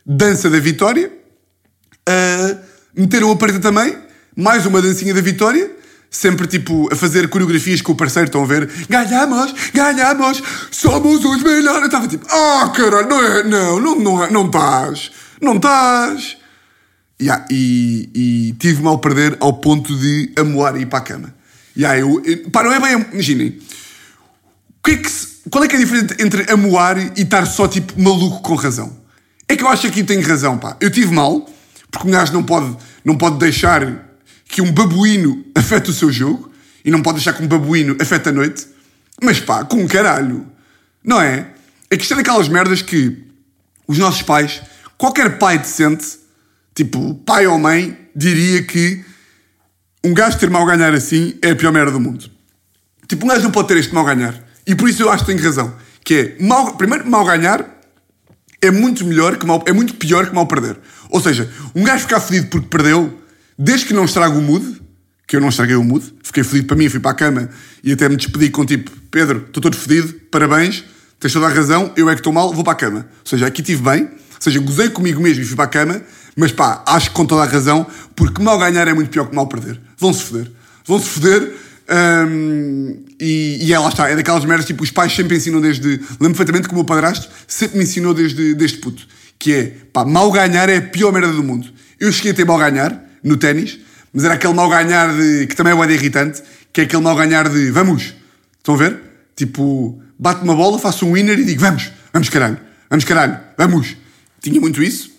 dança 0.07 0.49
da 0.49 0.59
vitória, 0.59 1.13
ah, 2.09 2.57
meteram 2.97 3.31
a 3.31 3.37
preta 3.37 3.61
também, 3.61 3.95
mais 4.35 4.65
uma 4.65 4.81
dancinha 4.81 5.13
da 5.13 5.21
vitória, 5.21 5.71
sempre 6.11 6.47
tipo 6.47 6.89
a 6.91 6.97
fazer 6.97 7.29
coreografias 7.29 7.83
com 7.83 7.93
o 7.93 7.95
parceiro, 7.95 8.29
estão 8.29 8.43
a 8.43 8.47
ver? 8.47 8.71
Ganhamos, 8.89 9.55
ganhamos, 9.75 10.43
somos 10.71 11.23
os 11.23 11.43
melhores. 11.43 11.81
Eu 11.81 11.87
estava 11.87 12.09
tipo, 12.09 12.27
ah, 12.31 12.73
caralho, 12.75 13.07
não 13.07 13.23
é, 13.23 13.45
não, 13.45 13.81
não, 13.81 13.99
não, 14.01 14.31
não 14.31 14.47
estás, 14.47 15.11
não 15.43 15.57
estás. 15.57 16.39
Yeah, 17.21 17.47
e, 17.51 18.11
e 18.15 18.53
tive 18.59 18.83
mal 18.83 18.99
perder 18.99 19.39
ao 19.41 19.55
ponto 19.55 19.97
de 19.99 20.33
amoar 20.37 20.77
e 20.77 20.83
ir 20.83 20.87
para 20.87 20.99
a 20.99 21.03
cama. 21.03 21.35
Yeah, 21.77 21.99
eu, 21.99 22.23
eu, 22.25 22.51
pá, 22.51 22.63
não 22.63 22.73
é 22.73 22.81
bem. 22.81 23.07
Imaginem. 23.13 23.59
Que 24.85 24.93
é 24.93 24.97
que 24.97 25.11
qual 25.51 25.63
é 25.63 25.69
que 25.69 25.77
é 25.77 25.79
a 25.79 25.81
diferença 25.81 26.17
entre 26.19 26.51
amoar 26.51 26.99
e 26.99 27.23
estar 27.23 27.47
só 27.47 27.69
tipo 27.69 28.01
maluco 28.01 28.43
com 28.43 28.55
razão? 28.55 28.97
É 29.49 29.55
que 29.55 29.63
eu 29.63 29.69
acho 29.69 29.83
que 29.83 29.89
aqui 29.89 30.05
tenho 30.05 30.27
razão, 30.27 30.59
pá. 30.59 30.77
Eu 30.81 30.91
tive 30.91 31.15
mal, 31.15 31.49
porque 31.91 32.09
um 32.09 32.11
gajo 32.11 32.33
não 32.33 32.43
pode, 32.43 32.77
não 33.05 33.17
pode 33.17 33.39
deixar 33.39 34.11
que 34.49 34.61
um 34.61 34.73
babuíno 34.73 35.45
afete 35.55 35.91
o 35.91 35.93
seu 35.93 36.11
jogo 36.11 36.51
e 36.85 36.91
não 36.91 37.01
pode 37.01 37.19
deixar 37.19 37.33
que 37.33 37.43
um 37.43 37.49
babuíno 37.49 37.97
afete 38.01 38.29
a 38.29 38.33
noite. 38.33 38.67
Mas 39.23 39.39
pá, 39.39 39.65
com 39.65 39.77
um 39.77 39.87
caralho. 39.87 40.47
Não 41.03 41.21
é? 41.21 41.49
É 41.89 41.97
que 41.97 42.03
isto 42.03 42.15
é 42.15 42.17
daquelas 42.17 42.49
merdas 42.49 42.83
que 42.83 43.25
os 43.87 43.99
nossos 43.99 44.23
pais, 44.23 44.61
qualquer 44.99 45.39
pai 45.39 45.59
decente, 45.59 46.19
tipo 46.77 47.15
pai 47.27 47.49
ou 47.49 47.59
mãe, 47.59 47.99
diria 48.15 48.62
que 48.62 49.03
um 50.05 50.15
gajo 50.15 50.39
ter 50.39 50.49
mal 50.49 50.65
ganhar 50.65 50.95
assim 50.95 51.37
é 51.43 51.51
a 51.51 51.57
pior 51.57 51.73
merda 51.73 51.91
do 51.91 51.99
mundo. 51.99 52.31
Tipo, 53.09 53.25
um 53.25 53.29
gajo 53.29 53.43
não 53.43 53.51
pode 53.51 53.69
ter 53.69 53.79
este 53.79 53.93
mal 53.93 54.05
ganhar. 54.05 54.35
E 54.65 54.75
por 54.75 54.89
isso 54.89 55.03
eu 55.03 55.11
acho 55.11 55.25
que 55.25 55.33
tenho 55.33 55.45
razão. 55.45 55.75
Que 56.05 56.15
é, 56.15 56.45
mal, 56.45 56.77
primeiro, 56.77 57.09
mal 57.11 57.25
ganhar 57.25 57.77
é 58.61 58.71
muito 58.71 59.05
melhor 59.05 59.37
que 59.37 59.47
mal, 59.47 59.65
é 59.67 59.73
muito 59.73 59.95
pior 59.95 60.29
que 60.29 60.35
mal 60.35 60.47
perder. 60.47 60.79
Ou 61.11 61.21
seja, 61.21 61.51
um 61.75 61.83
gajo 61.83 62.03
ficar 62.03 62.21
fedido 62.21 62.49
porque 62.49 62.69
perdeu, 62.69 63.21
desde 63.59 63.87
que 63.87 63.95
não 63.95 64.05
estraga 64.05 64.37
o 64.37 64.43
mood, 64.43 64.81
que 65.27 65.37
eu 65.37 65.41
não 65.41 65.49
estraguei 65.49 65.77
o 65.77 65.83
mood, 65.83 66.05
fiquei 66.23 66.45
fedido 66.45 66.67
para 66.67 66.77
mim, 66.77 66.89
fui 66.89 67.01
para 67.01 67.11
a 67.11 67.15
cama 67.15 67.49
e 67.83 67.93
até 67.93 68.09
me 68.09 68.17
despedi 68.17 68.51
com 68.51 68.65
tipo, 68.65 68.91
Pedro, 69.11 69.45
estou 69.47 69.61
todo 69.61 69.77
fedido, 69.77 70.15
parabéns, 70.31 70.85
tens 71.19 71.33
toda 71.33 71.47
a 71.47 71.51
razão, 71.51 71.93
eu 71.97 72.09
é 72.09 72.15
que 72.15 72.21
estou 72.21 72.33
mal, 72.33 72.53
vou 72.53 72.62
para 72.62 72.73
a 72.73 72.77
cama. 72.77 72.99
Ou 73.21 73.27
seja, 73.27 73.47
aqui 73.47 73.61
estive 73.61 73.83
bem, 73.83 74.05
ou 74.05 74.11
seja, 74.41 74.61
gozei 74.61 74.89
comigo 74.89 75.21
mesmo 75.21 75.43
e 75.43 75.47
fui 75.47 75.57
para 75.57 75.65
a 75.65 75.69
cama, 75.69 76.03
mas 76.37 76.53
pá, 76.53 76.85
acho 76.87 77.09
que 77.09 77.16
com 77.16 77.25
toda 77.25 77.42
a 77.42 77.46
razão, 77.46 77.87
porque 78.14 78.42
mal 78.42 78.59
ganhar 78.59 78.87
é 78.87 78.92
muito 78.92 79.09
pior 79.09 79.27
que 79.27 79.35
mal 79.35 79.46
perder. 79.46 79.81
Vão-se 79.96 80.22
foder. 80.22 80.51
Vão-se 80.85 81.09
foder. 81.09 81.55
hum, 82.29 83.05
e, 83.18 83.59
e 83.62 83.72
é 83.72 83.79
lá 83.79 83.88
está, 83.88 84.09
é 84.11 84.14
daquelas 84.14 84.44
merdas, 84.44 84.66
tipo, 84.66 84.85
os 84.85 84.90
pais 84.90 85.14
sempre 85.14 85.37
ensinam 85.37 85.62
desde. 85.62 85.88
Lembro 86.20 86.37
perfeitamente 86.37 86.68
que 86.68 86.75
o 86.75 86.77
meu 86.77 86.85
padrasto 86.85 87.29
sempre 87.49 87.79
me 87.79 87.85
ensinou 87.85 88.12
desde, 88.12 88.55
desde 88.55 88.77
puto. 88.79 89.07
Que 89.38 89.53
é, 89.53 89.64
pá, 89.92 90.05
mal 90.05 90.31
ganhar 90.31 90.68
é 90.68 90.77
a 90.77 90.83
pior 90.83 91.11
merda 91.11 91.33
do 91.33 91.42
mundo. 91.42 91.68
Eu 91.99 92.12
cheguei 92.12 92.33
a 92.33 92.35
ter 92.35 92.44
mal 92.44 92.59
ganhar 92.59 93.03
no 93.25 93.38
ténis, 93.38 93.79
mas 94.12 94.25
era 94.25 94.35
aquele 94.35 94.53
mal 94.53 94.68
ganhar 94.68 95.16
de. 95.16 95.46
que 95.46 95.57
também 95.57 95.72
é 95.72 95.87
de 95.87 95.94
irritante, 95.94 96.42
que 96.70 96.83
é 96.83 96.85
aquele 96.85 97.03
mal 97.03 97.16
ganhar 97.16 97.49
de 97.49 97.70
vamos. 97.70 98.14
Estão 98.59 98.75
a 98.75 98.79
ver? 98.79 99.01
Tipo, 99.35 99.99
bate 100.18 100.44
uma 100.44 100.55
bola, 100.55 100.79
faço 100.79 101.07
um 101.07 101.12
winner 101.12 101.38
e 101.38 101.44
digo 101.44 101.61
vamos, 101.61 101.90
vamos 102.12 102.29
caralho, 102.29 102.59
vamos 102.90 103.05
caralho, 103.05 103.38
vamos. 103.57 103.96
Tinha 104.42 104.61
muito 104.61 104.83
isso. 104.83 105.16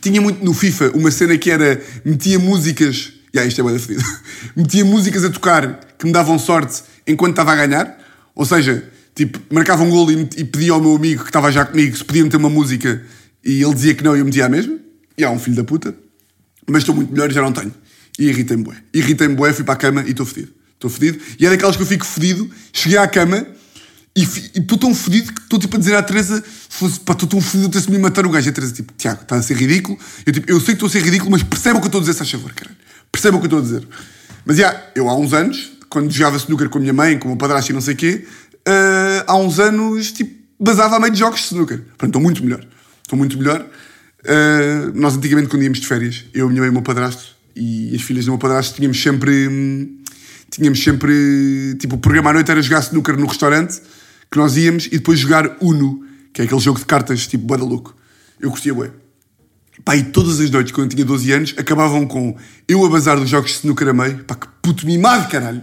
Tinha 0.00 0.20
muito 0.20 0.44
no 0.44 0.52
FIFA 0.52 0.92
uma 0.94 1.10
cena 1.10 1.36
que 1.36 1.50
era. 1.50 1.80
metia 2.04 2.38
músicas. 2.38 3.12
E 3.32 3.36
yeah, 3.36 3.48
isto 3.48 3.66
é 3.66 3.72
da 3.72 3.78
fedido. 3.78 4.04
metia 4.54 4.84
músicas 4.84 5.24
a 5.24 5.30
tocar 5.30 5.80
que 5.98 6.06
me 6.06 6.12
davam 6.12 6.38
sorte 6.38 6.82
enquanto 7.06 7.32
estava 7.32 7.52
a 7.52 7.66
ganhar. 7.66 7.98
Ou 8.34 8.44
seja, 8.44 8.88
tipo, 9.14 9.40
marcava 9.50 9.82
um 9.82 9.90
golo 9.90 10.10
e, 10.10 10.28
e 10.36 10.44
pedia 10.44 10.72
ao 10.72 10.80
meu 10.80 10.96
amigo 10.96 11.22
que 11.22 11.30
estava 11.30 11.50
já 11.50 11.64
comigo 11.64 11.96
se 11.96 12.04
podia 12.04 12.22
meter 12.22 12.36
uma 12.36 12.50
música 12.50 13.02
e 13.44 13.62
ele 13.62 13.74
dizia 13.74 13.94
que 13.94 14.02
não 14.02 14.16
e 14.16 14.20
eu 14.20 14.24
metia 14.24 14.46
a 14.46 14.48
mesma. 14.48 14.78
E 15.16 15.24
há 15.24 15.30
um 15.30 15.38
filho 15.38 15.56
da 15.56 15.64
puta. 15.64 15.94
Mas 16.66 16.82
estou 16.82 16.94
muito 16.94 17.12
melhor 17.12 17.30
e 17.30 17.34
já 17.34 17.42
não 17.42 17.52
tenho. 17.52 17.72
E 18.18 18.28
irritei-me 18.28 18.64
bué. 18.64 18.76
Irritei-me 18.92 19.34
bué, 19.34 19.52
fui 19.52 19.64
para 19.64 19.74
a 19.74 19.76
cama 19.76 20.04
e 20.06 20.10
estou 20.10 20.26
fedido. 20.26 20.52
Estou 20.74 20.90
fedido. 20.90 21.18
E 21.38 21.46
é 21.46 21.50
daquelas 21.50 21.76
que 21.76 21.82
eu 21.82 21.86
fico 21.86 22.04
fedido, 22.04 22.50
cheguei 22.72 22.98
à 22.98 23.06
cama 23.06 23.46
e 24.16 24.22
estou 24.22 24.78
tão 24.78 24.94
fedido 24.94 25.32
que 25.32 25.40
estou 25.40 25.58
tipo 25.58 25.76
a 25.76 25.78
dizer 25.78 25.96
à 25.96 26.02
Teresa: 26.02 26.42
estou 26.70 27.28
tão 27.28 27.40
fedido, 27.40 27.76
eu 27.76 27.82
se 27.82 27.90
me 27.90 27.98
matar 27.98 28.24
o 28.24 28.30
gajo. 28.30 28.48
E 28.48 28.50
a 28.50 28.52
Teresa, 28.52 28.72
tipo, 28.72 28.92
Tiago, 28.92 29.22
está 29.22 29.36
a 29.36 29.42
ser 29.42 29.56
ridículo. 29.56 29.98
Eu, 30.24 30.32
tipo, 30.32 30.50
eu 30.50 30.60
sei 30.60 30.66
que 30.66 30.72
estou 30.72 30.86
a 30.86 30.90
ser 30.90 31.02
ridículo, 31.02 31.32
mas 31.32 31.42
perceba 31.42 31.78
o 31.78 31.80
que 31.80 31.86
eu 31.86 31.88
estou 31.88 31.98
a 31.98 32.02
dizer, 32.02 32.12
se 32.12 32.18
faz 32.18 32.30
favor, 32.30 32.52
caralho. 32.52 32.76
Perceba 33.10 33.36
o 33.36 33.40
que 33.40 33.46
eu 33.46 33.58
estou 33.58 33.58
a 33.58 33.62
dizer. 33.62 33.88
Mas 34.44 34.56
já, 34.56 34.88
eu 34.94 35.08
há 35.08 35.16
uns 35.16 35.32
anos, 35.32 35.72
quando 35.88 36.12
jogava 36.12 36.36
snooker 36.36 36.68
com 36.68 36.78
a 36.78 36.80
minha 36.80 36.92
mãe, 36.92 37.18
com 37.18 37.26
o 37.26 37.30
meu 37.30 37.38
padrasto 37.38 37.72
e 37.72 37.74
não 37.74 37.80
sei 37.80 37.94
o 37.94 37.96
quê, 37.96 38.24
ah, 38.66 39.24
há 39.26 39.36
uns 39.36 39.58
anos, 39.58 40.12
tipo, 40.12 40.32
basava 40.60 40.96
a 40.96 41.00
meio 41.00 41.12
de 41.12 41.18
jogos 41.18 41.40
de 41.40 41.46
snooker. 41.46 41.78
Portanto, 41.78 42.06
estou 42.06 42.22
muito 42.22 42.44
melhor. 42.44 42.64
Estou 43.02 43.18
muito 43.18 43.36
melhor. 43.36 43.66
Uh, 44.24 44.90
nós 44.94 45.16
antigamente, 45.16 45.48
quando 45.48 45.62
íamos 45.62 45.80
de 45.80 45.86
férias, 45.86 46.24
eu, 46.32 46.46
a 46.46 46.48
minha 46.48 46.62
mãe 46.62 46.68
e 46.68 46.70
o 46.70 46.72
meu 46.72 46.82
padrasto 46.82 47.34
e 47.54 47.94
as 47.94 48.00
filhas 48.00 48.24
do 48.24 48.30
meu 48.30 48.38
padrasto, 48.38 48.76
tínhamos 48.76 49.00
sempre. 49.02 49.48
Hum, 49.48 49.98
tínhamos 50.50 50.82
sempre. 50.82 51.76
Tipo, 51.78 51.96
o 51.96 51.98
programa 51.98 52.30
à 52.30 52.32
noite 52.32 52.50
era 52.50 52.62
jogar 52.62 52.80
snooker 52.80 53.16
no 53.18 53.26
restaurante 53.26 53.82
que 54.30 54.38
nós 54.38 54.56
íamos 54.56 54.86
e 54.86 54.90
depois 54.90 55.18
jogar 55.18 55.56
Uno, 55.60 56.04
que 56.32 56.42
é 56.42 56.44
aquele 56.44 56.60
jogo 56.60 56.78
de 56.78 56.84
cartas 56.84 57.26
tipo 57.26 57.44
Boa 57.44 57.60
Louco. 57.60 57.94
Eu 58.40 58.50
curtia 58.50 58.74
bué. 58.74 58.90
Pá, 59.84 59.96
e 59.96 60.04
todas 60.04 60.40
as 60.40 60.50
noites, 60.50 60.72
quando 60.72 60.90
eu 60.90 60.96
tinha 60.96 61.04
12 61.04 61.32
anos, 61.32 61.54
acabavam 61.56 62.06
com 62.06 62.36
eu 62.68 62.84
a 62.84 62.88
bazar 62.88 63.18
dos 63.18 63.28
jogos 63.28 63.50
de 63.50 63.56
snooker 63.58 63.88
a 63.88 63.92
meio. 63.92 64.24
Pá, 64.24 64.34
que 64.34 64.46
puto 64.62 64.86
mimado, 64.86 65.28
caralho. 65.28 65.62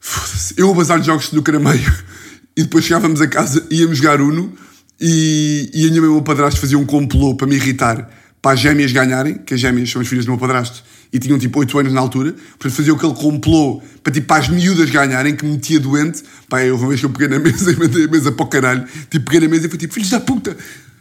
Foda-se. 0.00 0.54
Eu 0.56 0.70
a 0.70 0.74
bazar 0.74 0.98
dos 0.98 1.06
jogos 1.06 1.24
de 1.24 1.28
snooker 1.30 1.56
a 1.56 1.60
meio. 1.60 1.92
E 2.54 2.64
depois 2.64 2.84
chegávamos 2.84 3.18
a 3.22 3.26
casa, 3.26 3.66
íamos 3.70 3.96
jogar 3.96 4.20
Uno 4.20 4.52
e, 5.00 5.70
e 5.72 5.86
a 5.86 5.88
minha 5.88 6.02
mãe 6.02 6.10
e 6.10 6.12
o 6.12 6.14
meu 6.16 6.22
padrasto 6.22 6.60
faziam 6.60 6.82
um 6.82 6.84
complô 6.84 7.34
para 7.34 7.46
me 7.46 7.56
irritar 7.56 8.10
para 8.42 8.52
as 8.52 8.60
gêmeas 8.60 8.92
ganharem, 8.92 9.38
que 9.38 9.54
as 9.54 9.60
gêmeas 9.60 9.90
são 9.90 10.02
as 10.02 10.06
filhas 10.06 10.26
do 10.26 10.32
meu 10.32 10.38
padrasto 10.38 10.84
e 11.12 11.18
tinham 11.18 11.38
tipo 11.38 11.58
8 11.58 11.78
anos 11.78 11.92
na 11.92 12.00
altura, 12.00 12.32
portanto 12.32 12.72
fazia 12.72 12.92
aquele 12.92 13.14
complô 13.14 13.82
para 14.02 14.12
tipo 14.12 14.26
para 14.26 14.40
as 14.42 14.48
miúdas 14.48 14.88
ganharem, 14.88 15.36
que 15.36 15.44
me 15.44 15.52
metia 15.52 15.78
doente. 15.78 16.22
Pá, 16.48 16.64
eu 16.64 16.76
uma 16.76 16.88
vez 16.88 17.00
que 17.00 17.06
eu 17.06 17.10
peguei 17.10 17.28
na 17.28 17.38
mesa 17.38 17.70
e 17.70 17.76
mandei 17.78 18.04
a 18.04 18.08
mesa 18.08 18.32
para 18.32 18.44
o 18.44 18.48
caralho, 18.48 18.86
tipo, 19.10 19.26
peguei 19.26 19.40
na 19.40 19.48
mesa 19.48 19.66
e 19.66 19.68
fui 19.68 19.78
tipo, 19.78 19.92
filhos 19.92 20.08
da 20.08 20.20
puta! 20.20 20.56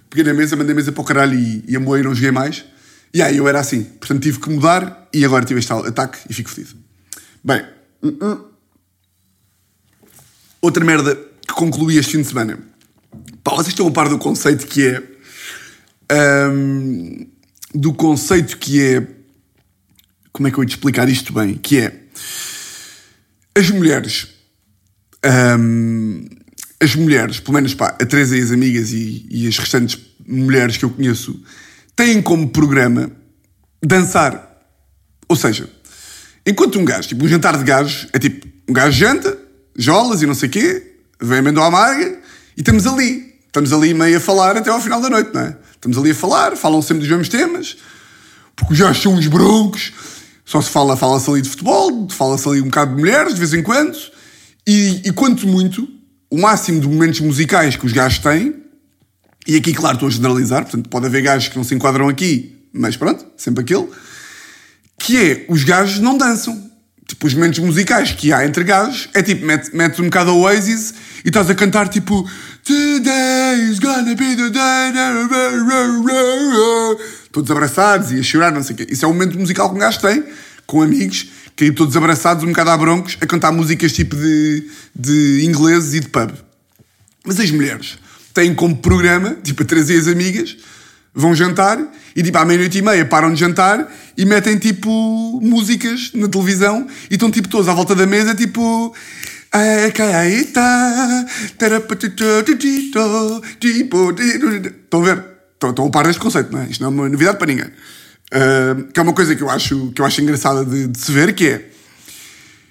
Peguei 0.10 0.26
na 0.26 0.34
mesa, 0.34 0.58
mandei 0.58 0.74
a 0.74 0.76
mesa 0.76 0.92
para 0.92 1.02
o 1.02 1.06
caralho 1.06 1.40
e, 1.40 1.64
e 1.66 1.76
a 1.76 1.80
moei 1.80 2.04
não 2.04 2.14
joguei 2.14 2.32
mais. 2.32 2.66
E 3.14 3.22
aí 3.22 3.38
eu 3.38 3.48
era 3.48 3.60
assim, 3.60 3.84
portanto 3.84 4.22
tive 4.22 4.40
que 4.40 4.50
mudar 4.50 5.08
e 5.14 5.24
agora 5.24 5.46
tive 5.46 5.60
este 5.60 5.72
ataque 5.72 6.20
e 6.30 6.34
fico 6.34 6.50
fodido. 6.50 6.76
Bem, 7.42 7.64
uh 8.04 8.12
-uh. 8.12 8.42
outra 10.62 10.84
merda 10.84 11.16
que 11.48 11.54
concluí 11.54 11.98
este 11.98 12.14
fim 12.14 12.22
de 12.22 12.28
semana. 12.28 12.60
Pá, 13.44 13.52
vocês 13.56 13.70
estão 13.70 13.88
a 13.88 13.92
par 13.92 14.10
do 14.10 14.18
conceito 14.18 14.68
que 14.68 14.86
é. 14.86 15.04
Um, 16.14 17.26
do 17.74 17.94
conceito 17.94 18.58
que 18.58 18.82
é 18.82 19.08
como 20.32 20.48
é 20.48 20.52
que 20.52 20.58
eu 20.58 20.64
ia 20.64 20.68
te 20.68 20.76
explicar 20.76 21.08
isto 21.10 21.34
bem? 21.34 21.56
Que 21.56 21.80
é 21.80 22.02
as 23.56 23.70
mulheres. 23.70 24.28
as 26.80 26.96
mulheres, 26.96 27.40
pelo 27.40 27.54
menos 27.56 27.74
pá, 27.74 27.96
a 28.00 28.06
Teresa 28.06 28.38
e 28.38 28.42
as 28.42 28.52
amigas 28.52 28.92
e, 28.92 29.26
e 29.30 29.48
as 29.48 29.58
restantes 29.58 30.00
mulheres 30.28 30.78
que 30.78 30.86
eu 30.86 30.90
conheço, 30.90 31.40
têm 31.96 32.22
como 32.22 32.50
programa 32.50 33.12
dançar. 33.84 34.50
Ou 35.28 35.36
seja, 35.36 35.70
enquanto 36.46 36.80
um 36.80 36.86
gajo, 36.86 37.08
tipo 37.08 37.24
um 37.26 37.28
jantar 37.28 37.58
de 37.58 37.64
gajos, 37.64 38.08
é 38.14 38.20
tipo 38.20 38.48
um 38.68 38.74
gajo 38.74 38.98
janta, 38.98 39.38
jolas 39.78 40.22
e 40.22 40.26
não 40.26 40.34
sei 40.34 40.50
o 40.50 40.52
quê, 40.52 40.96
vem 41.22 41.40
amendoa 41.40 41.68
amarga 41.68 42.20
e 42.56 42.62
estamos 42.62 42.88
ali. 42.88 43.32
Estamos 43.46 43.74
ali 43.74 43.94
meio 43.94 44.18
a 44.18 44.20
falar 44.20 44.56
até 44.56 44.70
ao 44.70 44.80
final 44.80 45.02
da 45.02 45.10
noite, 45.10 45.32
não 45.34 45.42
é? 45.42 45.58
Estamos 45.74 45.98
ali 45.98 46.12
a 46.12 46.16
falar, 46.16 46.56
falam 46.56 46.82
sempre 46.82 47.00
dos 47.00 47.10
mesmos 47.10 47.28
temas, 47.28 47.78
porque 48.56 48.76
gajos 48.76 49.04
são 49.04 49.14
uns 49.14 49.28
broncos, 49.28 49.92
só 50.52 50.60
se 50.60 50.70
fala, 50.70 50.98
fala-se 50.98 51.30
ali 51.30 51.42
de 51.42 51.48
futebol, 51.48 52.10
fala-se 52.10 52.46
ali 52.50 52.60
um 52.60 52.66
bocado 52.66 52.94
de 52.94 53.00
mulheres 53.00 53.34
de 53.34 53.40
vez 53.40 53.54
em 53.54 53.64
quando, 53.64 53.98
e, 54.68 55.02
e 55.06 55.12
quanto 55.14 55.48
muito, 55.48 55.88
o 56.30 56.38
máximo 56.38 56.82
de 56.82 56.90
momentos 56.90 57.22
musicais 57.22 57.78
que 57.78 57.86
os 57.86 57.94
gajos 57.94 58.20
têm, 58.20 58.56
e 59.48 59.56
aqui, 59.56 59.74
claro, 59.74 59.96
estou 59.96 60.10
a 60.10 60.12
generalizar, 60.12 60.64
portanto, 60.64 60.90
pode 60.90 61.06
haver 61.06 61.22
gajos 61.22 61.48
que 61.48 61.56
não 61.56 61.64
se 61.64 61.74
enquadram 61.74 62.10
aqui, 62.10 62.68
mas 62.74 62.98
pronto, 62.98 63.26
sempre 63.38 63.64
aquele, 63.64 63.88
que 65.00 65.16
é, 65.18 65.46
os 65.48 65.64
gajos 65.64 66.00
não 66.00 66.18
dançam. 66.18 66.70
Tipo, 67.08 67.28
os 67.28 67.34
momentos 67.34 67.60
musicais 67.60 68.12
que 68.12 68.34
há 68.34 68.46
entre 68.46 68.66
gajos 68.66 69.08
é 69.14 69.22
tipo, 69.24 69.46
metes 69.46 69.72
mete 69.74 70.02
um 70.02 70.06
bocado 70.06 70.32
a 70.32 70.34
Oasis 70.34 70.94
e 71.26 71.30
estás 71.30 71.50
a 71.50 71.56
cantar 71.56 71.90
tipo 71.90 72.30
Today 72.64 73.70
is 73.70 73.80
gonna 73.80 74.16
be 74.16 74.36
the 74.36 74.50
day 74.50 74.92
todos 77.32 77.50
abraçados 77.50 78.12
e 78.12 78.20
a 78.20 78.24
chorar, 78.24 78.52
não 78.52 78.64
sei 78.64 78.74
o 78.74 78.78
quê. 78.78 78.88
Isso 78.90 79.06
é 79.06 79.08
o 79.08 79.14
momento 79.14 79.38
musical 79.38 79.70
que 79.70 79.76
um 79.76 79.80
gajo 79.80 80.00
tem, 80.00 80.24
com 80.66 80.82
amigos, 80.82 81.28
que 81.56 81.66
aí 81.66 81.72
todos 81.72 81.96
abraçados, 81.96 82.44
um 82.44 82.48
bocado 82.48 82.70
a 82.72 82.78
broncos, 82.78 83.18
a 83.22 83.26
cantar 83.26 83.52
músicas 83.52 83.94
tipo 83.94 84.16
de, 84.16 84.68
de 84.96 85.46
ingleses 85.46 85.94
e 85.94 86.00
de 86.00 86.10
pub. 86.10 86.32
Mas 87.26 87.40
as 87.40 87.52
mulheres 87.52 87.98
têm 88.34 88.54
como 88.54 88.78
programa, 88.78 89.38
tipo, 89.44 89.64
a 89.64 89.66
trazer 89.66 90.00
as 90.00 90.08
amigas, 90.08 90.58
vão 91.14 91.36
jantar 91.36 91.78
e 92.16 92.24
tipo 92.24 92.38
à 92.38 92.46
meia-noite 92.46 92.78
e 92.78 92.82
meia 92.82 93.06
param 93.06 93.34
de 93.34 93.40
jantar 93.40 93.92
e 94.18 94.26
metem 94.26 94.58
tipo 94.58 95.40
músicas 95.42 96.12
na 96.14 96.28
televisão 96.28 96.88
e 97.10 97.16
estão 97.16 97.30
tipo 97.30 97.50
todos 97.50 97.68
à 97.68 97.74
volta 97.74 97.94
da 97.94 98.06
mesa 98.06 98.34
tipo 98.34 98.96
Estão 104.84 105.02
a 105.02 105.04
ver? 105.04 105.31
Estão, 105.70 105.86
a 105.86 105.92
par 105.92 106.06
deste 106.06 106.20
conceito, 106.20 106.52
não 106.52 106.62
é? 106.62 106.68
Isto 106.68 106.82
não 106.82 106.90
é 106.90 106.94
uma 106.94 107.10
novidade 107.10 107.38
para 107.38 107.48
ninguém. 107.48 107.68
Uh, 107.68 108.92
que 108.92 109.00
é 109.00 109.04
uma 109.04 109.14
coisa 109.14 109.36
que 109.36 109.44
eu 109.44 109.50
acho, 109.50 109.92
que 109.92 110.02
eu 110.02 110.06
acho 110.06 110.22
engraçada 110.22 110.66
de, 110.66 110.88
de, 110.88 110.98
se 110.98 111.12
ver, 111.12 111.34
que 111.34 111.48
é... 111.48 111.70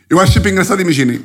Eu 0.09 0.18
acho 0.18 0.33
sempre 0.33 0.50
engraçado, 0.50 0.81
imaginem. 0.81 1.24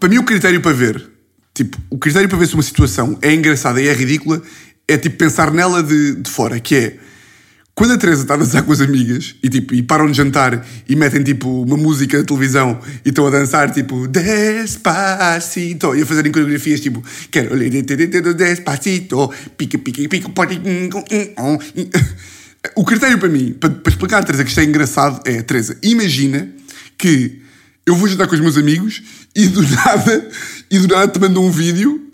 Para 0.00 0.08
mim 0.08 0.18
o 0.18 0.24
critério 0.24 0.60
para 0.60 0.72
ver, 0.72 1.08
tipo, 1.54 1.78
o 1.88 1.98
critério 1.98 2.28
para 2.28 2.38
ver 2.38 2.48
se 2.48 2.54
uma 2.54 2.62
situação 2.62 3.16
é 3.22 3.32
engraçada 3.32 3.80
e 3.80 3.86
é 3.86 3.92
ridícula, 3.92 4.42
é 4.88 4.98
tipo 4.98 5.16
pensar 5.16 5.52
nela 5.52 5.82
de, 5.82 6.16
de 6.16 6.30
fora, 6.30 6.58
que 6.58 6.74
é... 6.74 6.98
Quando 7.78 7.92
a 7.92 7.96
Teresa 7.96 8.22
está 8.22 8.34
a 8.34 8.38
dançar 8.38 8.64
com 8.64 8.72
as 8.72 8.80
amigas 8.80 9.36
e, 9.40 9.48
tipo, 9.48 9.72
e 9.72 9.84
param 9.84 10.10
de 10.10 10.16
jantar 10.16 10.66
e 10.88 10.96
metem 10.96 11.22
tipo 11.22 11.62
uma 11.62 11.76
música 11.76 12.18
na 12.18 12.24
televisão 12.24 12.80
e 13.04 13.10
estão 13.10 13.24
a 13.24 13.30
dançar 13.30 13.70
tipo 13.70 14.08
Despacito 14.08 15.94
e 15.94 16.02
a 16.02 16.04
fazerem 16.04 16.32
coreografias 16.32 16.80
tipo 16.80 17.04
Quero 17.30 17.54
Despacito, 18.34 19.30
pica, 19.56 19.78
pica, 19.78 20.08
pica, 20.08 20.28
O 22.74 22.84
critério 22.84 23.16
para 23.16 23.28
mim, 23.28 23.52
para, 23.52 23.70
para 23.70 23.92
explicar 23.92 24.18
a 24.18 24.22
Teresa 24.24 24.42
que 24.42 24.50
isto 24.50 24.58
é 24.58 24.64
engraçado, 24.64 25.20
é 25.24 25.40
Teresa, 25.42 25.78
imagina 25.80 26.48
que 26.98 27.40
eu 27.86 27.94
vou 27.94 28.08
jantar 28.08 28.26
com 28.26 28.34
os 28.34 28.40
meus 28.40 28.56
amigos 28.56 29.04
e 29.36 29.46
do 29.46 29.62
nada, 29.70 30.28
e 30.68 30.80
do 30.80 30.88
nada 30.88 31.06
te 31.06 31.20
mando 31.20 31.40
um 31.40 31.50
vídeo 31.52 32.07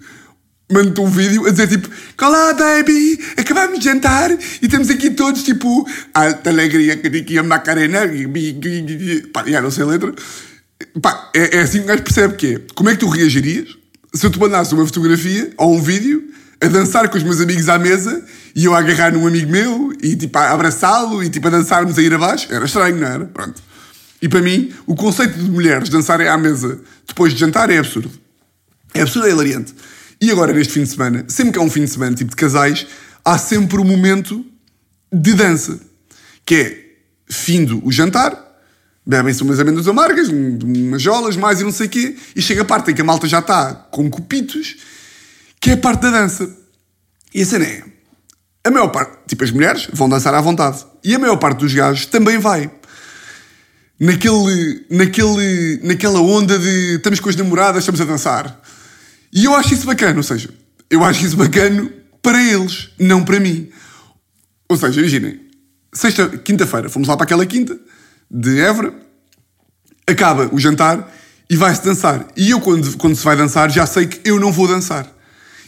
mando-te 0.75 1.01
um 1.01 1.09
vídeo 1.09 1.47
a 1.47 1.51
dizer 1.51 1.69
tipo 1.69 1.89
Olá 2.21 2.53
baby, 2.53 3.19
acabamos 3.37 3.79
de 3.79 3.85
jantar 3.85 4.33
e 4.33 4.39
estamos 4.61 4.91
aqui 4.91 5.11
todos 5.11 5.45
tipo 5.45 5.89
Alta 6.13 6.51
alegria 6.51 6.97
que 6.97 7.43
Macarena 7.43 8.01
Pá, 9.33 9.45
já 9.47 9.63
não 9.63 9.71
sei 9.71 9.85
a 9.85 9.87
letra 9.87 10.13
Pá, 11.01 11.31
é, 11.33 11.59
é 11.59 11.61
assim 11.61 11.79
que 11.79 11.85
o 11.85 11.87
gajo 11.87 12.03
percebe 12.03 12.35
que 12.35 12.55
é 12.55 12.61
Como 12.75 12.91
é 12.91 12.95
que 12.95 12.99
tu 12.99 13.09
reagirias 13.09 13.69
se 14.13 14.27
eu 14.27 14.31
te 14.31 14.39
mandasse 14.39 14.75
uma 14.75 14.85
fotografia 14.85 15.53
ou 15.57 15.77
um 15.77 15.81
vídeo 15.81 16.25
a 16.61 16.67
dançar 16.67 17.09
com 17.09 17.17
os 17.17 17.23
meus 17.23 17.41
amigos 17.41 17.69
à 17.69 17.79
mesa 17.79 18.25
e 18.55 18.65
eu 18.65 18.75
a 18.75 18.79
agarrar 18.79 19.13
num 19.13 19.27
amigo 19.27 19.51
meu 19.51 19.93
e 20.03 20.17
tipo 20.17 20.39
a 20.39 20.51
abraçá-lo 20.51 21.23
e 21.23 21.29
tipo 21.29 21.47
a 21.49 21.51
dançarmos 21.51 21.99
a 21.99 22.03
ir 22.03 22.15
abaixo? 22.15 22.47
Era 22.49 22.65
estranho, 22.65 22.97
não 22.97 23.09
era? 23.09 23.25
Pronto. 23.25 23.61
E 24.23 24.29
para 24.29 24.41
mim, 24.41 24.73
o 24.87 24.95
conceito 24.95 25.37
de 25.37 25.51
mulheres 25.51 25.89
dançarem 25.89 26.29
à 26.29 26.39
mesa 26.39 26.79
depois 27.09 27.35
de 27.35 27.41
jantar 27.41 27.71
é 27.71 27.79
absurdo. 27.79 28.11
É 28.95 29.03
absurdo, 29.03 29.27
é 29.27 29.33
hilariante. 29.33 29.75
E 30.25 30.31
agora, 30.31 30.55
neste 30.55 30.73
fim 30.73 30.85
de 30.85 30.89
semana, 30.89 31.27
sempre 31.29 31.53
que 31.53 31.59
há 31.59 31.61
um 31.61 31.69
fim 31.69 31.85
de 31.85 31.91
semana 31.91 32.17
tipo 32.17 32.31
de 32.31 32.37
casais, 32.37 32.87
há 33.23 33.37
sempre 33.37 33.79
um 33.79 33.85
momento 33.85 34.43
de 35.13 35.35
dança. 35.35 35.79
Que 36.47 36.55
é, 36.55 36.85
findo 37.29 37.87
o 37.87 37.93
jantar, 37.93 38.35
bebem-se 39.05 39.43
umas 39.43 39.61
amêndoas 39.61 39.87
amargas, 39.87 40.31
umas 40.31 41.03
jolas, 41.03 41.37
mais 41.37 41.61
e 41.61 41.65
não 41.65 41.71
sei 41.71 41.89
o 41.89 41.91
quê, 41.91 42.17
e 42.35 42.41
chega 42.41 42.63
a 42.63 42.65
parte 42.65 42.91
em 42.91 42.95
que 42.95 43.03
a 43.03 43.05
malta 43.05 43.29
já 43.29 43.41
está 43.41 43.75
com 43.75 44.09
cupitos, 44.09 44.77
que 45.61 45.69
é 45.69 45.73
a 45.75 45.77
parte 45.77 46.01
da 46.01 46.11
dança. 46.13 46.51
E 47.35 47.43
a 47.43 47.45
cena 47.45 47.67
é, 47.67 47.85
a 48.65 48.71
maior 48.71 48.89
parte, 48.89 49.19
tipo 49.29 49.45
as 49.45 49.51
mulheres, 49.51 49.91
vão 49.93 50.09
dançar 50.09 50.33
à 50.33 50.41
vontade. 50.41 50.87
E 51.05 51.15
a 51.15 51.19
maior 51.19 51.37
parte 51.37 51.59
dos 51.59 51.75
gajos 51.75 52.07
também 52.07 52.39
vai. 52.39 52.71
Naquele, 54.01 54.87
naquele, 54.89 55.81
naquela 55.83 56.21
onda 56.21 56.59
de 56.59 56.95
estamos 56.95 57.21
com 57.21 57.29
as 57.29 57.37
namoradas, 57.37 57.83
estamos 57.83 58.01
a 58.01 58.07
dançar. 58.07 58.64
E 59.35 59.45
eu 59.47 59.55
acho 59.57 59.75
isso 59.75 59.85
bacana, 59.85 60.17
ou 60.17 60.23
seja, 60.23 60.49
eu 60.89 61.03
acho 61.05 61.27
isso 61.27 61.37
bacana 61.37 61.91
para 62.23 62.41
eles, 62.41 62.91
não 62.99 63.25
para 63.25 63.41
mim. 63.41 63.69
Ou 64.69 64.77
seja, 64.77 65.01
imaginem, 65.01 65.41
sexta, 65.93 66.29
quinta-feira, 66.39 66.89
fomos 66.89 67.09
lá 67.09 67.17
para 67.17 67.25
aquela 67.25 67.45
quinta 67.45 67.77
de 68.31 68.61
Évora, 68.61 68.95
acaba 70.07 70.49
o 70.53 70.59
jantar 70.61 71.13
e 71.51 71.57
vai-se 71.57 71.85
dançar. 71.85 72.27
E 72.37 72.51
eu, 72.51 72.61
quando, 72.61 72.97
quando 72.97 73.17
se 73.17 73.25
vai 73.25 73.37
dançar, 73.37 73.71
já 73.71 73.85
sei 73.87 74.07
que 74.07 74.21
eu 74.25 74.39
não 74.39 74.53
vou 74.53 74.69
dançar. 74.69 75.13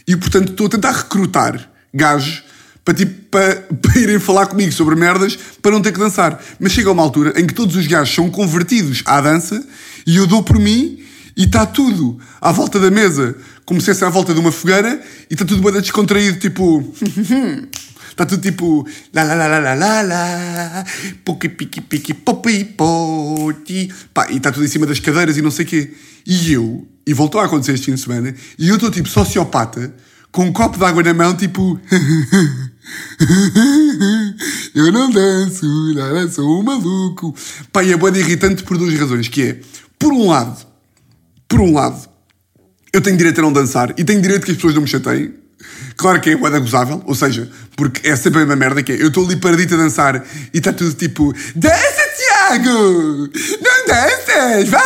E, 0.07 0.15
portanto, 0.15 0.51
estou 0.51 0.67
a 0.67 0.69
tentar 0.69 0.91
recrutar 0.91 1.69
gajos 1.93 2.43
para, 2.85 2.93
tipo, 2.93 3.29
para, 3.29 3.55
para 3.81 3.99
irem 3.99 4.19
falar 4.19 4.45
comigo 4.45 4.71
sobre 4.71 4.95
merdas 4.95 5.37
para 5.61 5.71
não 5.71 5.81
ter 5.81 5.91
que 5.91 5.99
dançar. 5.99 6.41
Mas 6.57 6.71
chega 6.71 6.89
uma 6.89 7.03
altura 7.03 7.39
em 7.39 7.45
que 7.45 7.53
todos 7.53 7.75
os 7.75 7.85
gajos 7.85 8.15
são 8.15 8.29
convertidos 8.29 9.03
à 9.05 9.19
dança 9.19 9.61
e 10.05 10.15
eu 10.15 10.25
dou 10.25 10.41
por 10.41 10.57
mim 10.57 11.03
e 11.35 11.43
está 11.43 11.65
tudo 11.65 12.19
à 12.41 12.51
volta 12.51 12.79
da 12.79 12.89
mesa 12.89 13.35
como 13.67 13.79
se 13.81 13.87
fosse 13.87 14.05
à 14.05 14.09
volta 14.09 14.33
de 14.33 14.39
uma 14.39 14.49
fogueira 14.49 14.97
e 15.29 15.33
está 15.33 15.43
tudo 15.43 15.61
bem 15.61 15.81
descontraído, 15.81 16.39
tipo. 16.39 16.89
Está 18.09 18.23
tudo 18.25 18.41
tipo. 18.41 18.87
Lá 19.13 19.23
lá 19.23 19.35
lá 19.35 19.45
lá 19.45 19.59
lá 19.59 19.75
lá 19.75 20.01
lá. 20.03 20.85
Poki 21.25 21.49
piqui 21.49 21.81
piqui 21.81 22.13
popi 22.13 22.63
poti. 22.63 23.93
Pá, 24.13 24.31
e 24.31 24.37
está 24.37 24.53
tudo 24.53 24.63
em 24.63 24.69
cima 24.69 24.85
das 24.85 25.01
cadeiras 25.01 25.35
e 25.35 25.41
não 25.41 25.51
sei 25.51 25.65
o 25.65 25.67
quê. 25.67 25.93
E 26.25 26.53
eu, 26.53 26.87
e 27.05 27.13
voltou 27.13 27.41
a 27.41 27.45
acontecer 27.45 27.73
este 27.73 27.87
fim 27.87 27.95
de 27.95 27.99
semana, 27.99 28.33
e 28.57 28.69
eu 28.69 28.75
estou 28.75 28.89
tipo 28.89 29.09
sociopata, 29.09 29.93
com 30.31 30.45
um 30.45 30.53
copo 30.53 30.77
de 30.77 30.85
água 30.85 31.03
na 31.03 31.13
mão, 31.13 31.35
tipo. 31.35 31.77
eu 34.73 34.93
não 34.93 35.11
danço, 35.11 35.65
nada, 35.93 36.29
sou 36.29 36.61
um 36.61 36.63
maluco. 36.63 37.35
Pá, 37.73 37.83
e 37.83 37.91
é 37.91 37.97
boa 37.97 38.17
irritante 38.17 38.63
por 38.63 38.77
duas 38.77 38.97
razões, 38.97 39.27
que 39.27 39.41
é, 39.41 39.59
por 39.99 40.13
um 40.13 40.29
lado, 40.29 40.65
por 41.49 41.59
um 41.59 41.73
lado, 41.73 42.15
eu 42.93 43.01
tenho 43.01 43.17
direito 43.17 43.39
a 43.39 43.41
não 43.41 43.51
dançar 43.51 43.93
e 43.97 44.03
tenho 44.03 44.21
direito 44.21 44.45
que 44.45 44.51
as 44.51 44.57
pessoas 44.57 44.73
não 44.73 44.81
me 44.81 44.87
chateiem. 44.87 45.33
Claro 45.95 46.21
que 46.21 46.29
é 46.29 46.35
boeda 46.35 46.59
gozável, 46.59 47.01
ou 47.05 47.15
seja, 47.15 47.49
porque 47.75 48.07
é 48.07 48.15
sempre 48.15 48.39
a 48.39 48.45
mesma 48.45 48.55
merda 48.55 48.83
que 48.83 48.91
é. 48.91 49.01
Eu 49.01 49.07
estou 49.07 49.25
ali 49.25 49.35
paradito 49.35 49.73
a 49.73 49.77
dançar 49.77 50.23
e 50.53 50.57
está 50.57 50.71
tudo 50.71 50.93
tipo 50.93 51.33
Dança, 51.55 52.03
Tiago! 52.15 53.29
Não 53.61 53.87
danças! 53.87 54.69
Vai! 54.69 54.81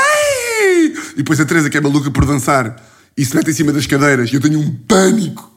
E 1.14 1.18
depois 1.18 1.40
a 1.40 1.46
Teresa, 1.46 1.70
que 1.70 1.78
é 1.78 1.82
maluca 1.82 2.10
por 2.10 2.26
dançar, 2.26 2.76
e 3.18 3.26
se 3.26 3.36
mete 3.36 3.50
em 3.50 3.54
cima 3.54 3.74
das 3.74 3.86
cadeiras 3.86 4.32
e 4.32 4.36
eu 4.36 4.42
tenho 4.42 4.60
um 4.60 4.74
pânico. 4.88 5.54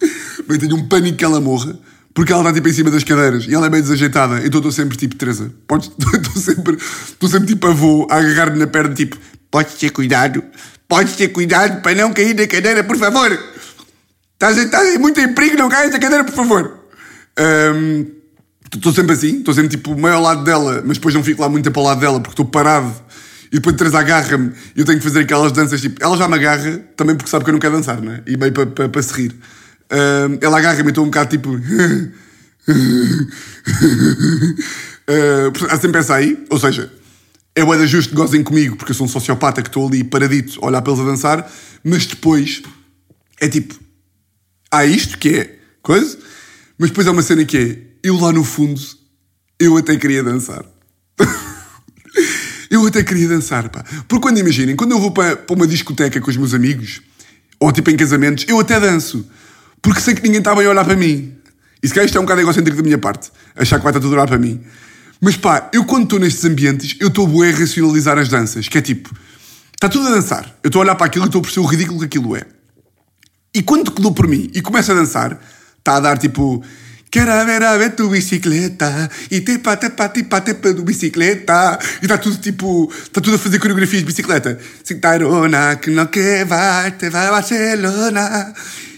Eu 0.49 0.59
tenho 0.59 0.77
um 0.77 0.89
pânico 0.89 1.17
que 1.17 1.25
ela 1.25 1.41
morra. 1.41 1.79
Porque 2.15 2.33
ela 2.33 2.43
está 2.43 2.53
tipo 2.53 2.69
em 2.69 2.73
cima 2.73 2.93
das 2.93 3.03
cadeiras 3.03 3.45
e 3.49 3.53
ela 3.53 3.67
é 3.67 3.71
meio 3.71 3.83
desajeitada. 3.83 4.47
Então 4.47 4.61
estou 4.61 4.71
sempre 4.71 4.97
tipo, 4.97 5.17
Teresa, 5.17 5.53
podes. 5.67 5.91
Estou 6.15 6.43
sempre, 6.43 6.77
estou 6.77 7.29
sempre 7.29 7.49
tipo 7.49 7.67
avô 7.67 8.07
a 8.09 8.19
agarrar-me 8.19 8.59
na 8.59 8.67
perna, 8.67 8.95
tipo, 8.95 9.17
podes 9.55 9.75
ter 9.75 9.91
cuidado, 9.91 10.43
podes 10.89 11.15
ter 11.15 11.29
cuidado 11.29 11.81
para 11.81 11.95
não 11.95 12.13
cair 12.13 12.35
da 12.35 12.45
cadeira, 12.45 12.83
por 12.83 12.97
favor. 12.97 13.31
Estás, 14.33 14.57
estás 14.57 14.99
muito 14.99 15.21
em 15.21 15.33
perigo, 15.33 15.57
não 15.57 15.69
caias 15.69 15.93
da 15.93 15.99
cadeira, 16.01 16.25
por 16.25 16.35
favor. 16.35 16.77
Estou 18.75 18.91
um, 18.91 18.95
sempre 18.97 19.13
assim, 19.13 19.39
estou 19.39 19.55
sempre 19.55 19.69
tipo 19.69 19.95
meio 19.95 20.15
ao 20.15 20.23
lado 20.23 20.43
dela, 20.43 20.83
mas 20.85 20.97
depois 20.97 21.15
não 21.15 21.23
fico 21.23 21.41
lá 21.41 21.49
muito 21.49 21.63
tempo 21.63 21.79
ao 21.79 21.87
lado 21.87 22.01
dela 22.01 22.19
porque 22.19 22.33
estou 22.33 22.47
parado 22.47 22.93
e 23.53 23.61
depois 23.61 23.77
Teresa 23.77 24.01
agarra-me 24.01 24.51
e 24.75 24.81
eu 24.81 24.85
tenho 24.85 24.99
que 24.99 25.05
fazer 25.05 25.21
aquelas 25.21 25.53
danças 25.53 25.81
tipo. 25.81 26.03
Ela 26.03 26.17
já 26.17 26.27
me 26.27 26.35
agarra 26.35 26.81
também 26.97 27.15
porque 27.15 27.31
sabe 27.31 27.45
que 27.45 27.51
eu 27.51 27.53
não 27.53 27.61
quero 27.61 27.77
dançar, 27.77 28.01
né? 28.01 28.23
E 28.27 28.37
meio 28.37 28.51
para 28.51 28.67
pa, 28.67 28.89
pa 28.89 29.03
se 29.03 29.15
rir. 29.15 29.31
Uh, 29.85 30.37
ela 30.41 30.59
agarra-me 30.59 30.87
e 30.87 30.89
estou 30.89 31.05
um 31.05 31.11
bocado 31.11 31.31
tipo. 31.31 31.51
uh, 31.55 31.61
há 35.71 35.79
sempre 35.79 36.01
essa 36.01 36.17
aí, 36.17 36.45
ou 36.51 36.59
seja, 36.59 36.91
é 37.55 37.63
o 37.63 37.87
justo 37.87 38.11
que 38.11 38.17
gozem 38.17 38.43
comigo 38.43 38.77
porque 38.77 38.93
eu 38.93 38.97
sou 38.97 39.07
um 39.07 39.09
sociopata 39.09 39.63
que 39.63 39.69
estou 39.69 39.87
ali 39.87 40.03
paradito 40.03 40.59
a 40.63 40.67
olhar 40.67 40.83
para 40.83 40.93
eles 40.93 41.05
a 41.05 41.09
dançar, 41.09 41.53
mas 41.83 42.07
depois 42.07 42.63
é 43.41 43.49
tipo. 43.49 43.79
Há 44.71 44.85
isto 44.85 45.19
que 45.19 45.29
é 45.29 45.59
coisa, 45.81 46.19
mas 46.77 46.91
depois 46.91 47.07
há 47.07 47.13
uma 47.13 47.23
cena 47.23 47.45
que 47.45 47.57
é 47.57 47.79
eu 48.03 48.17
lá 48.19 48.33
no 48.33 48.43
fundo 48.43 48.81
eu 49.59 49.77
até 49.77 49.97
queria 49.97 50.23
dançar. 50.23 50.65
eu 52.71 52.85
até 52.87 53.05
queria 53.05 53.29
dançar, 53.29 53.69
pá. 53.69 53.85
Porque 54.09 54.21
quando 54.21 54.39
imaginem, 54.39 54.75
quando 54.75 54.93
eu 54.93 55.01
vou 55.01 55.13
para, 55.13 55.37
para 55.37 55.55
uma 55.55 55.67
discoteca 55.67 56.21
com 56.21 56.31
os 56.31 56.37
meus 56.37 56.55
amigos, 56.55 57.01
ou 57.61 57.71
tipo 57.71 57.89
em 57.91 57.97
casamentos, 57.97 58.45
eu 58.49 58.59
até 58.59 58.81
danço. 58.81 59.25
Porque 59.81 60.01
sei 60.01 60.15
que 60.15 60.23
ninguém 60.23 60.39
está 60.39 60.55
bem 60.55 60.67
a 60.67 60.71
olhar 60.71 60.85
para 60.85 60.97
mim. 60.97 61.35
E 61.83 61.89
se 61.89 61.95
calhar 61.95 62.07
isto 62.07 62.17
é 62.17 62.21
um 62.21 62.25
bocado 62.25 62.41
egocêntrico 62.41 62.77
da 62.77 62.83
minha 62.83 62.99
parte. 62.99 63.31
Achar 63.55 63.79
que 63.79 63.85
vai 63.85 63.91
estar 63.91 64.01
tudo 64.01 64.15
a 64.15 64.19
olhar 64.19 64.27
para 64.27 64.39
mim. 64.39 64.61
Mas 65.25 65.39
pá, 65.39 65.71
eu 65.73 65.87
quando 65.87 66.03
estou 66.03 66.19
nestes 66.19 66.45
ambientes, 66.45 66.97
eu 67.01 67.09
estou 67.09 67.27
bué 67.27 67.49
a 67.49 67.57
racionalizar 67.57 68.19
as 68.19 68.29
danças. 68.29 68.69
Que 68.69 68.77
é 68.77 68.83
tipo, 68.83 69.11
está 69.73 69.89
tudo 69.89 70.07
a 70.09 70.11
dançar. 70.11 70.55
Eu 70.63 70.69
estou 70.69 70.81
a 70.81 70.85
olhar 70.85 70.95
para 70.97 71.07
aquilo 71.07 71.25
e 71.25 71.29
estou 71.29 71.39
a 71.39 71.43
perceber 71.43 71.67
o 71.67 71.71
ridículo 71.71 71.99
que 72.01 72.05
aquilo 72.05 72.37
é. 72.37 72.43
E 73.55 73.63
quando 73.63 73.91
dou 73.91 74.13
por 74.13 74.29
mim 74.29 74.51
e 74.53 74.61
começo 74.61 74.93
a 74.93 74.95
dançar, 74.95 75.41
está 75.79 75.97
a 75.97 76.01
dar 76.01 76.19
tipo... 76.19 76.63
Quero 77.11 77.47
ver 77.47 77.63
a 77.63 77.79
ver 77.79 77.95
tu 77.95 78.11
bicicleta 78.11 79.09
e 79.31 79.41
te 79.41 79.59
pate 79.61 79.89
pate 79.91 80.25
pate 80.25 80.53
do 80.53 80.83
bicicleta 80.83 81.79
e 82.03 82.07
está 82.07 82.19
tudo 82.19 82.37
tipo 82.39 82.93
está 82.93 83.21
tudo 83.21 83.37
a 83.37 83.39
fazer 83.39 83.61
coreografias 83.61 84.03
de 84.03 84.07
bicicleta 84.07 84.59
Cintarona 84.83 85.77
que 85.77 85.91
não 85.91 86.07
quer 86.07 86.45
vai 86.45 86.91
te 86.91 87.09
vai 87.11 87.29
a 87.29 87.31
Barcelona 87.31 88.53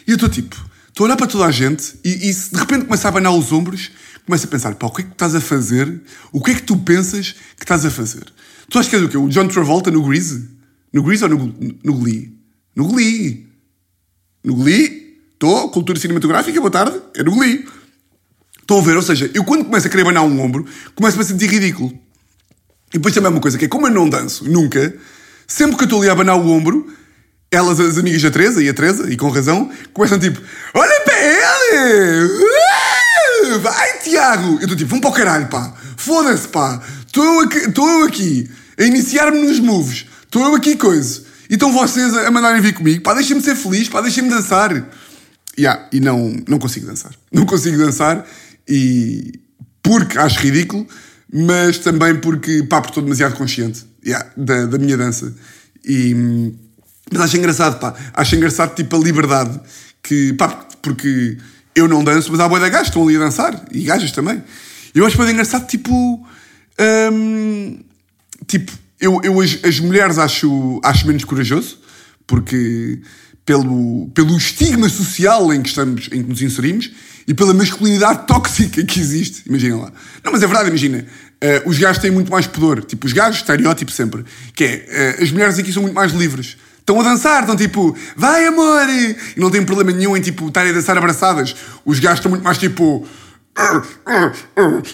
e 0.06 0.12
eu 0.12 0.14
estou 0.14 0.30
tipo 0.30 0.56
Estou 0.96 1.04
a 1.04 1.08
olhar 1.08 1.16
para 1.18 1.26
toda 1.26 1.44
a 1.44 1.50
gente 1.50 1.94
e, 2.02 2.30
e 2.30 2.32
de 2.32 2.58
repente 2.58 2.86
começa 2.86 3.06
a 3.06 3.10
abanar 3.10 3.30
os 3.30 3.52
ombros, 3.52 3.90
começa 4.26 4.46
a 4.46 4.50
pensar, 4.50 4.74
pá, 4.74 4.88
o 4.88 4.90
que 4.90 5.02
é 5.02 5.04
que 5.04 5.10
tu 5.10 5.14
estás 5.14 5.34
a 5.34 5.40
fazer? 5.40 6.02
O 6.32 6.42
que 6.42 6.50
é 6.50 6.54
que 6.54 6.62
tu 6.62 6.76
pensas 6.76 7.32
que 7.56 7.62
estás 7.62 7.86
a 7.86 7.90
fazer? 7.90 8.24
Tu 8.68 8.78
achas 8.78 8.90
que 8.90 8.96
és 8.96 9.04
o 9.04 9.08
quê? 9.08 9.16
O 9.16 9.28
John 9.28 9.46
Travolta 9.46 9.90
no 9.90 10.02
Grease? 10.02 10.48
No 10.92 11.02
Grease 11.02 11.24
ou 11.24 11.30
no, 11.30 11.54
no 11.84 11.94
Glee? 11.94 12.36
No 12.74 12.88
Glee. 12.88 13.46
No 14.44 14.54
Glee? 14.56 15.06
Estou, 15.32 15.70
cultura 15.70 15.98
cinematográfica, 15.98 16.58
boa 16.60 16.70
tarde, 16.70 17.00
é 17.14 17.22
no 17.22 17.32
Glee. 17.32 17.66
Estão 18.60 18.78
a 18.78 18.82
ver? 18.82 18.96
Ou 18.96 19.02
seja, 19.02 19.30
eu 19.32 19.44
quando 19.44 19.64
começo 19.64 19.86
a 19.86 19.90
querer 19.90 20.02
abanar 20.02 20.24
um 20.24 20.40
ombro, 20.40 20.66
começo-me 20.94 21.22
a 21.22 21.26
sentir 21.26 21.48
ridículo. 21.48 21.92
E 22.88 22.98
depois 22.98 23.14
também 23.14 23.28
é 23.28 23.30
uma 23.30 23.40
coisa 23.40 23.56
que 23.56 23.66
é, 23.66 23.68
como 23.68 23.86
eu 23.86 23.92
não 23.92 24.08
danço, 24.08 24.48
nunca, 24.50 24.96
sempre 25.46 25.76
que 25.76 25.82
eu 25.82 25.86
estou 25.86 26.00
ali 26.00 26.08
a 26.08 26.12
abanar 26.12 26.36
o 26.36 26.48
ombro, 26.48 26.92
elas, 27.50 27.78
as 27.78 27.98
amigas 27.98 28.22
da 28.22 28.30
Teresa, 28.30 28.62
e 28.62 28.68
a 28.68 28.74
Teresa, 28.74 29.12
e 29.12 29.16
com 29.16 29.28
razão, 29.28 29.70
começam 29.92 30.18
tipo: 30.18 30.40
Olha 30.74 31.00
para 31.02 31.20
ele! 31.22 32.24
Uh, 32.24 32.95
vai, 33.60 33.98
Tiago! 34.00 34.54
Eu 34.54 34.60
estou 34.60 34.76
tipo: 34.76 34.90
Vamos 34.90 35.02
para 35.02 35.10
o 35.10 35.12
caralho, 35.12 35.48
pá! 35.48 35.74
Foda-se, 35.96 36.48
pá! 36.48 36.82
Estou 37.06 37.40
aqui, 37.40 37.58
aqui 38.06 38.50
a 38.78 38.84
iniciar-me 38.84 39.40
nos 39.40 39.58
moves, 39.58 40.06
estou 40.24 40.54
aqui 40.54 40.76
coisa. 40.76 41.24
E 41.48 41.54
estão 41.54 41.72
vocês 41.72 42.14
a 42.14 42.30
mandarem 42.30 42.60
vir 42.60 42.74
comigo, 42.74 43.02
pá, 43.02 43.14
deixem-me 43.14 43.42
ser 43.42 43.54
feliz, 43.54 43.88
pá, 43.88 44.00
deixem-me 44.00 44.28
dançar. 44.28 44.86
Yeah, 45.58 45.88
e 45.92 46.00
não, 46.00 46.36
não 46.46 46.58
consigo 46.58 46.86
dançar. 46.86 47.12
Não 47.32 47.46
consigo 47.46 47.78
dançar 47.78 48.26
e. 48.68 49.40
porque 49.82 50.18
acho 50.18 50.38
ridículo, 50.40 50.86
mas 51.32 51.78
também 51.78 52.16
porque, 52.16 52.62
pá, 52.64 52.80
porque 52.80 52.90
estou 52.90 53.02
demasiado 53.02 53.36
consciente 53.36 53.86
yeah, 54.04 54.30
da, 54.36 54.66
da 54.66 54.78
minha 54.78 54.96
dança. 54.96 55.34
E 55.84 56.52
mas 57.10 57.22
acho 57.22 57.36
engraçado, 57.36 57.78
pá. 57.78 57.94
Acho 58.14 58.36
engraçado, 58.36 58.74
tipo, 58.74 58.96
a 58.96 58.98
liberdade 58.98 59.60
que, 60.02 60.32
pá, 60.34 60.48
porque 60.82 61.38
eu 61.76 61.86
não 61.86 62.02
danço, 62.02 62.32
mas 62.32 62.40
há 62.40 62.48
boia 62.48 62.64
de 62.64 62.70
gajos 62.70 62.88
estão 62.88 63.04
ali 63.04 63.16
a 63.16 63.20
dançar. 63.20 63.64
E 63.70 63.82
gajas 63.82 64.10
também. 64.10 64.42
Eu 64.94 65.04
acho 65.06 65.18
bem 65.18 65.30
engraçado, 65.30 65.66
tipo. 65.66 66.26
Hum, 67.12 67.78
tipo, 68.46 68.72
eu, 68.98 69.20
eu 69.22 69.40
as, 69.40 69.58
as, 69.62 69.78
mulheres 69.78 70.18
acho, 70.18 70.80
acho 70.82 71.06
menos 71.06 71.24
corajoso, 71.24 71.78
porque 72.26 73.00
pelo, 73.44 74.10
pelo 74.14 74.36
estigma 74.36 74.88
social 74.88 75.52
em 75.52 75.62
que, 75.62 75.68
estamos, 75.68 76.06
em 76.06 76.22
que 76.22 76.28
nos 76.28 76.40
inserimos 76.40 76.90
e 77.28 77.34
pela 77.34 77.52
masculinidade 77.52 78.26
tóxica 78.26 78.82
que 78.82 78.98
existe. 78.98 79.42
Imaginem 79.46 79.78
lá. 79.78 79.92
Não, 80.24 80.32
mas 80.32 80.42
é 80.42 80.46
verdade, 80.46 80.70
imagina. 80.70 81.06
Uh, 81.44 81.68
os 81.68 81.78
gajos 81.78 82.00
têm 82.00 82.10
muito 82.10 82.32
mais 82.32 82.46
pudor. 82.46 82.82
Tipo, 82.82 83.06
os 83.06 83.12
gajos, 83.12 83.40
estereótipo 83.40 83.90
sempre. 83.90 84.24
Que 84.54 84.64
é, 84.64 85.16
uh, 85.18 85.22
as 85.22 85.30
mulheres 85.30 85.58
aqui 85.58 85.72
são 85.72 85.82
muito 85.82 85.94
mais 85.94 86.12
livres. 86.12 86.56
Estão 86.86 87.00
a 87.00 87.02
dançar, 87.02 87.40
estão 87.40 87.56
tipo, 87.56 87.96
vai 88.16 88.46
amor! 88.46 88.88
E 88.88 89.16
não 89.36 89.50
tem 89.50 89.64
problema 89.64 89.90
nenhum 89.90 90.16
em 90.16 90.20
tipo 90.20 90.46
estarem 90.46 90.70
a 90.70 90.74
dançar 90.74 90.96
abraçadas. 90.96 91.56
Os 91.84 91.98
gajos 91.98 92.20
estão 92.20 92.30
muito 92.30 92.44
mais 92.44 92.58
tipo. 92.58 93.04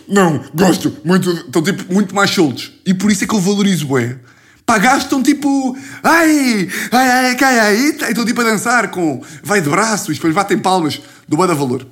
Não, 0.08 0.42
gosto 0.54 0.96
muito. 1.04 1.30
Estão 1.30 1.62
tipo 1.62 1.92
muito 1.92 2.14
mais 2.14 2.30
soltos. 2.30 2.72
E 2.86 2.94
por 2.94 3.12
isso 3.12 3.24
é 3.24 3.26
que 3.26 3.34
eu 3.34 3.40
valorizo, 3.40 3.98
é. 3.98 4.16
Pá, 4.64 4.78
estão 4.96 5.22
tipo. 5.22 5.76
Ai, 6.02 6.66
ai, 6.90 7.10
ai, 7.10 7.36
cai 7.36 7.60
aí. 7.60 7.90
Estão 7.90 8.24
tipo 8.24 8.40
a 8.40 8.44
dançar 8.44 8.90
com. 8.90 9.22
Vai 9.44 9.60
de 9.60 9.68
braços, 9.68 10.14
depois 10.16 10.32
batem 10.32 10.58
palmas. 10.58 10.98
Dou 11.28 11.38
bem 11.38 11.54
valor. 11.54 11.86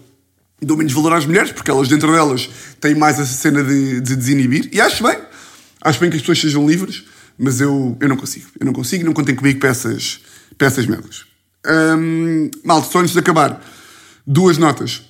Dou 0.62 0.78
menos 0.78 0.94
valor 0.94 1.12
às 1.12 1.26
mulheres, 1.26 1.52
porque 1.52 1.70
elas 1.70 1.88
dentro 1.88 2.10
delas 2.10 2.48
têm 2.80 2.94
mais 2.94 3.20
essa 3.20 3.34
cena 3.34 3.62
de, 3.62 4.00
de 4.00 4.16
desinibir. 4.16 4.66
E 4.72 4.80
acho 4.80 5.02
bem. 5.02 5.18
Acho 5.82 6.00
bem 6.00 6.08
que 6.08 6.16
as 6.16 6.22
pessoas 6.22 6.40
sejam 6.40 6.66
livres 6.66 7.04
mas 7.40 7.58
eu, 7.58 7.96
eu 7.98 8.08
não 8.08 8.16
consigo. 8.16 8.46
Eu 8.60 8.66
não 8.66 8.72
consigo, 8.74 9.02
não 9.02 9.14
contem 9.14 9.34
comigo 9.34 9.58
peças, 9.58 10.20
peças 10.58 10.84
merdas. 10.84 11.24
Um, 11.66 12.50
malta, 12.62 12.90
só 12.90 12.98
antes 12.98 13.14
de 13.14 13.18
acabar, 13.18 13.64
duas 14.26 14.58
notas. 14.58 15.02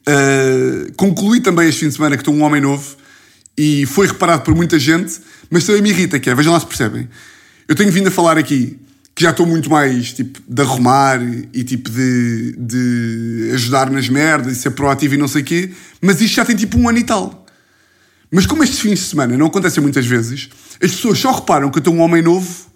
Uh, 0.00 0.92
concluí 0.96 1.40
também 1.40 1.68
este 1.68 1.80
fim 1.80 1.88
de 1.88 1.94
semana 1.94 2.16
que 2.16 2.22
estou 2.22 2.34
um 2.34 2.42
homem 2.42 2.60
novo 2.60 2.96
e 3.56 3.86
foi 3.86 4.08
reparado 4.08 4.42
por 4.42 4.54
muita 4.54 4.78
gente, 4.80 5.20
mas 5.48 5.64
também 5.64 5.80
me 5.80 5.90
irrita, 5.90 6.18
que 6.18 6.28
é, 6.28 6.34
vejam 6.34 6.52
lá 6.52 6.58
se 6.58 6.66
percebem. 6.66 7.08
Eu 7.68 7.76
tenho 7.76 7.90
vindo 7.92 8.08
a 8.08 8.10
falar 8.10 8.36
aqui 8.36 8.76
que 9.14 9.22
já 9.22 9.30
estou 9.30 9.46
muito 9.46 9.70
mais, 9.70 10.12
tipo, 10.12 10.40
de 10.46 10.60
arrumar 10.60 11.20
e, 11.52 11.62
tipo, 11.62 11.88
de, 11.88 12.56
de 12.58 13.50
ajudar 13.54 13.88
nas 13.88 14.08
merdas 14.08 14.56
e 14.56 14.60
ser 14.60 14.70
proativo 14.72 15.14
e 15.14 15.16
não 15.16 15.28
sei 15.28 15.42
o 15.42 15.44
quê, 15.44 15.70
mas 16.02 16.20
isto 16.20 16.34
já 16.34 16.44
tem, 16.44 16.56
tipo, 16.56 16.76
um 16.76 16.88
ano 16.88 16.98
e 16.98 17.04
tal. 17.04 17.43
Mas 18.34 18.46
como 18.46 18.64
estes 18.64 18.80
fins 18.80 18.98
de 18.98 19.04
semana 19.04 19.36
não 19.36 19.46
acontecem 19.46 19.80
muitas 19.80 20.04
vezes, 20.04 20.48
as 20.82 20.90
pessoas 20.90 21.20
só 21.20 21.30
reparam 21.30 21.70
que 21.70 21.78
eu 21.78 21.78
estou 21.78 21.94
um 21.94 22.00
homem 22.00 22.20
novo 22.20 22.66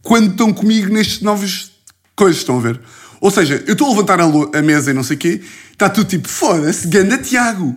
quando 0.00 0.30
estão 0.30 0.52
comigo 0.52 0.92
nestes 0.92 1.22
novos 1.22 1.72
coisas, 2.14 2.36
estão 2.38 2.56
a 2.56 2.60
ver? 2.60 2.80
Ou 3.20 3.28
seja, 3.28 3.64
eu 3.66 3.72
estou 3.72 3.88
a 3.88 3.90
levantar 3.90 4.20
a, 4.20 4.24
a 4.24 4.62
mesa 4.62 4.92
e 4.92 4.94
não 4.94 5.02
sei 5.02 5.16
o 5.16 5.18
quê, 5.18 5.40
está 5.72 5.90
tudo 5.90 6.08
tipo, 6.08 6.28
foda-se, 6.28 6.86
ganda 6.86 7.18
Tiago. 7.18 7.74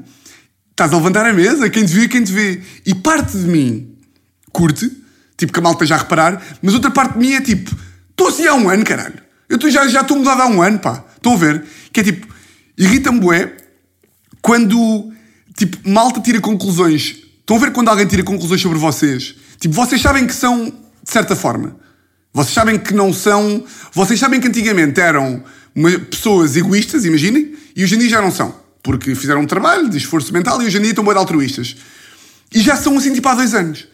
Estás 0.70 0.94
a 0.94 0.98
levantar 0.98 1.26
a 1.26 1.34
mesa, 1.34 1.68
quem 1.68 1.84
te 1.84 1.92
vê, 1.92 2.08
quem 2.08 2.24
te 2.24 2.32
vê. 2.32 2.62
E 2.86 2.94
parte 2.94 3.36
de 3.36 3.48
mim 3.48 3.92
curte, 4.52 4.96
tipo 5.36 5.52
que 5.52 5.58
a 5.58 5.64
malta 5.64 5.84
já 5.84 5.96
a 5.96 5.98
reparar, 5.98 6.60
mas 6.62 6.76
outra 6.76 6.92
parte 6.92 7.14
de 7.14 7.20
mim 7.22 7.34
é 7.34 7.42
tipo, 7.42 7.76
estou 8.12 8.28
assim 8.28 8.46
há 8.46 8.54
um 8.54 8.70
ano, 8.70 8.84
caralho. 8.84 9.20
Eu 9.50 9.58
tô, 9.58 9.68
já 9.68 9.84
estou 9.84 10.16
mudado 10.16 10.44
há 10.44 10.46
um 10.46 10.62
ano, 10.62 10.78
pá. 10.78 11.04
Estão 11.16 11.34
a 11.34 11.38
ver? 11.38 11.66
Que 11.92 12.02
é 12.02 12.04
tipo, 12.04 12.28
irrita-me 12.78 13.20
bué 13.20 13.58
quando, 14.44 15.12
tipo, 15.58 15.90
malta 15.90 16.22
tira 16.22 16.40
conclusões. 16.40 17.21
Estão 17.42 17.58
a 17.58 17.60
ver 17.60 17.72
quando 17.72 17.90
alguém 17.90 18.06
tira 18.06 18.24
conclusões 18.24 18.62
sobre 18.62 18.78
vocês? 18.78 19.36
Tipo, 19.60 19.76
vocês 19.76 20.02
sabem 20.02 20.26
que 20.26 20.34
são, 20.34 20.66
de 20.66 21.12
certa 21.12 21.36
forma. 21.36 21.76
Vocês 22.34 22.54
sabem 22.54 22.80
que 22.80 22.94
não 22.94 23.12
são. 23.12 23.64
Vocês 23.94 24.20
sabem 24.20 24.40
que 24.40 24.48
antigamente 24.48 25.00
eram 25.02 25.44
pessoas 26.10 26.56
egoístas, 26.56 27.06
imaginem, 27.06 27.56
e 27.76 27.84
hoje 27.84 27.96
em 27.96 28.00
dia 28.00 28.10
já 28.10 28.22
não 28.22 28.32
são. 28.32 28.56
Porque 28.84 29.14
fizeram 29.16 29.42
um 29.42 29.46
trabalho 29.46 29.90
de 29.90 29.98
esforço 29.98 30.34
mental 30.34 30.62
e 30.62 30.66
hoje 30.66 30.78
em 30.78 30.82
dia 30.82 30.92
estão 30.92 31.04
bem 31.04 31.16
altruístas. 31.16 31.76
E 32.54 32.60
já 32.60 32.76
são 32.76 32.98
assim, 32.98 33.14
tipo, 33.14 33.28
há 33.28 33.36
dois 33.36 33.54
anos. 33.54 33.88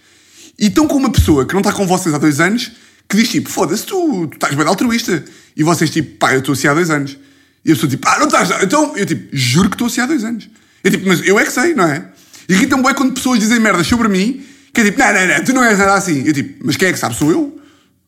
E 0.58 0.68
estão 0.68 0.88
com 0.88 0.96
uma 0.96 1.12
pessoa 1.12 1.46
que 1.46 1.54
não 1.54 1.62
está 1.62 1.72
com 1.72 1.86
vocês 1.86 2.14
há 2.14 2.18
dois 2.18 2.40
anos 2.40 2.72
que 3.10 3.16
diz 3.16 3.30
tipo, 3.30 3.50
foda-se, 3.50 3.86
tu, 3.86 4.28
tu 4.28 4.36
estás 4.36 4.54
bem 4.54 4.68
altruísta. 4.68 5.24
E 5.56 5.64
vocês 5.64 5.90
tipo, 5.90 6.18
pá, 6.18 6.34
eu 6.34 6.40
estou 6.40 6.54
assim 6.54 6.68
há 6.68 6.74
dois 6.74 6.90
anos. 6.90 7.18
E 7.64 7.72
a 7.72 7.76
pessoa 7.76 7.90
tipo, 7.90 8.08
ah, 8.08 8.20
não 8.20 8.28
estás. 8.28 8.50
Então, 8.64 8.96
eu 8.98 9.06
tipo, 9.06 9.30
juro 9.32 9.70
que 9.70 9.76
estou 9.76 9.88
assim 9.88 10.02
há 10.02 10.06
dois 10.06 10.24
anos. 10.24 10.50
Eu 10.84 10.92
tipo, 10.92 11.08
mas 11.08 11.26
eu 11.26 11.40
é 11.40 11.46
que 11.46 11.52
sei, 11.52 11.74
não 11.74 11.86
é? 11.86 12.06
E 12.48 12.54
irritam 12.54 12.82
bem 12.82 12.94
quando 12.94 13.14
pessoas 13.14 13.40
dizem 13.40 13.60
merdas 13.60 13.88
sobre 13.88 14.08
mim 14.08 14.46
que 14.78 14.82
é 14.82 14.84
tipo, 14.86 15.00
não, 15.00 15.12
não, 15.12 15.28
não, 15.28 15.44
tu 15.44 15.54
não 15.54 15.64
és 15.64 15.78
nada 15.78 15.96
assim. 15.96 16.24
Eu 16.24 16.34
tipo, 16.34 16.64
mas 16.64 16.78
quem 16.78 16.90
é 16.90 16.94
que 16.94 17.00
sabe? 17.00 17.16
Sou 17.16 17.32
eu? 17.32 17.60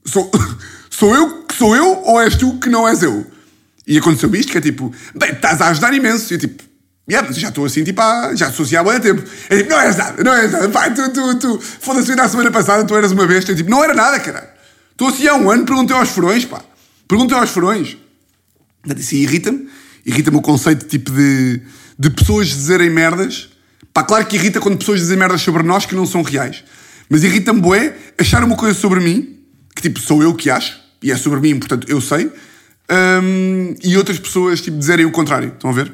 Sou, 0.06 0.32
sou 0.90 1.16
eu 1.16 1.44
que 1.44 1.56
sou 1.56 1.76
eu 1.76 2.04
ou 2.04 2.22
és 2.22 2.36
tu 2.36 2.60
que 2.60 2.70
não 2.70 2.88
és 2.88 3.02
eu? 3.02 3.26
E 3.88 3.98
aconteceu 3.98 4.34
isto, 4.36 4.52
que 4.52 4.58
é 4.60 4.62
tipo, 4.62 4.94
bem, 5.16 5.32
estás 5.32 5.60
a 5.62 5.70
ajudar 5.70 5.92
imenso. 5.96 6.32
E 6.32 6.36
eu 6.36 6.40
tipo, 6.40 6.64
yeah, 7.10 7.28
mas 7.28 7.38
já 7.38 7.50
estou 7.50 7.66
assim, 7.66 7.84
tipo, 7.84 8.00
já 8.36 8.50
estou 8.50 8.64
assim 8.64 8.76
há 8.76 8.84
muito 8.84 9.02
tempo. 9.02 9.24
É 9.50 9.58
tipo, 9.58 9.70
não 9.72 9.80
és 9.80 9.98
nada, 9.98 10.24
não 10.24 10.32
és 10.32 10.52
nada. 10.52 10.70
Pá, 10.70 10.92
tu, 10.92 11.10
tu, 11.10 11.40
tu, 11.40 11.60
foda-se, 11.60 12.14
na 12.14 12.30
semana 12.30 12.52
passada 12.52 12.86
tu 12.86 12.96
eras 12.96 13.12
uma 13.12 13.26
besta. 13.26 13.52
Eu 13.52 13.56
tipo, 13.56 13.70
não 13.72 13.84
era 13.84 13.96
nada, 13.96 14.20
cara. 14.20 14.54
Estou 14.92 15.08
assim 15.08 15.28
há 15.28 15.34
um 15.34 15.50
ano, 15.50 15.66
perguntei 15.66 15.96
aos 15.96 16.10
furões, 16.10 16.46
pá. 16.46 16.62
Perguntei 17.08 17.36
aos 17.36 17.50
furões. 17.50 17.98
Isso 18.96 19.16
irrita-me. 19.16 19.68
Irrita-me 20.06 20.38
o 20.38 20.42
conceito 20.42 20.86
tipo 20.86 21.12
de, 21.12 21.62
de 21.98 22.10
pessoas 22.12 22.48
dizerem 22.48 22.92
merdas. 22.92 23.50
Pá, 23.94 24.04
claro 24.04 24.26
que 24.26 24.36
irrita 24.36 24.60
quando 24.60 24.78
pessoas 24.78 25.00
dizem 25.00 25.18
merdas 25.18 25.42
sobre 25.42 25.64
nós 25.64 25.86
que 25.86 25.96
não 25.96 26.06
são 26.06 26.22
reais. 26.22 26.64
Mas 27.10 27.24
irrita-me, 27.24 27.60
bué, 27.60 27.96
achar 28.20 28.44
uma 28.44 28.56
coisa 28.56 28.78
sobre 28.78 29.00
mim, 29.00 29.40
que 29.76 29.82
tipo, 29.82 30.00
sou 30.00 30.22
eu 30.22 30.34
que 30.36 30.50
acho, 30.50 30.80
e 31.02 31.12
é 31.12 31.18
sobre 31.18 31.40
mim, 31.40 31.58
portanto, 31.58 31.90
eu 31.90 32.00
sei, 32.00 32.32
hum, 33.24 33.76
e 33.84 33.98
outras 33.98 34.20
pessoas, 34.20 34.62
tipo, 34.62 34.78
dizerem 34.78 35.06
o 35.06 35.12
contrário. 35.12 35.50
Estão 35.50 35.72
a 35.72 35.74
ver? 35.74 35.92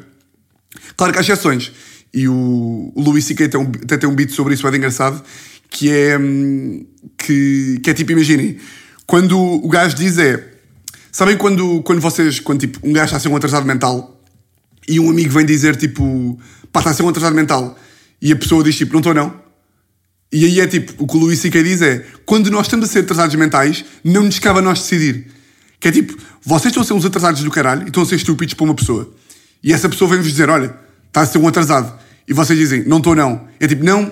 Claro 0.98 1.14
que 1.14 1.20
há 1.20 1.22
exceções. 1.22 1.72
E 2.14 2.28
o, 2.28 2.92
o 2.94 3.02
Louis 3.02 3.24
C.K. 3.24 3.48
tem 3.48 3.60
um, 3.60 3.72
até 3.84 3.98
tem 3.98 4.10
um 4.10 4.16
beat 4.16 4.32
sobre 4.32 4.54
isso, 4.54 4.68
é 4.68 4.76
engraçado, 4.76 5.24
que 5.70 5.90
é, 5.90 6.18
hum, 6.18 6.86
que, 7.18 7.80
que 7.82 7.90
é 7.90 7.94
tipo, 7.94 8.12
imaginem, 8.12 8.58
quando 9.06 9.40
o 9.40 9.68
gajo 9.70 9.96
diz 9.96 10.18
é... 10.18 10.52
Sabem 11.12 11.38
quando, 11.38 11.82
quando 11.84 12.02
vocês, 12.02 12.42
quando 12.42 12.60
tipo, 12.60 12.80
um 12.84 12.92
gajo 12.92 13.06
está 13.06 13.18
a 13.18 13.20
ser 13.22 13.30
um 13.30 13.36
atrasado 13.38 13.66
mental 13.66 14.22
e 14.86 15.00
um 15.00 15.10
amigo 15.10 15.32
vem 15.32 15.46
dizer 15.46 15.78
tipo, 15.78 16.38
pá, 16.74 16.82
está 16.82 16.92
a 16.92 16.94
ser 16.94 17.04
um 17.04 17.10
atrasado 17.10 17.34
mental 17.34 17.78
e 18.22 18.32
a 18.32 18.36
pessoa 18.36 18.64
diz 18.64 18.76
tipo, 18.76 18.94
não 18.94 19.00
estou 19.00 19.14
não. 19.14 19.46
E 20.32 20.46
aí 20.46 20.60
é 20.60 20.68
tipo, 20.68 21.04
o 21.04 21.08
que 21.08 21.16
o 21.16 21.20
Luís 21.20 21.40
C.K. 21.40 21.64
diz 21.64 21.82
é, 21.82 22.06
quando 22.26 22.50
nós 22.52 22.66
estamos 22.66 22.90
a 22.90 22.92
ser 22.92 23.00
atrasados 23.00 23.36
mentais, 23.36 23.86
não 24.04 24.24
nos 24.24 24.40
cabe 24.40 24.60
a 24.60 24.62
nós 24.62 24.80
decidir. 24.80 25.28
Que 25.80 25.90
é 25.90 25.92
tipo, 25.92 26.18
vocês 26.42 26.72
estão 26.72 26.84
a 26.84 26.86
ser 26.86 26.94
uns 26.94 27.06
atrasados 27.06 27.44
do 27.44 27.52
caralho 27.52 27.84
e 27.84 27.88
estão 27.88 28.04
a 28.04 28.06
ser 28.06 28.16
estúpidos 28.16 28.54
para 28.54 28.64
uma 28.64 28.74
pessoa. 28.74 29.14
E 29.64 29.72
essa 29.72 29.88
pessoa 29.88 30.10
vem-vos 30.10 30.28
dizer, 30.28 30.50
olha, 30.50 30.76
está 31.08 31.22
a 31.22 31.26
ser 31.26 31.38
um 31.38 31.48
atrasado. 31.48 31.98
E 32.28 32.34
vocês 32.34 32.58
dizem, 32.58 32.84
não 32.86 32.98
estou 32.98 33.16
não. 33.16 33.48
É 33.60 33.68
tipo, 33.68 33.84
não, 33.84 34.12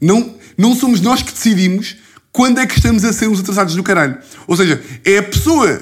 não, 0.00 0.34
não 0.58 0.74
somos 0.74 1.00
nós 1.00 1.22
que 1.22 1.32
decidimos 1.32 1.96
quando 2.30 2.58
é 2.58 2.66
que 2.66 2.76
estamos 2.76 3.04
a 3.04 3.12
ser 3.12 3.28
uns 3.28 3.40
atrasados 3.40 3.74
do 3.74 3.82
caralho. 3.82 4.18
Ou 4.46 4.56
seja, 4.56 4.82
é 5.04 5.18
a 5.18 5.22
pessoa 5.22 5.80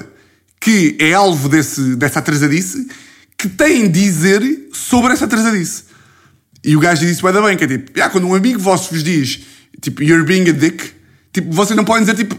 que 0.59 0.95
é 0.99 1.13
alvo 1.13 1.49
desse, 1.49 1.95
dessa 1.95 2.19
atrasadice 2.19 2.87
que 3.37 3.49
tem 3.49 3.89
dizer 3.89 4.69
sobre 4.71 5.13
essa 5.13 5.25
atrasadice. 5.25 5.85
E 6.63 6.75
o 6.75 6.79
gajo 6.79 7.01
diz 7.01 7.11
isso 7.11 7.23
bem, 7.23 7.41
bem 7.41 7.57
que 7.57 7.63
é 7.63 7.67
tipo, 7.67 7.99
"Ah, 8.01 8.09
quando 8.09 8.27
um 8.27 8.35
amigo 8.35 8.59
vosso 8.59 8.93
vos 8.93 9.03
diz, 9.03 9.41
tipo, 9.81 10.03
you're 10.03 10.23
being 10.23 10.49
a 10.49 10.53
dick, 10.53 10.91
tipo, 11.33 11.51
vocês 11.53 11.75
não 11.75 11.83
podem 11.83 12.03
dizer, 12.03 12.15
tipo, 12.15 12.37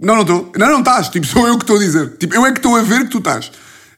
não, 0.00 0.14
não 0.14 0.22
estou, 0.22 0.52
não, 0.56 0.70
não 0.70 0.78
estás, 0.78 1.08
tipo, 1.08 1.26
sou 1.26 1.46
eu 1.46 1.56
que 1.58 1.64
estou 1.64 1.76
a 1.76 1.80
dizer, 1.80 2.16
tipo, 2.18 2.34
eu 2.34 2.46
é 2.46 2.52
que 2.52 2.58
estou 2.58 2.76
a 2.76 2.82
ver 2.82 3.04
que 3.04 3.10
tu 3.10 3.18
estás. 3.18 3.50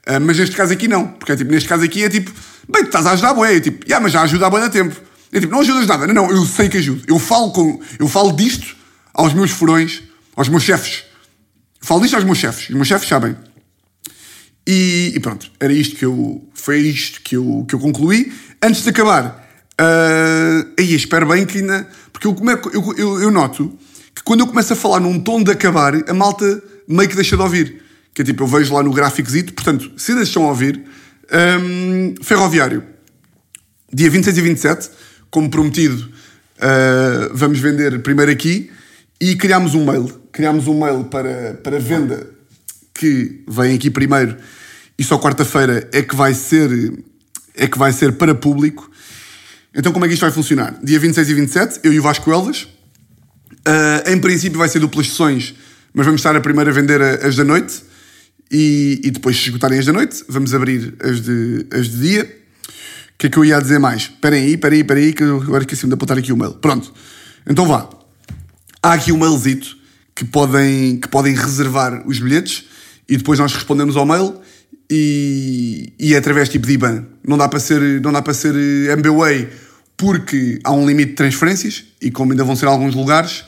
Ah, 0.07 0.19
mas 0.19 0.39
neste 0.39 0.57
caso 0.57 0.73
aqui 0.73 0.89
não, 0.89 1.07
porque 1.07 1.33
é, 1.33 1.37
tipo, 1.37 1.51
neste 1.51 1.69
caso 1.69 1.85
aqui 1.85 2.03
é 2.03 2.09
tipo, 2.09 2.33
bem, 2.69 2.83
tu 2.83 2.87
estás 2.87 3.07
a 3.07 3.13
ajudar 3.13 3.31
a 3.31 3.35
boé, 3.35 3.61
tipo, 3.61 3.85
yeah, 3.85 4.03
mas 4.03 4.13
já 4.13 4.23
ajuda 4.23 4.47
a 4.47 4.51
boé 4.51 4.61
da 4.63 4.71
tempo. 4.71 4.97
É 5.33 5.39
tipo, 5.39 5.53
não 5.53 5.61
ajudas 5.61 5.87
nada, 5.87 6.07
não, 6.07 6.15
não, 6.15 6.31
eu 6.31 6.45
sei 6.45 6.69
que 6.69 6.79
ajudo. 6.79 7.05
Eu 7.07 7.19
falo, 7.19 7.53
com, 7.53 7.81
eu 7.99 8.09
falo 8.09 8.33
disto 8.33 8.75
aos 9.15 9.33
meus 9.33 9.51
furões, 9.51 10.03
aos 10.35 10.49
meus 10.49 10.65
chefes. 10.65 11.05
Eu 11.81 11.87
falo 11.87 12.01
disto 12.01 12.15
aos 12.15 12.25
meus 12.25 12.39
chefes, 12.39 12.69
os 12.69 12.75
meus 12.75 12.89
chefes 12.89 13.09
sabem. 13.09 13.37
E, 14.67 15.13
e 15.15 15.21
pronto, 15.21 15.51
era 15.59 15.73
isto 15.73 15.97
que 15.97 16.05
eu. 16.05 16.47
Foi 16.55 16.79
isto 16.79 17.21
que 17.23 17.37
eu, 17.37 17.65
que 17.69 17.75
eu 17.75 17.79
concluí. 17.79 18.33
Antes 18.63 18.83
de 18.83 18.91
acabar, 18.91 19.50
uh, 19.81 20.73
aí 20.79 20.95
espero 20.95 21.27
bem 21.27 21.47
que 21.47 21.59
ainda. 21.59 21.89
Porque 22.13 22.27
eu, 22.27 22.35
come- 22.35 22.53
eu, 22.73 22.95
eu, 22.97 23.21
eu 23.23 23.31
noto 23.31 23.77
que 24.15 24.23
quando 24.23 24.41
eu 24.41 24.47
começo 24.47 24.73
a 24.73 24.77
falar 24.77 25.01
num 25.01 25.19
tom 25.19 25.43
de 25.43 25.51
acabar, 25.51 25.95
a 26.09 26.15
malta 26.15 26.63
meio 26.87 27.09
que 27.09 27.15
deixa 27.17 27.37
de 27.37 27.43
ouvir. 27.43 27.83
Que 28.13 28.23
é 28.23 28.25
tipo, 28.25 28.43
eu 28.43 28.47
vejo 28.47 28.75
lá 28.75 28.83
no 28.83 28.93
gráficozito, 28.93 29.55
portanto, 29.55 29.91
se 29.97 30.13
a 30.13 30.41
ouvir, 30.41 30.85
um, 31.63 32.15
ferroviário, 32.23 32.83
dia 33.93 34.11
26 34.11 34.37
e 34.37 34.41
27, 34.41 34.91
como 35.31 35.49
prometido, 35.49 36.03
uh, 36.03 37.31
vamos 37.33 37.61
vender 37.61 38.03
primeiro 38.03 38.33
aqui 38.33 38.71
e 39.21 39.37
criámos 39.37 39.75
um 39.75 39.85
mail. 39.85 40.09
Criámos 40.33 40.67
um 40.67 40.79
mail 40.79 41.05
para, 41.05 41.55
para 41.63 41.79
venda 41.79 42.27
que 42.95 43.43
vem 43.49 43.75
aqui 43.77 43.91
primeiro 43.91 44.37
e 44.99 45.05
só 45.05 45.19
quarta-feira 45.19 45.89
é 45.93 46.03
que 46.03 46.15
vai 46.15 46.35
ser 46.35 46.93
é 47.57 47.67
que 47.67 47.79
vai 47.79 47.93
ser 47.93 48.13
para 48.13 48.35
público. 48.35 48.91
Então 49.75 49.93
como 49.93 50.05
é 50.05 50.09
que 50.09 50.15
isto 50.15 50.23
vai 50.23 50.33
funcionar? 50.33 50.75
Dia 50.83 50.99
26 50.99 51.29
e 51.29 51.35
27, 51.35 51.81
eu 51.85 51.93
e 51.93 52.01
o 52.01 52.03
Vasco 52.03 52.31
Elvas. 52.31 52.63
Uh, 52.63 54.11
em 54.11 54.19
princípio 54.19 54.59
vai 54.59 54.69
ser 54.69 54.81
duplas 54.81 55.09
sessões, 55.09 55.55
mas 55.93 56.05
vamos 56.05 56.21
estar 56.21 56.35
a 56.35 56.41
primeiro 56.41 56.71
a 56.71 56.73
vender 56.73 57.01
as 57.03 57.37
da 57.37 57.45
noite 57.45 57.83
e, 58.51 59.01
e 59.05 59.11
depois 59.11 59.37
se 59.37 59.45
esgotarem 59.45 59.79
as 59.79 59.87
da 59.87 59.93
noite, 59.93 60.25
vamos 60.29 60.53
abrir 60.55 60.95
as 61.01 61.21
de, 61.21 61.67
as 61.71 61.89
de 61.89 62.01
dia. 62.01 62.37
O 62.65 63.19
que 63.21 63.27
é 63.27 63.31
que 63.31 63.37
eu 63.37 63.45
ia 63.45 63.61
dizer 63.61 63.79
mais? 63.79 64.03
Esperem 64.03 64.45
aí, 64.45 64.55
esperem 64.55 64.79
aí, 64.79 64.83
esperem 64.83 65.05
aí, 65.05 65.13
que 65.13 65.23
eu 65.23 65.43
agora 65.43 65.63
esqueci-me 65.63 65.91
de 65.91 65.95
apontar 65.95 66.19
aqui 66.19 66.33
o 66.33 66.37
mail. 66.37 66.55
Pronto. 66.55 66.93
Então 67.49 67.67
vá. 67.67 67.89
Há 68.83 68.95
aqui 68.95 69.13
um 69.13 69.19
mailzito 69.19 69.77
que 70.17 70.25
podem, 70.25 70.99
que 70.99 71.07
podem 71.07 71.35
reservar 71.35 72.03
os 72.07 72.19
bilhetes 72.19 72.65
e 73.09 73.17
depois 73.17 73.39
nós 73.39 73.53
respondemos 73.53 73.97
ao 73.97 74.07
mail 74.07 74.41
e, 74.91 75.93
e 75.99 76.15
é 76.15 76.19
através 76.19 76.49
tipo 76.49 76.67
de 76.67 76.75
IBAN. 76.75 77.07
Não 77.27 77.39
dá 77.39 77.49
para 77.49 77.61
ser, 77.61 78.01
não 78.01 78.13
dá 78.13 78.23
para 78.23 78.35
ser 78.35 78.55
eh, 78.55 78.93
MBWay 78.93 79.49
porque 79.97 80.59
há 80.65 80.73
um 80.73 80.87
limite 80.87 81.11
de 81.11 81.17
transferências 81.17 81.85
e 82.01 82.11
como 82.11 82.33
ainda 82.33 82.43
vão 82.43 82.57
ser 82.57 82.67
alguns 82.67 82.95
lugares, 82.95 83.45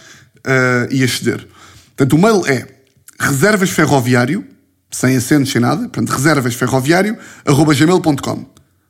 uh, 0.47 0.89
e 0.91 1.03
exceder. 1.03 1.47
Portanto, 1.97 2.13
o 2.15 2.19
mail 2.19 2.47
é 2.47 2.67
reservas 3.19 3.71
ferroviário, 3.71 4.45
sem 4.91 5.17
acentos, 5.17 5.51
sem 5.51 5.61
nada, 5.61 5.83
portanto, 5.83 6.11
reservas 6.11 6.55
ferroviário, 6.55 7.17
arroba 7.45 7.75
gmail.com. 7.75 8.47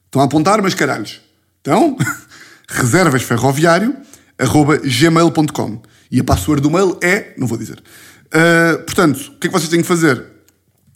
Estão 0.06 0.20
a 0.20 0.24
apontar, 0.24 0.60
mas 0.62 0.74
caralhos. 0.74 1.20
Então, 1.60 1.96
reservas 2.68 3.22
ferroviário, 3.22 3.96
arroba 4.38 4.78
gmail.com. 4.78 5.82
E 6.10 6.20
a 6.20 6.24
password 6.24 6.62
do 6.62 6.70
mail 6.70 6.98
é, 7.02 7.34
não 7.38 7.46
vou 7.46 7.56
dizer. 7.56 7.82
Uh, 8.28 8.82
portanto, 8.84 9.18
o 9.18 9.38
que 9.38 9.46
é 9.46 9.50
que 9.50 9.56
vocês 9.56 9.68
têm 9.68 9.80
que 9.80 9.88
fazer? 9.88 10.24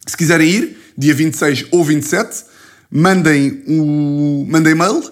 Se 0.06 0.16
quiserem 0.16 0.48
ir, 0.48 0.78
dia 0.96 1.14
26 1.14 1.66
ou 1.70 1.84
27, 1.84 2.44
mandem 2.90 3.62
o 3.66 4.46
mandem 4.48 4.74
mail 4.74 5.02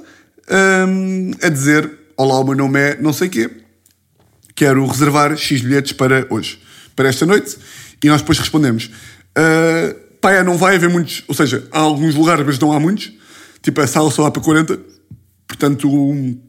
hum, 0.89 1.31
a 1.43 1.49
dizer: 1.49 1.91
Olá, 2.17 2.39
o 2.39 2.45
meu 2.45 2.55
nome 2.55 2.79
é 2.81 3.01
não 3.01 3.13
sei 3.13 3.29
quê, 3.29 3.51
quero 4.55 4.87
reservar 4.87 5.37
X 5.37 5.61
bilhetes 5.61 5.93
para 5.93 6.27
hoje, 6.31 6.61
para 6.95 7.09
esta 7.09 7.27
noite, 7.27 7.57
e 8.03 8.09
nós 8.09 8.21
depois 8.21 8.39
respondemos. 8.39 8.91
Uh, 9.37 10.05
não 10.47 10.57
vai 10.57 10.77
haver 10.77 10.89
muitos, 10.89 11.23
ou 11.29 11.35
seja, 11.35 11.69
há 11.71 11.81
alguns 11.81 12.15
lugares, 12.15 12.47
mas 12.47 12.59
não 12.59 12.73
há 12.73 12.81
muitos, 12.81 13.13
tipo 13.61 13.79
a 13.83 13.87
sala 13.87 14.11
só 14.11 14.25
há 14.25 14.31
para 14.31 14.43
40, 14.43 14.81
portanto 15.47 15.87
um, 15.87 16.41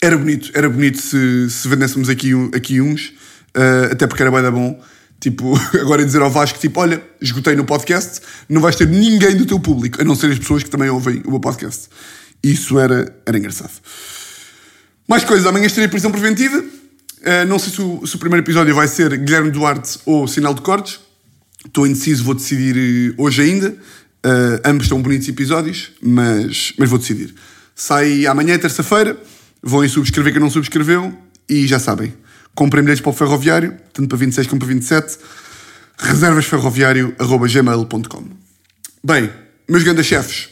era 0.00 0.16
bonito, 0.16 0.50
era 0.54 0.68
bonito 0.68 0.98
se, 1.00 1.50
se 1.50 1.66
vendêssemos 1.66 2.08
aqui, 2.08 2.32
um- 2.32 2.50
aqui 2.54 2.80
uns, 2.80 3.12
uh, 3.56 3.90
até 3.90 4.06
porque 4.06 4.22
era 4.22 4.30
bem 4.30 4.42
da 4.42 4.50
bom. 4.52 4.80
Tipo, 5.22 5.54
agora 5.80 6.04
dizer 6.04 6.20
ao 6.20 6.30
Vasco, 6.30 6.58
tipo, 6.58 6.80
olha, 6.80 7.00
esgotei 7.20 7.54
no 7.54 7.64
podcast, 7.64 8.20
não 8.48 8.60
vais 8.60 8.74
ter 8.74 8.88
ninguém 8.88 9.36
do 9.36 9.46
teu 9.46 9.60
público, 9.60 10.02
a 10.02 10.04
não 10.04 10.16
ser 10.16 10.32
as 10.32 10.38
pessoas 10.38 10.64
que 10.64 10.68
também 10.68 10.90
ouvem 10.90 11.22
o 11.24 11.30
meu 11.30 11.38
podcast. 11.38 11.88
Isso 12.42 12.76
era, 12.76 13.14
era 13.24 13.38
engraçado. 13.38 13.70
Mais 15.06 15.22
coisas, 15.22 15.46
amanhã 15.46 15.66
estarei 15.66 15.88
prisão 15.88 16.10
preventiva. 16.10 16.58
Uh, 16.58 17.46
não 17.46 17.56
sei 17.56 17.72
se 17.72 17.80
o, 17.80 18.04
se 18.04 18.16
o 18.16 18.18
primeiro 18.18 18.44
episódio 18.44 18.74
vai 18.74 18.88
ser 18.88 19.16
Guilherme 19.16 19.52
Duarte 19.52 20.00
ou 20.04 20.26
Sinal 20.26 20.54
de 20.54 20.60
Cortes. 20.60 20.98
Estou 21.64 21.86
indeciso, 21.86 22.24
vou 22.24 22.34
decidir 22.34 22.76
eh, 22.76 23.14
hoje 23.16 23.42
ainda. 23.42 23.68
Uh, 23.70 24.58
ambos 24.64 24.86
estão 24.86 25.00
bonitos 25.00 25.28
episódios, 25.28 25.92
mas, 26.02 26.72
mas 26.76 26.90
vou 26.90 26.98
decidir. 26.98 27.32
Sai 27.76 28.26
amanhã, 28.26 28.58
terça-feira. 28.58 29.16
Vão 29.62 29.84
em 29.84 29.88
subscrever 29.88 30.32
quem 30.32 30.42
não 30.42 30.50
subscreveu. 30.50 31.16
E 31.48 31.64
já 31.68 31.78
sabem, 31.78 32.12
comprem 32.54 32.82
bilhetes 32.82 33.02
para 33.02 33.10
o 33.10 33.14
ferroviário, 33.14 33.76
tanto 33.92 34.08
para 34.08 34.18
26 34.18 34.46
como 34.46 34.60
para 34.60 34.68
27. 34.68 35.18
Reservasferroviário.gmail.com 35.98 38.24
Bem, 39.04 39.30
meus 39.68 39.82
grandes 39.82 40.06
chefes, 40.06 40.48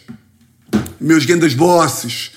meus 1.00 1.24
grandes 1.24 1.54
bosses, 1.54 2.32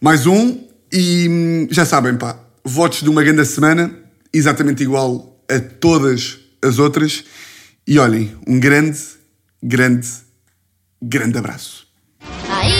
Mais 0.00 0.26
um 0.26 0.66
e 0.90 1.28
hum, 1.28 1.68
já 1.70 1.84
sabem, 1.84 2.16
pá, 2.16 2.38
votos 2.64 3.02
de 3.02 3.10
uma 3.10 3.22
grande 3.22 3.44
semana, 3.44 3.94
exatamente 4.32 4.82
igual 4.82 5.38
a 5.48 5.60
todas 5.60 6.38
as 6.62 6.78
outras. 6.78 7.22
E 7.86 7.98
olhem, 7.98 8.34
um 8.46 8.58
grande, 8.58 8.98
grande, 9.62 10.08
grande 11.02 11.36
abraço. 11.36 11.86
I 12.22 12.79